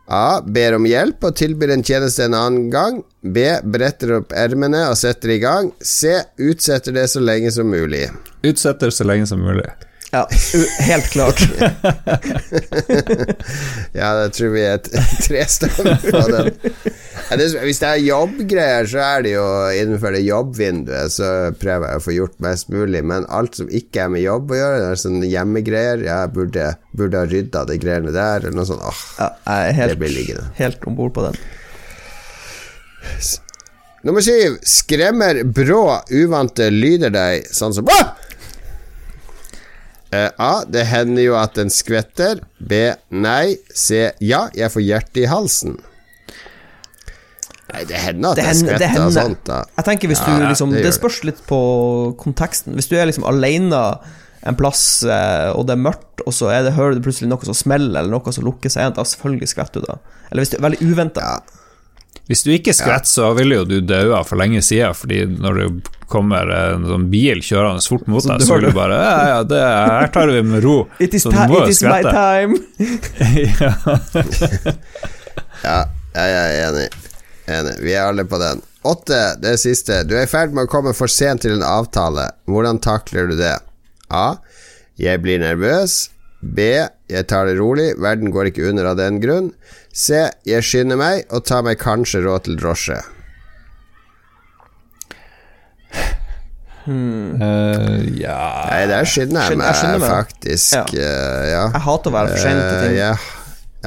[0.07, 0.39] A.
[0.45, 2.99] Ber om hjelp og tilbyr en tjeneste en annen gang.
[3.25, 3.41] B.
[3.65, 5.71] Bretter opp ermene og setter i gang.
[5.81, 6.13] C.
[6.37, 8.05] Utsetter det så lenge som mulig.
[8.45, 9.65] Utsetter så lenge som mulig.
[10.15, 10.23] Ja,
[10.87, 11.41] helt klart.
[13.95, 16.49] Ja, det tror vi er tre trestemme på den.
[17.63, 19.45] Hvis det er jobbgreier, så er det jo
[19.79, 23.01] innenfor det jobbvinduet, så prøver jeg å få gjort mest mulig.
[23.07, 26.67] Men alt som ikke er med jobb å gjøre, det er sånne hjemmegreier Jeg burde,
[26.95, 28.83] burde ha rydda de greiene der, eller noe sånt.
[28.83, 29.01] Åh.
[29.21, 30.47] Ja, jeg er Det blir liggende.
[30.59, 31.39] helt om bord på den.
[34.05, 34.59] Nummer syv.
[34.67, 38.11] Skremmer brå, uvante lyder deg, sånn som Åh!
[40.13, 40.63] Eh, A.
[40.69, 42.39] Det hender jo at den skvetter.
[42.59, 42.93] B.
[43.11, 43.57] Nei.
[43.73, 44.11] C.
[44.21, 45.79] Ja, jeg får hjerte i halsen.
[47.73, 49.63] Nei, det hender at Det det, hender- det skvetter og sånt, da.
[49.79, 50.93] Jeg tenker hvis Ja, du liksom det Det, det.
[50.93, 52.73] spørs litt på konteksten.
[52.77, 53.81] Hvis du er liksom alene
[54.45, 57.53] en plass, eh, og det er mørkt, og så det, hører du plutselig noe som
[57.57, 59.97] smeller, eller noe som lukker seg igjen, da selvfølgelig skvetter du da.
[60.31, 61.21] Eller hvis det er veldig uventa.
[61.21, 61.39] Ja.
[62.25, 65.67] Hvis du ikke skvetter, så ville jo du daua for lenge siden, fordi når det
[66.09, 68.75] kommer en sånn bil kjørende fort mot deg, så vil du.
[68.77, 70.77] bare Ja, ja, det, her tar vi med ro.
[71.05, 72.13] It is, Så du må jo it is my skvette.
[72.15, 72.53] time!
[75.65, 75.77] ja.
[76.15, 76.87] Ja, jeg er enig.
[77.51, 77.75] enig.
[77.83, 78.61] Vi er alle på den.
[78.85, 80.03] Åtte, det siste.
[80.05, 82.27] Du er i ferd med å komme for sent til en avtale.
[82.49, 83.55] Hvordan takler du det?
[84.13, 84.35] A.
[85.01, 86.05] Jeg blir nervøs.
[86.53, 86.69] B.
[87.09, 87.93] Jeg tar det rolig.
[88.01, 89.51] Verden går ikke under av den grunn.
[89.95, 90.27] C.
[90.45, 93.01] Jeg skynder meg og tar meg kanskje råd til drosje.
[96.85, 100.11] Eh, ja Nei, der skynder jeg jeg skynder meg.
[100.11, 100.75] faktisk.
[100.75, 100.83] Ja.
[100.85, 101.63] Uh, ja.
[101.73, 102.91] Jeg hater å være for sein til ting.
[102.91, 103.13] Uh, ja.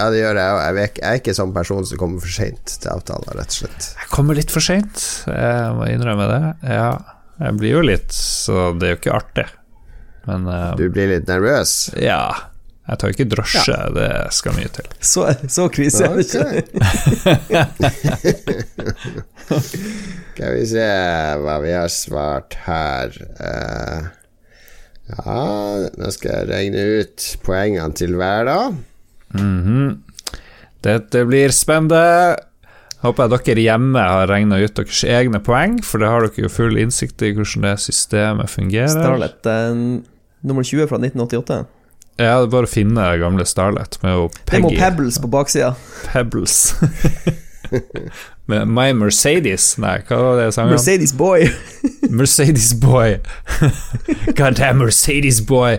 [0.00, 0.62] ja, det gjør jeg òg.
[0.64, 3.92] Jeg, jeg er ikke sånn person som kommer for seint til avtaler, rett og slett.
[4.02, 6.42] Jeg kommer litt for seint, jeg må innrømme det.
[6.74, 6.90] Ja,
[7.38, 9.46] jeg blir jo litt Så det er jo ikke artig.
[10.28, 11.90] Men uh, Du blir litt nervøs.
[11.96, 12.22] ja.
[12.88, 14.86] Jeg tar ikke drosje, det skal mye til.
[15.04, 17.66] Så, så krise er det ikke.
[20.32, 20.86] Skal vi se
[21.42, 23.12] hva vi har svart her.
[23.36, 24.08] Uh,
[25.08, 25.36] ja,
[26.00, 28.58] nå skal jeg regne ut poengene til hver, da.
[30.88, 32.36] Dette blir spennende.
[33.04, 36.50] Håper jeg dere hjemme har regna ut deres egne poeng, for det har dere jo
[36.50, 38.90] full innsikt i hvordan det systemet fungerer.
[38.96, 39.38] Starlet
[40.40, 41.64] nummer 20 fra 1988.
[42.18, 45.74] Ja, det er bare å finne gamle Starlet med jo Det må Pebbles på baksida.
[46.08, 46.74] Pebbles.
[48.50, 50.74] med My Mercedes Nei, hva var det sangen?
[50.74, 51.46] Mercedes Boy.
[52.20, 53.20] Mercedes Boy.
[54.34, 55.78] God damn Mercedes Boy.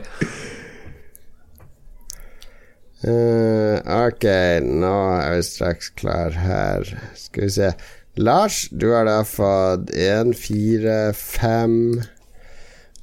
[3.00, 4.26] Uh, ok,
[4.64, 6.88] nå er vi straks klar her.
[7.16, 7.74] Skal vi se.
[8.20, 12.02] Lars, du har da fått én, fire, fem,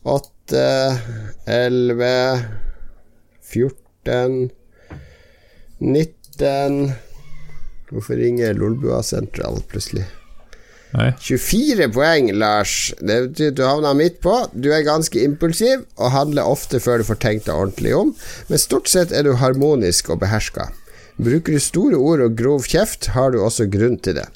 [0.05, 2.45] åtte, elleve,
[3.43, 4.51] 14,
[5.79, 6.93] 19
[7.91, 10.05] Hvorfor ringer Lolbua Central plutselig?
[10.97, 11.11] Nei.
[11.21, 12.95] 24 poeng, Lars.
[12.99, 14.35] Det betyr at du havna midt på.
[14.55, 18.15] Du er ganske impulsiv og handler ofte før du får tenkt deg ordentlig om,
[18.49, 20.71] men stort sett er du harmonisk og beherska.
[21.17, 24.27] Bruker du store ord og grov kjeft, har du også grunn til det.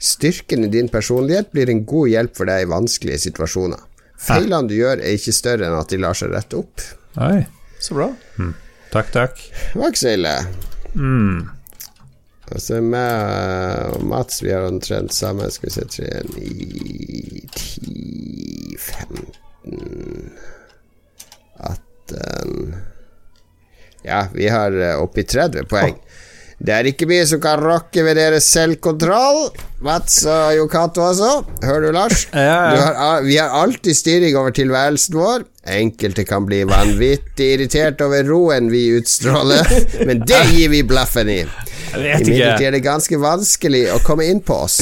[0.00, 3.80] Styrken i din personlighet blir en god hjelp for deg i vanskelige situasjoner.
[4.20, 6.84] Feilene du gjør, er ikke større enn at de lar seg rette opp.
[7.24, 7.40] Oi.
[7.80, 8.10] Så bra.
[8.92, 9.40] Takk, takk.
[9.72, 10.34] Det var ikke så ille.
[10.98, 11.48] Mm.
[12.50, 15.48] Altså meg og Mats, vi har omtrent samme.
[15.54, 20.32] Skal vi se 3, 9, 10, 15
[21.60, 22.74] 18
[24.02, 25.96] Ja, vi har eh, oppi 30 poeng.
[26.60, 29.46] Det er ikke mye som kan rokke ved deres selvkontroll.
[29.80, 31.30] Mats og Jo Cato, altså.
[31.64, 32.26] Hører du, Lars?
[32.34, 32.74] Ja, ja.
[32.74, 35.46] Du har, vi har alltid styring over tilværelsen vår.
[35.80, 39.64] Enkelte kan bli vanvittig irritert over roen vi utstråler,
[40.08, 41.40] men det gir vi blaffen i.
[41.90, 42.66] Jeg vet Imidlertid ikke.
[42.66, 44.78] er det ganske vanskelig å komme inn på oss.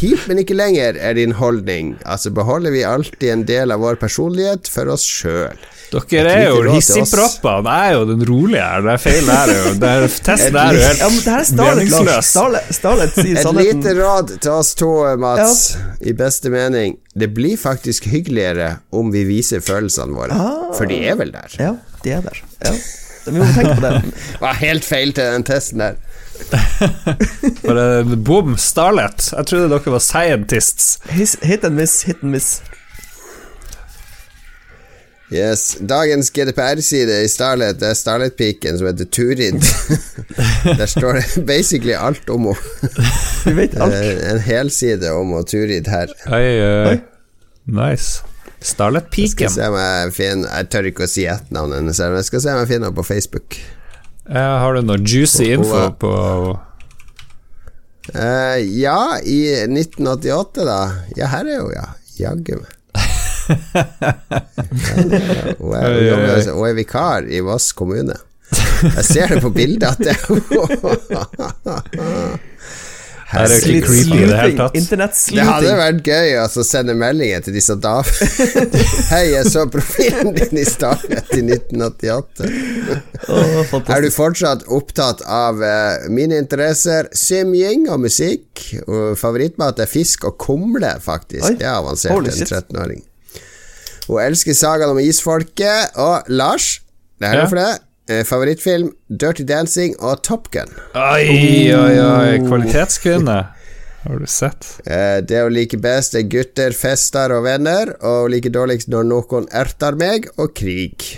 [0.00, 1.96] Hit, men ikke lenger, er din holdning.
[2.08, 5.56] Altså beholder vi alltid en del av vår personlighet for oss sjøl.
[5.86, 7.70] Dere er jo hissigproppene.
[7.70, 8.82] Jeg er jo den rolige her.
[8.82, 9.52] Det er feil der.
[9.52, 12.00] er jo- det er- Testen er jo helt Ja, det her er Starlet, Lars.
[12.02, 12.30] meningsløs.
[12.32, 16.96] Starlet, Starlet sier Et lite råd til oss to, Mats, i beste mening.
[17.16, 20.74] Det blir faktisk hyggeligere om vi viser følelsene våre.
[20.76, 21.48] For de er vel der.
[21.58, 22.42] Ja, de er der.
[22.64, 22.72] Ja.
[23.26, 24.02] Vi må tenke på det.
[24.32, 25.96] Det var helt feil til den testen der.
[27.66, 29.30] Bare Boom, Starlet.
[29.32, 30.98] Jeg trodde dere var scientists.
[31.10, 32.60] His, hit and miss, hit and miss.
[35.32, 35.76] Yes.
[35.80, 39.58] Dagens GDPR-side i Starlet Det er Starlet-piken som heter Turid.
[40.78, 43.00] Der står det basically alt om henne.
[43.46, 43.94] Vi vet alt.
[43.98, 46.14] Eh, En helside om henne Turid her.
[46.30, 46.92] Oi, oi.
[46.92, 46.96] Oi.
[47.66, 48.22] Nice.
[48.62, 49.50] Starlet-piken.
[49.50, 52.70] Jeg, jeg Jeg tør ikke å si etternavnet hennes, men jeg skal se om jeg
[52.70, 53.58] finner henne på Facebook.
[54.26, 56.12] Ja, har du noe juicy info på
[58.14, 60.80] uh, ja, i 1988, da.
[61.18, 61.86] Ja, her er hun, ja.
[62.16, 62.72] Jaggu meg.
[65.60, 65.74] Hun.
[65.78, 68.16] Er, vikar i Voss kommune.
[68.82, 70.18] Jeg ser det på bildet at det er.
[73.26, 74.76] Her er ikke creepy i det hele tatt.
[75.34, 77.96] Det hadde vært gøy altså, å sende meldinger til disse da
[79.12, 82.46] Hei, jeg så profilen din i Starlet i 1988.
[83.34, 88.62] oh, Er du fortsatt opptatt av uh, mine interesser, symjing og musikk?
[88.86, 91.50] Og favorittmat er fisk og kumle, faktisk.
[91.50, 91.56] Oi.
[91.58, 93.02] Det er avansert Holy en 13-åring.
[94.06, 95.98] Hun elsker sagaen om isfolket.
[95.98, 96.76] Og Lars,
[97.18, 97.50] det er Ja.
[97.50, 97.82] for deg.
[98.08, 100.70] Eh, favorittfilm Dirty Dancing og Top Gun.
[100.94, 102.36] Oi, oi, oi.
[102.44, 103.38] Kvalitetskvinne.
[104.06, 104.68] Har du sett?
[104.86, 109.08] Eh, det hun liker best, er gutter, fester og venner, og hun liker dårligst når
[109.10, 111.16] noen erter meg, og krig.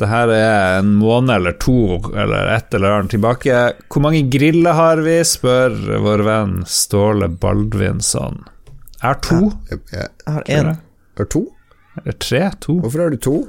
[0.00, 3.60] Det her er en måned eller to eller et eller annet tilbake.
[3.92, 8.46] Hvor mange griller har vi, spør vår venn Ståle Baldvinsson.
[8.94, 9.42] Jeg har to.
[9.68, 10.72] Jeg, jeg, Jeg har én.
[11.20, 11.44] har to?
[12.00, 12.46] Eller tre?
[12.64, 12.80] To?
[12.80, 13.42] Hvorfor har du to?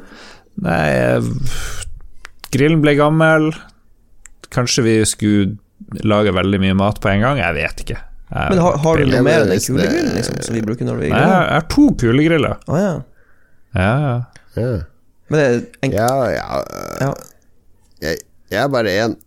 [0.60, 0.90] Nei,
[2.54, 3.50] grillen ble gammel.
[4.54, 5.58] Kanskje vi skulle
[6.06, 7.42] lage veldig mye mat på en gang?
[7.42, 8.00] Jeg vet ikke.
[8.30, 10.86] Jeg, Men har, har du noe mer enn den kulegrill kulegrillen liksom, som vi bruker
[10.86, 12.60] når vi Nei, jeg har to kulegriller.
[12.70, 12.92] Å ja.
[13.78, 13.94] Ja,
[14.58, 14.76] ja.
[15.30, 16.62] Men det er en ja, ja.
[17.02, 17.10] ja.
[18.04, 19.18] Jeg, jeg er bare én.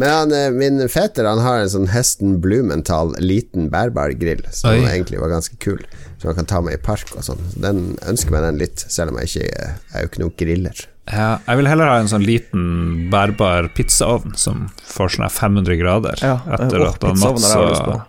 [0.00, 4.74] Men han, eh, min fetter han har en sånn Hesten Blumenthal liten bærbar grill, som
[4.74, 4.82] Oi.
[4.90, 5.84] egentlig var ganske kul.
[6.18, 7.44] Som man kan ta med i park og sånn.
[7.52, 10.36] Så Den ønsker meg den litt, selv om jeg ikke jeg er jo ikke noen
[10.40, 10.84] griller.
[11.12, 16.16] Ja, jeg vil heller ha en sånn liten bærbar pizzaovn som får sånn 500 grader,
[16.24, 18.02] Ja, etter at han Mats og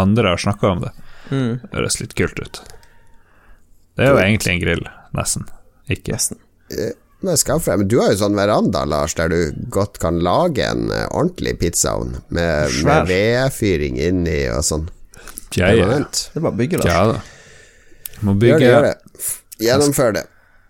[0.00, 0.92] andre har snakka om det.
[1.30, 2.62] Mm, Det høres litt kult ut.
[3.96, 5.44] Det er jo egentlig en grill, nesten.
[5.92, 6.12] Ikke.
[6.16, 6.38] nesten.
[7.22, 10.64] Nei, skaff deg- men du har jo sånn veranda, Lars, der du godt kan lage
[10.64, 14.88] en eh, ordentlig pizzaovn med, med vedfyring inni og sånn.
[15.54, 15.86] Ja, ja.
[16.00, 16.88] Det er bare å bygge, Lars.
[16.88, 17.20] ja da.
[18.24, 18.96] Må Gjør det, gjør det.
[19.68, 20.24] Gjennomfør det.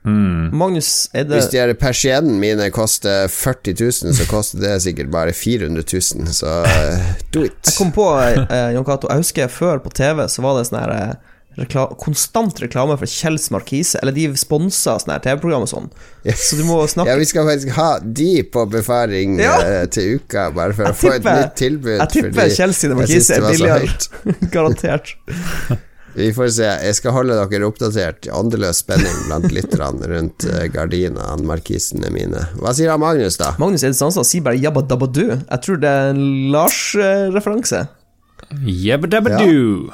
[0.04, 0.50] Mm.
[0.58, 5.12] Magnus, er det Hvis de her persiennene mine koster 40 000, så koster det sikkert
[5.14, 7.60] bare 400 000, så uh, do it.
[7.68, 10.80] Jeg kom på, eh, Jon Cato, jeg husker før på TV så var det sånn
[10.80, 11.12] her eh,
[11.60, 14.00] rekla konstant reklame for Kjells Markise.
[14.02, 15.88] Eller de sponsa sånne TV-program og sånn.
[16.24, 19.84] Så du må snakke Ja, vi skal faktisk ha de på befaring Ja.
[19.92, 21.94] til uka, bare for Jeg å få et nytt tilbud.
[22.00, 23.94] Jeg tipper Kjells sine Markise er billigere.
[24.56, 25.14] Garantert.
[26.14, 26.68] Vi får se.
[26.68, 28.28] Jeg skal holde dere oppdatert.
[28.36, 32.44] Åndeløs spenning blant lytterne rundt uh, gardinene, markisene mine.
[32.60, 33.54] Hva sier han Magnus, da?
[33.62, 35.40] Magnus Ede Sandstad sier bare 'jabba dabba du'.
[35.40, 37.86] Jeg tror det er en Lars-referanse.
[38.60, 39.88] Jebbedabbedu.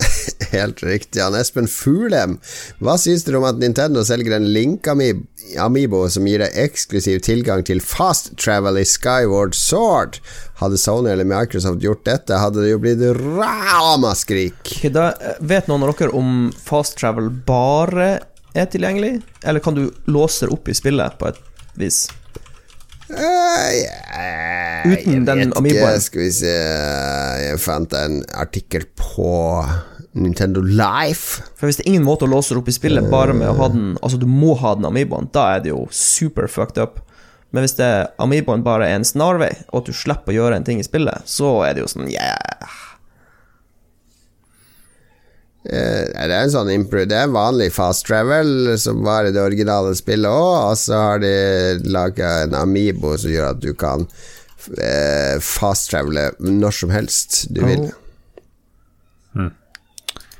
[0.50, 1.20] Helt riktig.
[1.20, 2.36] Han Espen Fulem,
[2.82, 7.80] hva syns dere om at Nintendo selger en Link-amibo som gir deg eksklusiv tilgang til
[7.84, 10.20] fast travel i Skyward Sword?
[10.60, 14.60] Hadde Sony eller Microsoft gjort dette, hadde det jo blitt ramaskrik.
[14.62, 18.10] Okay, da eh, Vet noen av dere om fast travel bare
[18.56, 21.42] er tilgjengelig, eller kan du låse det opp i spillet på et
[21.76, 22.06] vis?
[23.08, 26.00] Eh, yeah, Uten den Amiboen?
[26.02, 29.30] Skal vi se Jeg fant en artikkel på
[30.16, 31.44] Nintendo Life.
[31.54, 33.58] For hvis det er ingen måte å låse det opp i spillet bare med å
[33.60, 37.02] ha den Altså, du må ha den Amiboen, da er det jo super fucked up.
[37.54, 37.90] Men hvis det
[38.22, 41.28] Amiboen bare er en snarvei, og at du slipper å gjøre en ting i spillet,
[41.30, 42.75] så er det jo sånn yeah.
[45.66, 49.42] Eh, Det er en sånn impro Det er vanlig fast travel som var i det
[49.42, 51.32] originale spillet òg, og så har de
[51.90, 54.06] laga en Amiibo som gjør at du kan
[54.78, 57.88] eh, fast travele når som helst du vil.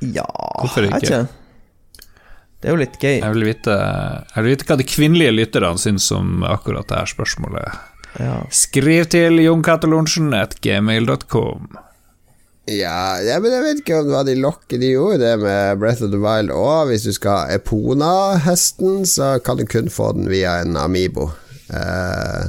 [0.05, 0.27] Ja
[0.61, 0.99] Hvorfor ikke?
[1.03, 1.27] ikke?
[2.61, 3.19] Det er jo litt gøy.
[3.21, 3.75] Jeg vil vite,
[4.35, 7.65] jeg vil vite hva de kvinnelige lytterne syns om akkurat det her spørsmålet.
[8.19, 8.37] Ja.
[8.51, 11.61] Skriv til jonkatolonsen.gmail.com.
[12.67, 16.03] Ja, ja, men jeg vet ikke om hva de lokker De gjorde det med Breath
[16.03, 16.89] of the Wild òg.
[16.91, 21.29] Hvis du skal ha Epona-hesten, så kan du kun få den via en Amiibo.
[21.71, 22.43] Eh,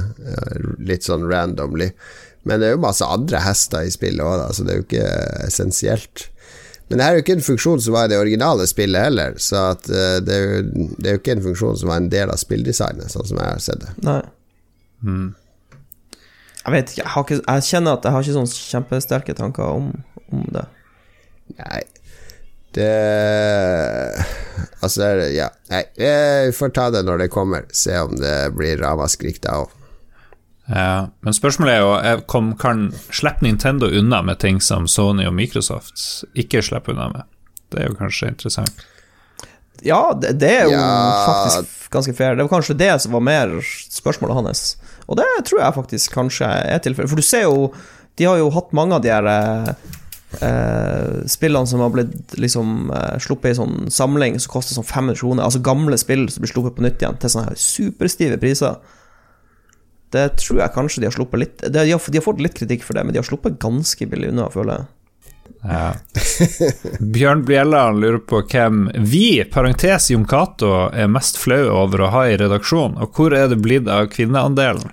[0.82, 1.92] litt sånn randomly.
[2.48, 5.08] Men det er jo masse andre hester i spillet òg, så det er jo ikke
[5.46, 6.28] essensielt.
[6.88, 9.34] Men det her er jo ikke en funksjon som var i det originale spillet heller,
[9.42, 12.08] så at, eh, det, er jo, det er jo ikke en funksjon som var en
[12.10, 13.92] del av spilldesignet, sånn som jeg har sett det.
[14.08, 14.22] Nei.
[16.68, 19.68] Jeg vet ikke jeg, har ikke jeg kjenner at jeg har ikke sånne kjempesterke tanker
[19.76, 19.92] om,
[20.32, 20.66] om det.
[21.58, 21.82] Nei
[22.76, 22.88] Det
[24.82, 25.02] Altså,
[25.34, 25.48] ja.
[25.72, 27.64] Nei, vi får ta det når det kommer.
[27.74, 29.72] Se om det blir ramaskrik da òg.
[30.68, 31.74] Ja, men spørsmålet
[32.04, 36.92] er jo kom, Kan slippe Nintendo unna med ting som Sony og Microsoft ikke slipper
[36.92, 37.24] unna med?
[37.72, 38.84] Det er jo kanskje interessant.
[39.82, 41.24] Ja, det, det er jo Ja.
[41.26, 42.36] faktisk ganske fair.
[42.36, 44.76] Det var kanskje det som var mer spørsmålet hans.
[45.08, 47.08] Og det tror jeg faktisk kanskje er tilfellet.
[47.10, 47.72] For du ser jo
[48.18, 49.74] De har jo hatt mange av de her
[50.40, 55.20] eh, spillene som har blitt liksom uh, sluppet i sånn samling som koster sånn 500
[55.20, 55.44] kroner.
[55.46, 58.78] Altså gamle spill som blir sluppet på nytt igjen til sånne her superstive priser.
[60.12, 62.86] Det tror jeg kanskje de har sluppet litt De har, de har fått litt kritikk
[62.86, 64.92] for det, men de har sluppet ganske billig unna, føler jeg.
[65.62, 65.92] Ja.
[67.14, 72.24] Bjørn Bjelland lurer på hvem vi, parentes Jon Cato, er mest flau over å ha
[72.28, 74.92] i redaksjon, og hvor er det blitt av kvinneandelen?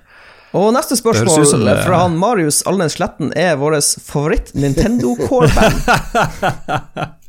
[0.56, 1.46] Og neste spørsmål
[1.84, 5.78] fra han Marius Alnes Sletten er vår favoritt Nintendo Core-band.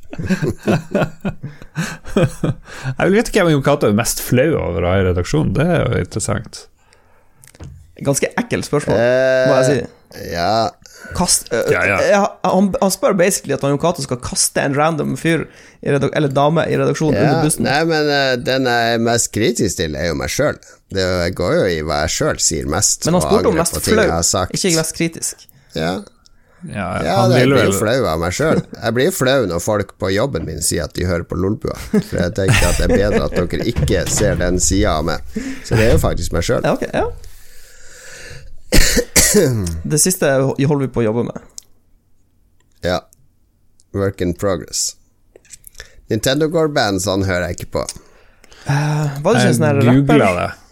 [2.97, 5.52] Jeg vil vite hvem Jon Cato er mest flau over å ha i redaksjonen.
[5.56, 6.66] det er jo interessant.
[8.06, 9.76] Ganske ekkelt spørsmål, må jeg si.
[10.15, 10.70] Eh, ja
[11.16, 11.99] Kast, uh, Ja, ja.
[12.11, 15.45] ja, han, han spør basically at han Jon Cato skal kaste en random fyr
[15.83, 17.66] i redak eller dame i redaksjonen Ja, under bussen.
[17.69, 20.59] nei, men uh, den jeg er mest kritisk til, er jo meg sjøl.
[20.95, 21.07] Det
[21.39, 23.07] går jo i hva jeg sjøl sier mest.
[23.07, 24.09] Men han spurte om mest flau,
[24.51, 25.47] ikke mest kritisk.
[25.77, 25.95] Ja,
[26.66, 28.62] Ja, ja han det, jeg blir jo flau av meg sjøl.
[28.73, 31.77] Jeg blir flau når folk på jobben min sier at de hører på Lolbua.
[31.93, 35.37] For jeg tenker at det er bedre at dere ikke ser den sida av meg.
[35.62, 36.65] Så det er jo faktisk meg sjøl.
[36.66, 37.05] Ja, ok, ja.
[39.92, 41.40] Det siste holder vi på å jobbe med.
[42.86, 43.00] Ja.
[43.96, 44.94] Work in progress.
[46.10, 47.82] Nintendo Gore-band sånn hører jeg ikke på.
[48.66, 50.40] Uh, var det ikke en sånn her Jeg googla rapper?
[50.40, 50.62] det.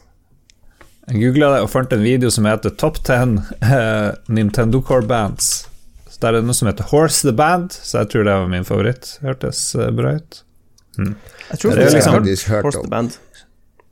[1.11, 5.51] Jeg googla det og fant en video som heter Top 10 uh, Nintendo Core Bands.
[6.09, 8.49] Så Der er det noe som heter Horse the Band, så jeg tror det var
[8.53, 9.17] min favoritt.
[9.25, 10.41] Hørtes eh, bra ut.
[10.97, 12.85] Jeg tror Det er liksom- har hørt hørt Horse om.
[12.87, 13.17] the Band.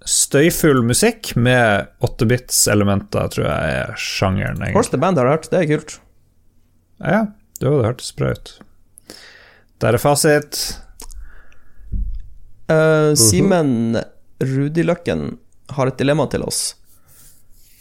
[0.09, 4.59] Støyfull musikk med 8-bits-elementer, tror jeg er sjangeren.
[4.59, 4.75] egentlig.
[4.77, 5.97] Horse the Band har jeg hørt, det er kult.
[7.03, 7.21] Ja,
[7.61, 8.53] det hadde hørtes bra ut.
[9.83, 10.59] Der er fasit.
[12.71, 13.99] Uh, Simen
[14.43, 15.37] Rudiløkken
[15.77, 16.75] har et dilemma til oss.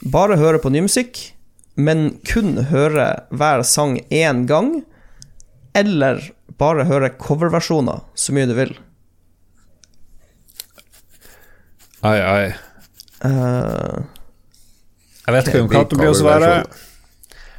[0.01, 1.19] Bare høre på ny musikk,
[1.77, 4.81] men kun høre hver sang én gang.
[5.77, 6.21] Eller
[6.59, 8.73] bare høre coverversjoner så mye du vil.
[12.01, 12.45] Ai, ai.
[13.21, 14.01] Uh,
[15.27, 16.53] Jeg vet ikke om Det blir å svare.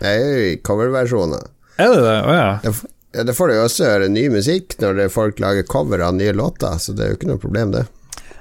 [0.03, 1.47] Det er coverversjoner.
[1.79, 2.17] Er det det?
[2.27, 2.51] Å ja.
[2.65, 2.73] Det
[3.13, 6.15] Ja, det får du jo også høre ny musikk når det folk lager cover av
[6.17, 7.83] nye låter, så det er jo ikke noe problem, det.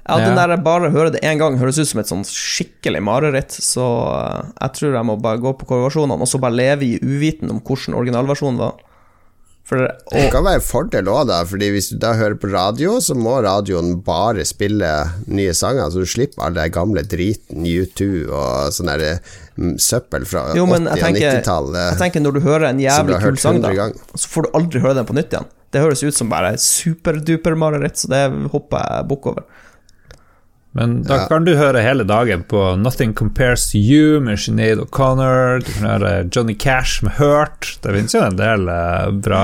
[0.07, 3.01] ja, den der jeg bare hører det én gang høres ut som et sånn skikkelig
[3.03, 6.87] mareritt, så eh, jeg tror jeg må bare gå på coverversjonene, og så bare leve
[6.87, 8.79] i uviten om hvordan originalversjonen var.
[9.67, 9.77] For
[10.11, 13.15] Det kan være en fordel òg, da, Fordi hvis du da hører på radio, så
[13.15, 14.89] må radioen bare spille
[15.31, 19.05] nye sanger, så du slipper all den gamle driten, U2 og sånn der
[19.55, 21.81] mm, søppel fra Jo, 80- og 90-tallet.
[21.93, 24.97] jeg tenker når du hører en jævlig kul sang, da, så får du aldri høre
[24.99, 25.49] den på nytt igjen.
[25.71, 29.45] Det høres ut som bare superduper mareritt, så det hopper jeg bukk over.
[30.71, 31.27] Men da Ja.
[31.27, 35.59] kan du høre hele dagen på Nothing Compares to You med Sinead O'Connor.
[35.59, 37.77] Du kan høre Johnny Cash med Hurt.
[37.81, 39.41] Det finnes jo en del eh, bra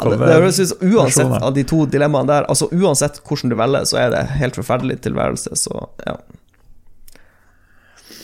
[0.00, 0.26] cover.
[0.26, 4.00] Ja, det, det Uansett av de to dilemmaene der, altså uansett hvordan du velger, så
[4.02, 6.16] er det helt forferdelig tilværelse, så ja.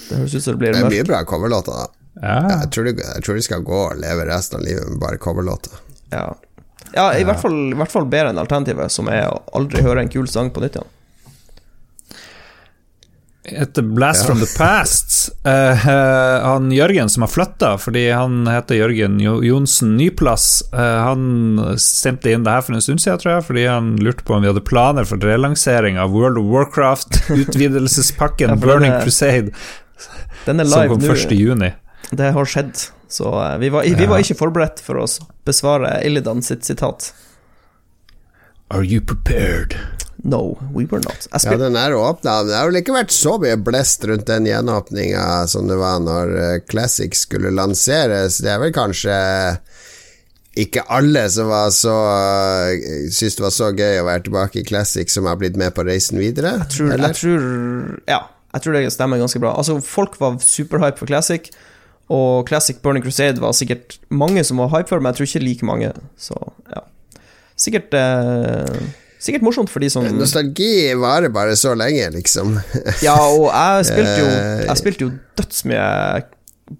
[0.08, 1.86] Det høres ut som det blir Det er mye bra coverlåter, da.
[2.22, 2.40] Ja.
[2.62, 5.20] Jeg tror, de, jeg tror de skal gå og leve resten av livet med bare
[5.22, 5.78] coverlåter.
[6.10, 6.26] Ja,
[6.92, 10.02] ja i, Hvert fall, i hvert fall bedre enn alternativet, som er å aldri høre
[10.02, 10.90] en kul sang på nytt igjen.
[13.44, 14.26] Etter Blast Ja.
[14.28, 15.74] from the Past Uh,
[16.46, 20.78] Han Jørgen som har flytta, fordi han heter Jørgen jo Johnsen Nyplass, uh,
[21.08, 24.36] han stemte inn det her for en stund siden, tror jeg, fordi han lurte på
[24.36, 29.50] om vi hadde planer for relansering av World of Warcraft, utvidelsespakken Ja, Burning er- Crusade,
[30.46, 31.66] Den er som live kom nå.
[31.66, 31.74] 1.
[32.12, 34.10] Det har skjedd, så uh, vi var, vi Ja.
[34.14, 35.08] var ikke forberedt for å
[35.44, 37.10] besvare Illidan sitt sitat.
[38.70, 39.74] Are you prepared?
[40.22, 41.26] No, we were not.
[41.44, 42.42] Ja, den er åpna.
[42.46, 46.36] Det har vel ikke vært så mye blest rundt den gjenåpninga som det var når
[46.38, 48.38] eh, Classic skulle lanseres.
[48.38, 49.16] Det er vel kanskje
[50.62, 54.66] ikke alle som var så uh, syntes det var så gøy å være tilbake i
[54.68, 56.58] Classic, som har blitt med på reisen videre?
[56.60, 57.46] jeg tror, jeg tror
[58.10, 58.20] Ja,
[58.52, 59.56] jeg tror det stemmer ganske bra.
[59.56, 61.48] Altså, folk var superhype for Classic,
[62.12, 65.46] og Classic Burning Crusade var sikkert mange som var hype for, men jeg tror ikke
[65.46, 66.36] like mange, så
[66.68, 66.84] ja.
[67.62, 68.76] Sikkert eh,
[69.22, 72.56] Sikkert morsomt for de som Nostalgi varer bare så lenge, liksom.
[73.06, 75.84] Ja, og jeg spilte jo Eh, Jeg spilte jo dødsmye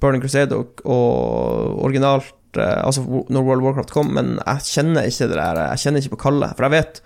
[0.03, 5.07] Burning Crusade og, og originalt eh, Altså når World of Warcraft kom, men jeg kjenner
[5.07, 6.57] ikke det der Jeg kjenner ikke på kallet.
[6.59, 7.03] For jeg vet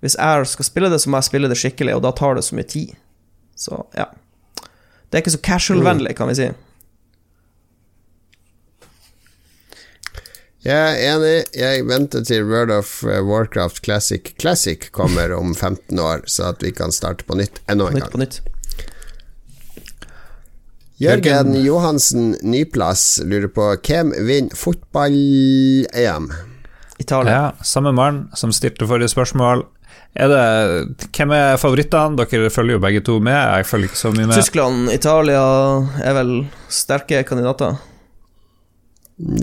[0.00, 2.42] hvis jeg skal spille det, så må jeg spille det skikkelig, og da tar det
[2.46, 2.94] så mye tid.
[3.60, 4.06] Så ja.
[4.56, 6.46] Det er ikke så casual-vennlig, kan vi si.
[10.60, 11.36] Jeg er enig.
[11.56, 16.72] Jeg venter til World of Warcraft Classic Classic kommer om 15 år, så at vi
[16.76, 18.12] kan starte på nytt enda en Nytt gang.
[18.12, 18.40] på nytt.
[21.00, 26.26] Jørgen Johansen Nyplass lurer på hvem vinner fotball-EM?
[27.00, 27.32] Italia.
[27.32, 29.64] Ja, samme mann som stilte forrige spørsmål.
[30.12, 32.18] Er det, hvem er favorittene?
[32.20, 33.32] Dere følger jo begge to med.
[33.32, 34.36] Jeg følger ikke så mye med.
[34.36, 35.40] Tyskland, Italia
[36.04, 36.34] er vel
[36.68, 37.78] sterke kandidater.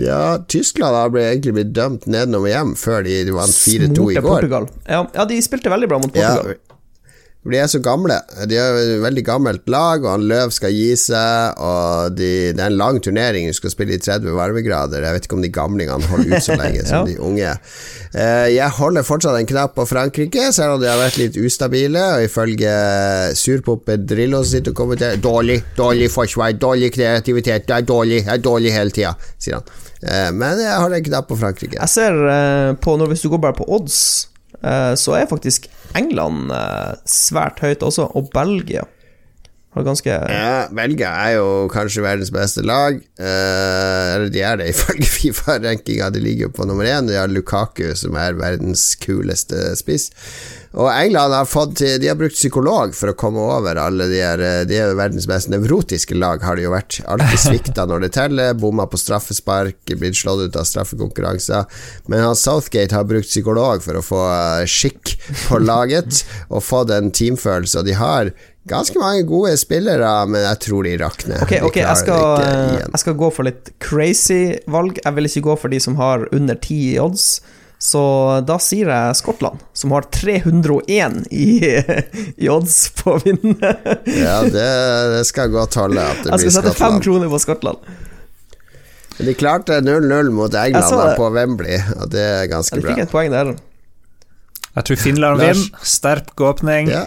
[0.02, 4.16] Ja, Tyskland har ble- egentlig blitt dømt nedenom og hjem før de vant 4-2 i
[4.18, 4.22] går.
[4.26, 4.68] Portugal.
[4.88, 6.42] Ja, ja, de spilte veldig bra mot Portugal.
[6.42, 6.67] For
[7.48, 8.16] de er så gamle.
[8.50, 11.54] De er et veldig gammelt lag, og han Løv skal gi seg.
[11.64, 15.00] Og de, det er en lang turnering, du skal spille i 30 varmegrader.
[15.06, 17.04] Jeg vet ikke om de gamlingene holder ut så lenge som Ja.
[17.08, 17.54] de unge.
[18.12, 22.02] Eh, jeg holder fortsatt en knapp på Frankrike, selv om de har vært litt ustabile.
[22.18, 22.74] Og ifølge
[23.38, 28.44] surpompe Drillo sitter og kommenterer Dårlig, dårlig forsvar, dårlig kreativitet, det er dårlig, det er
[28.44, 29.70] dårlig hele tida, sier han.
[30.02, 31.78] Eh, men jeg holder en knapp på Frankrike.
[31.80, 34.28] Jeg ser eh, på når, Hvis du går bare på odds,
[34.98, 35.68] så er faktisk
[35.98, 38.86] England eh, svært høyt også, og Belgia
[39.84, 42.98] ganske Ja, Belgia er jo kanskje verdens beste lag.
[42.98, 46.10] Eh, eller de er det ifølge Fifa-rankinga.
[46.14, 47.08] De ligger jo på nummer én.
[47.08, 50.10] De har Lukaku, som er verdens kuleste spiss.
[50.76, 54.42] Og England har fått De har brukt psykolog for å komme over alle de her
[54.44, 57.00] eh, De er jo verdens mest nevrotiske lag, har det jo vært.
[57.08, 58.58] Alltid svikta når det teller.
[58.58, 61.80] Bomma på straffespark, blitt slått ut av straffekonkurranser.
[62.12, 65.16] Men han Southgate har brukt psykolog for å få eh, skikk
[65.46, 68.32] på laget og fått en teamfølelse, og de har
[68.68, 71.38] Ganske mange gode spillere, men jeg tror de rakner.
[71.40, 72.42] Ok, okay ok, jeg skal,
[72.82, 74.98] jeg skal gå for litt crazy valg.
[75.00, 77.30] Jeg vil ikke gå for de som har under 10 odds.
[77.78, 78.00] Så
[78.42, 81.46] da sier jeg Skottland, som har 301 i,
[82.34, 83.70] i odds på å vinne.
[84.10, 84.66] Ja, det,
[85.14, 87.92] det skal godt holde at det Jeg blir skal sette fem kroner på Skottland.
[89.18, 92.94] De klarte 0-0 mot Jeg England på Wembley, og det er ganske Jeg bra.
[92.94, 93.54] fikk et poeng der.
[94.74, 95.86] Jeg tror Finland vinner.
[95.94, 96.90] Sterk åpning.
[96.92, 97.06] Ja.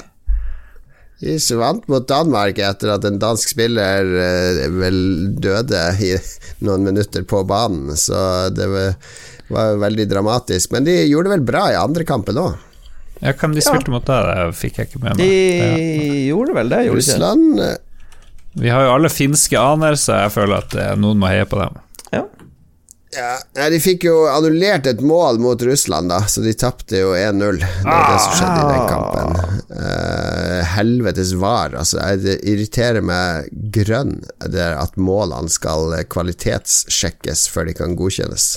[1.22, 4.98] De vant mot Danmark etter at en dansk spiller eh, vel
[5.38, 6.16] døde i
[6.66, 8.96] noen minutter på banen, så det var,
[9.54, 10.72] var veldig dramatisk.
[10.76, 12.58] Men de gjorde det vel bra i andre kampen òg.
[13.22, 15.32] Ja, Hvem de spilte mot da, det fikk jeg ikke med De meg.
[15.62, 16.20] Ja.
[16.32, 17.68] gjorde vel det, gjorde Russland ikke?
[17.70, 17.88] Eh,
[18.64, 21.60] Vi har jo alle finske aner, så jeg føler at eh, noen må heie på
[21.62, 21.78] dem.
[22.12, 22.24] Ja.
[23.14, 27.62] ja, De fikk jo annullert et mål mot Russland, da, så de tapte jo 1-0.
[27.62, 29.62] Det var det som skjedde i den kampen.
[29.72, 31.78] Uh, helvetes var.
[31.78, 33.48] Altså, det irriterer meg
[33.78, 34.18] grønn
[34.52, 38.50] det at målene skal kvalitetssjekkes før de kan godkjennes.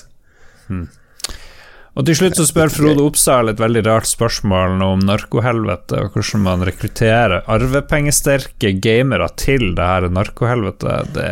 [1.94, 6.42] Og til slutt så spør Frode Oppsal et veldig rart spørsmål om narkohelvete, og hvordan
[6.42, 11.12] man rekrutterer arvepengesterke gamere til det her narkohelvetet.
[11.14, 11.28] Det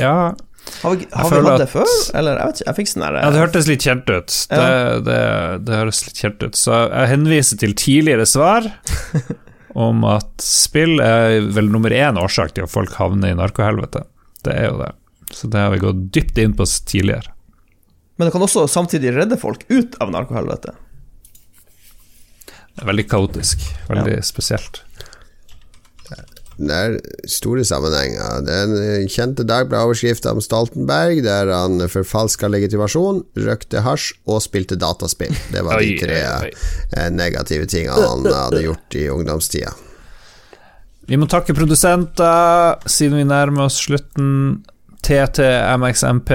[0.00, 0.32] Ja,
[0.82, 1.92] Har vi, har vi hatt det før?
[2.18, 4.34] Eller jeg vet ikke, jeg fikk sånn der ja det hørtes litt kjent ut.
[4.50, 4.98] Det, Ja.
[5.06, 5.20] det,
[5.66, 6.58] det høres litt kjent ut.
[6.58, 8.66] Så jeg henviser til tidligere svar
[9.86, 14.02] om at spill er vel nummer én årsak til at folk havner i narkohelvete.
[14.42, 14.90] Det er jo det.
[15.30, 17.30] Så det har vi gått dypt inn på tidligere.
[18.16, 20.74] Men det kan også samtidig redde folk ut av narkohelvete.
[22.72, 23.64] Det er veldig kaotisk.
[23.88, 24.82] Veldig spesielt.
[26.62, 26.96] Det er
[27.30, 28.42] store sammenhenger.
[28.44, 34.76] Det er en kjente Dagbladet-overskrift om Stoltenberg, der han forfalska legitimasjon, røkte hasj og spilte
[34.78, 35.32] dataspill.
[35.52, 39.72] Det var de tre eh, negative tingene han hadde gjort i ungdomstida.
[41.08, 44.62] Vi må takke produsenter, siden vi nærmer oss slutten.
[45.02, 45.42] TT,
[45.82, 46.30] MXMP,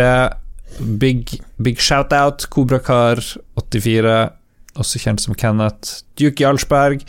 [0.99, 2.47] big, big shout-out.
[2.53, 4.17] Kobrakar84,
[4.77, 6.03] også kjent som Kenneth.
[6.19, 7.03] Duke Jarlsberg.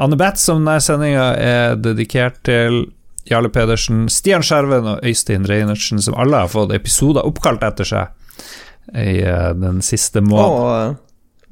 [0.00, 2.86] Anne Betz, som denne sendinga er dedikert til.
[3.30, 8.96] Jarle Pedersen, Stian Skjerven og Øystein Reinertsen, som alle har fått episoder oppkalt etter seg
[8.98, 10.96] i eh, den siste måneden.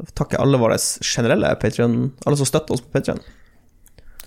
[0.01, 3.23] Og eh, takke alle våre generelle Patreon Alle som støtter oss på Patreon.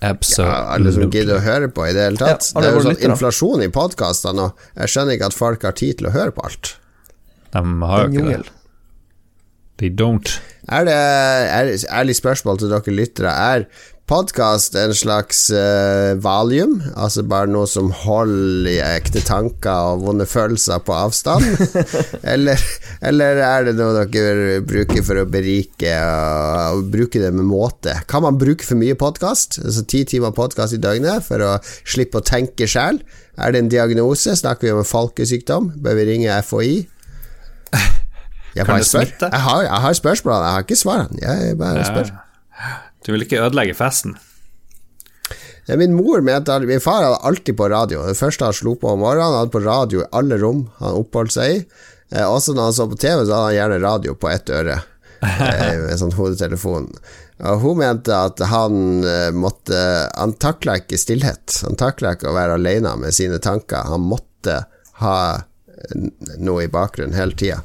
[0.04, 0.50] Absolutt.
[0.50, 2.50] Ja, alle som gidder å høre på i det hele tatt.
[2.52, 5.78] Ja, det er jo sånn inflasjon i podkastene og Jeg skjønner ikke at folk har
[5.80, 6.74] tid til å høre på alt.
[7.54, 8.54] De har jo ikke det.
[9.82, 10.30] They don't.
[10.70, 13.32] Er det er, Ærlig spørsmål til dere lyttere.
[13.34, 13.66] Er
[14.08, 16.76] podkast en slags uh, valium?
[16.96, 21.48] Altså bare noe som holder i ekte tanker og vonde følelser på avstand?
[22.36, 22.62] eller,
[23.02, 27.98] eller er det noe dere bruker for å berike og, og bruke det med måte?
[28.08, 29.60] Kan man bruke for mye podkast?
[29.66, 33.02] Altså ti timer podkast i døgnet for å slippe å tenke sjæl?
[33.42, 34.38] Er det en diagnose?
[34.38, 35.74] Snakker vi om en folkesykdom?
[35.82, 36.84] Bør vi ringe FHI?
[38.54, 39.08] Jeg Kan bare spør.
[39.08, 39.30] smitte?
[39.34, 41.22] Jeg har, jeg har spørsmål, jeg har ikke svarene.
[41.24, 42.12] Jeg bare spør.
[43.06, 44.14] Du vil ikke ødelegge festen?
[45.68, 48.04] Ja, min mor mente Min far hadde alltid på radio.
[48.08, 50.98] Det første han slo på om morgenen, han hadde på radio i alle rom han
[51.00, 51.60] oppholdt seg i.
[52.14, 54.76] Eh, også når han så på TV, så hadde han gjerne radio på ett øre.
[55.24, 56.90] Eh, med sånn hodetelefon.
[57.44, 58.76] Og hun mente at han
[59.08, 59.80] eh, måtte
[60.20, 61.62] Han takla ikke stillhet.
[61.66, 63.88] Han takla ikke å være alene med sine tanker.
[63.90, 64.60] Han måtte
[65.02, 65.18] ha
[66.40, 67.62] noe i bakgrunnen hele tida.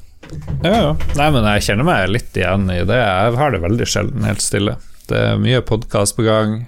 [0.62, 0.90] Ja, ja.
[1.16, 2.98] Nei, men jeg kjenner meg litt igjen i det.
[2.98, 4.76] Jeg har det veldig sjelden helt stille.
[5.08, 6.58] Det er mye podkast på gang.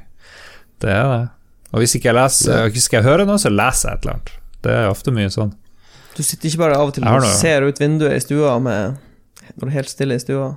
[0.80, 1.24] Det er det.
[1.70, 4.16] Og hvis ikke jeg leser Hvis skal jeg høre noe, så leser jeg et eller
[4.16, 4.32] annet.
[4.64, 5.52] Det er ofte mye sånn.
[6.16, 8.96] Du sitter ikke bare av og til og ser ut vinduet i stua med
[9.54, 10.48] Når det er helt stille i stua.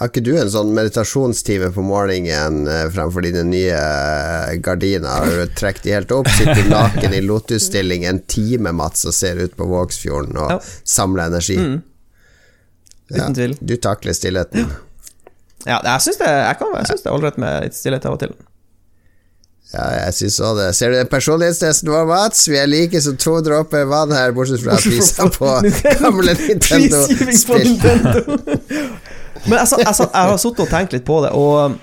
[0.00, 5.10] Har ikke du en sånn meditasjonstime på morgenen eh, fremfor dine nye eh, gardiner?
[5.12, 6.30] Har du trukket de helt opp?
[6.38, 10.58] Sitter naken i lotusstilling en time, Mats, og ser ut på Vågsfjorden og Ja.
[10.88, 11.58] samler energi?
[13.10, 13.58] Uten tvil.
[13.60, 14.70] Du takler stillheten.
[15.68, 18.16] Ja, jeg syns det, jeg kan, jeg synes det er ålreit med litt stillhet av
[18.16, 18.32] og til.
[19.74, 20.70] Ja, jeg syns òg det.
[20.80, 22.46] Ser du den personlighetstesten vår, Mats?
[22.48, 25.52] Vi er like som to dråper vann her, bortsett fra prisa på
[26.00, 27.76] gamle Nintendo-spill.
[29.46, 31.76] Men jeg, altså, jeg, har sittet og tenkt litt på det, og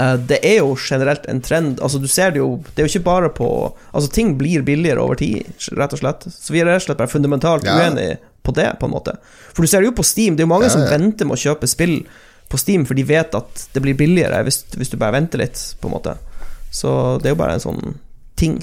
[0.00, 1.80] uh, det er jo generelt en trend.
[1.80, 3.48] Altså Du ser det jo Det er jo ikke bare på
[3.92, 5.46] Altså Ting blir billigere over tid,
[5.78, 6.26] rett og slett.
[6.32, 7.78] Så vi er rett og slett bare fundamentalt Ja.
[7.78, 9.16] uenige på det, på en måte.
[9.54, 10.36] For du ser det jo på Steam.
[10.36, 12.04] Det er jo mange Ja, som venter med å kjøpe spill
[12.48, 15.58] på Steam, for de vet at det blir billigere hvis, hvis du bare venter litt,
[15.80, 16.14] på en måte.
[16.70, 17.96] Så det er jo bare en sånn
[18.38, 18.60] ting.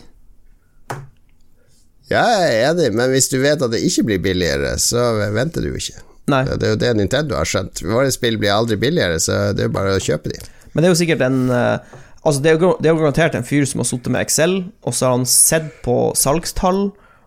[2.12, 5.64] Ja, jeg er enig, men hvis du vet at det ikke blir billigere, så venter
[5.64, 6.04] du jo ikke.
[6.32, 6.44] Nei.
[6.48, 7.84] Det er jo det Nintendo har skjønt.
[7.84, 10.40] Våre spill blir aldri billigere, så det er jo bare å kjøpe de.
[10.74, 13.34] Men det er jo sikkert en eh, Altså det er jo det er jo garantert
[13.36, 14.54] en fyr som har sittet med Excel,
[14.88, 16.86] og så har han sett på salgstall,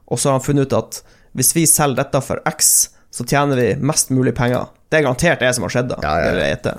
[0.09, 1.02] og så har han funnet ut at
[1.36, 2.70] hvis vi selger dette for X,
[3.12, 4.70] så tjener vi mest mulig penger.
[4.89, 5.98] Det er garantert det som har skjedd, da.
[6.01, 6.77] Ja, ja, ja.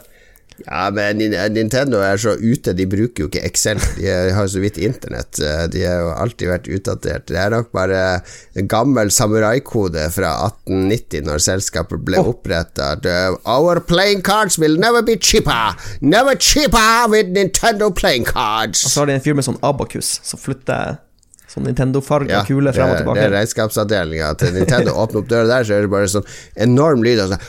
[0.65, 1.21] Ja, men
[1.53, 3.81] Nintendo er så ute, de bruker jo ikke Excel.
[3.97, 5.39] De har jo så vidt internett.
[5.73, 7.27] De har jo alltid vært utdatert.
[7.29, 8.03] Det er nok bare
[8.57, 12.31] en gammel samuraikode fra 1890, når selskapet ble oh.
[12.33, 12.95] oppretta.
[13.45, 15.77] Our playing cards will never be cheaper!
[16.01, 18.85] Never cheaper with Nintendo playing cards!
[18.85, 20.97] Og så har de en fyr med sånn abakus som flytter
[21.47, 23.31] sånn Nintendo-farga Ja, kule frem og er- det er tilbake.
[23.37, 24.91] regnskapsavdelinga til Nintendo.
[24.99, 26.25] Åpner opp døra der, så er det bare sånn
[26.57, 27.39] enorm lyd av sånn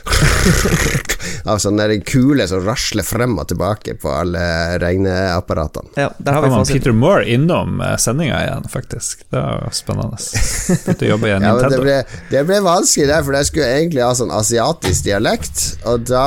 [1.49, 4.41] Av sånn der kule som rasler frem og tilbake på alle
[4.83, 5.91] regneapparatene.
[5.97, 6.75] Ja, der har vi fasit.
[6.79, 9.23] Peter Moore innom sendinga igjen, faktisk.
[9.33, 10.19] Det var spennende.
[10.19, 11.71] Begynte å jobbe i Ja, Nintendo.
[11.71, 11.97] det ble,
[12.33, 16.27] det ble vanskelig der, for jeg skulle egentlig ha sånn asiatisk dialekt, og da,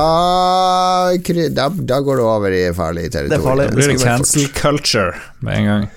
[1.59, 3.29] da, da går det over i farlig territorium.
[3.29, 3.69] Det er farlig.
[3.69, 5.89] det blir cancel culture med en gang.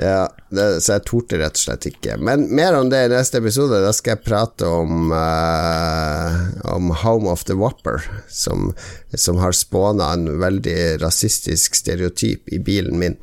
[0.00, 2.16] Ja, det, så jeg torde rett og slett ikke.
[2.16, 3.82] Men mer om det i neste episode.
[3.84, 6.36] Da skal jeg prate om uh,
[6.72, 8.00] Om Home of the Whopper,
[8.32, 8.72] som,
[9.14, 13.18] som har spåna en veldig rasistisk stereotyp i bilen min.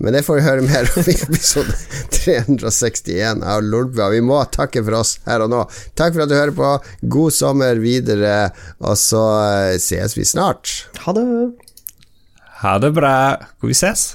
[0.00, 1.74] Men det får vi høre mer om i episode
[2.14, 4.08] 361 av Lolbua.
[4.14, 5.66] Vi må takke for oss her og nå.
[5.92, 6.70] Takk for at du hører på.
[7.16, 8.48] God sommer videre,
[8.80, 10.72] og så eh, ses vi snart.
[11.04, 11.26] Ha det.
[12.62, 13.14] Ha det bra.
[13.60, 14.14] Vi ses.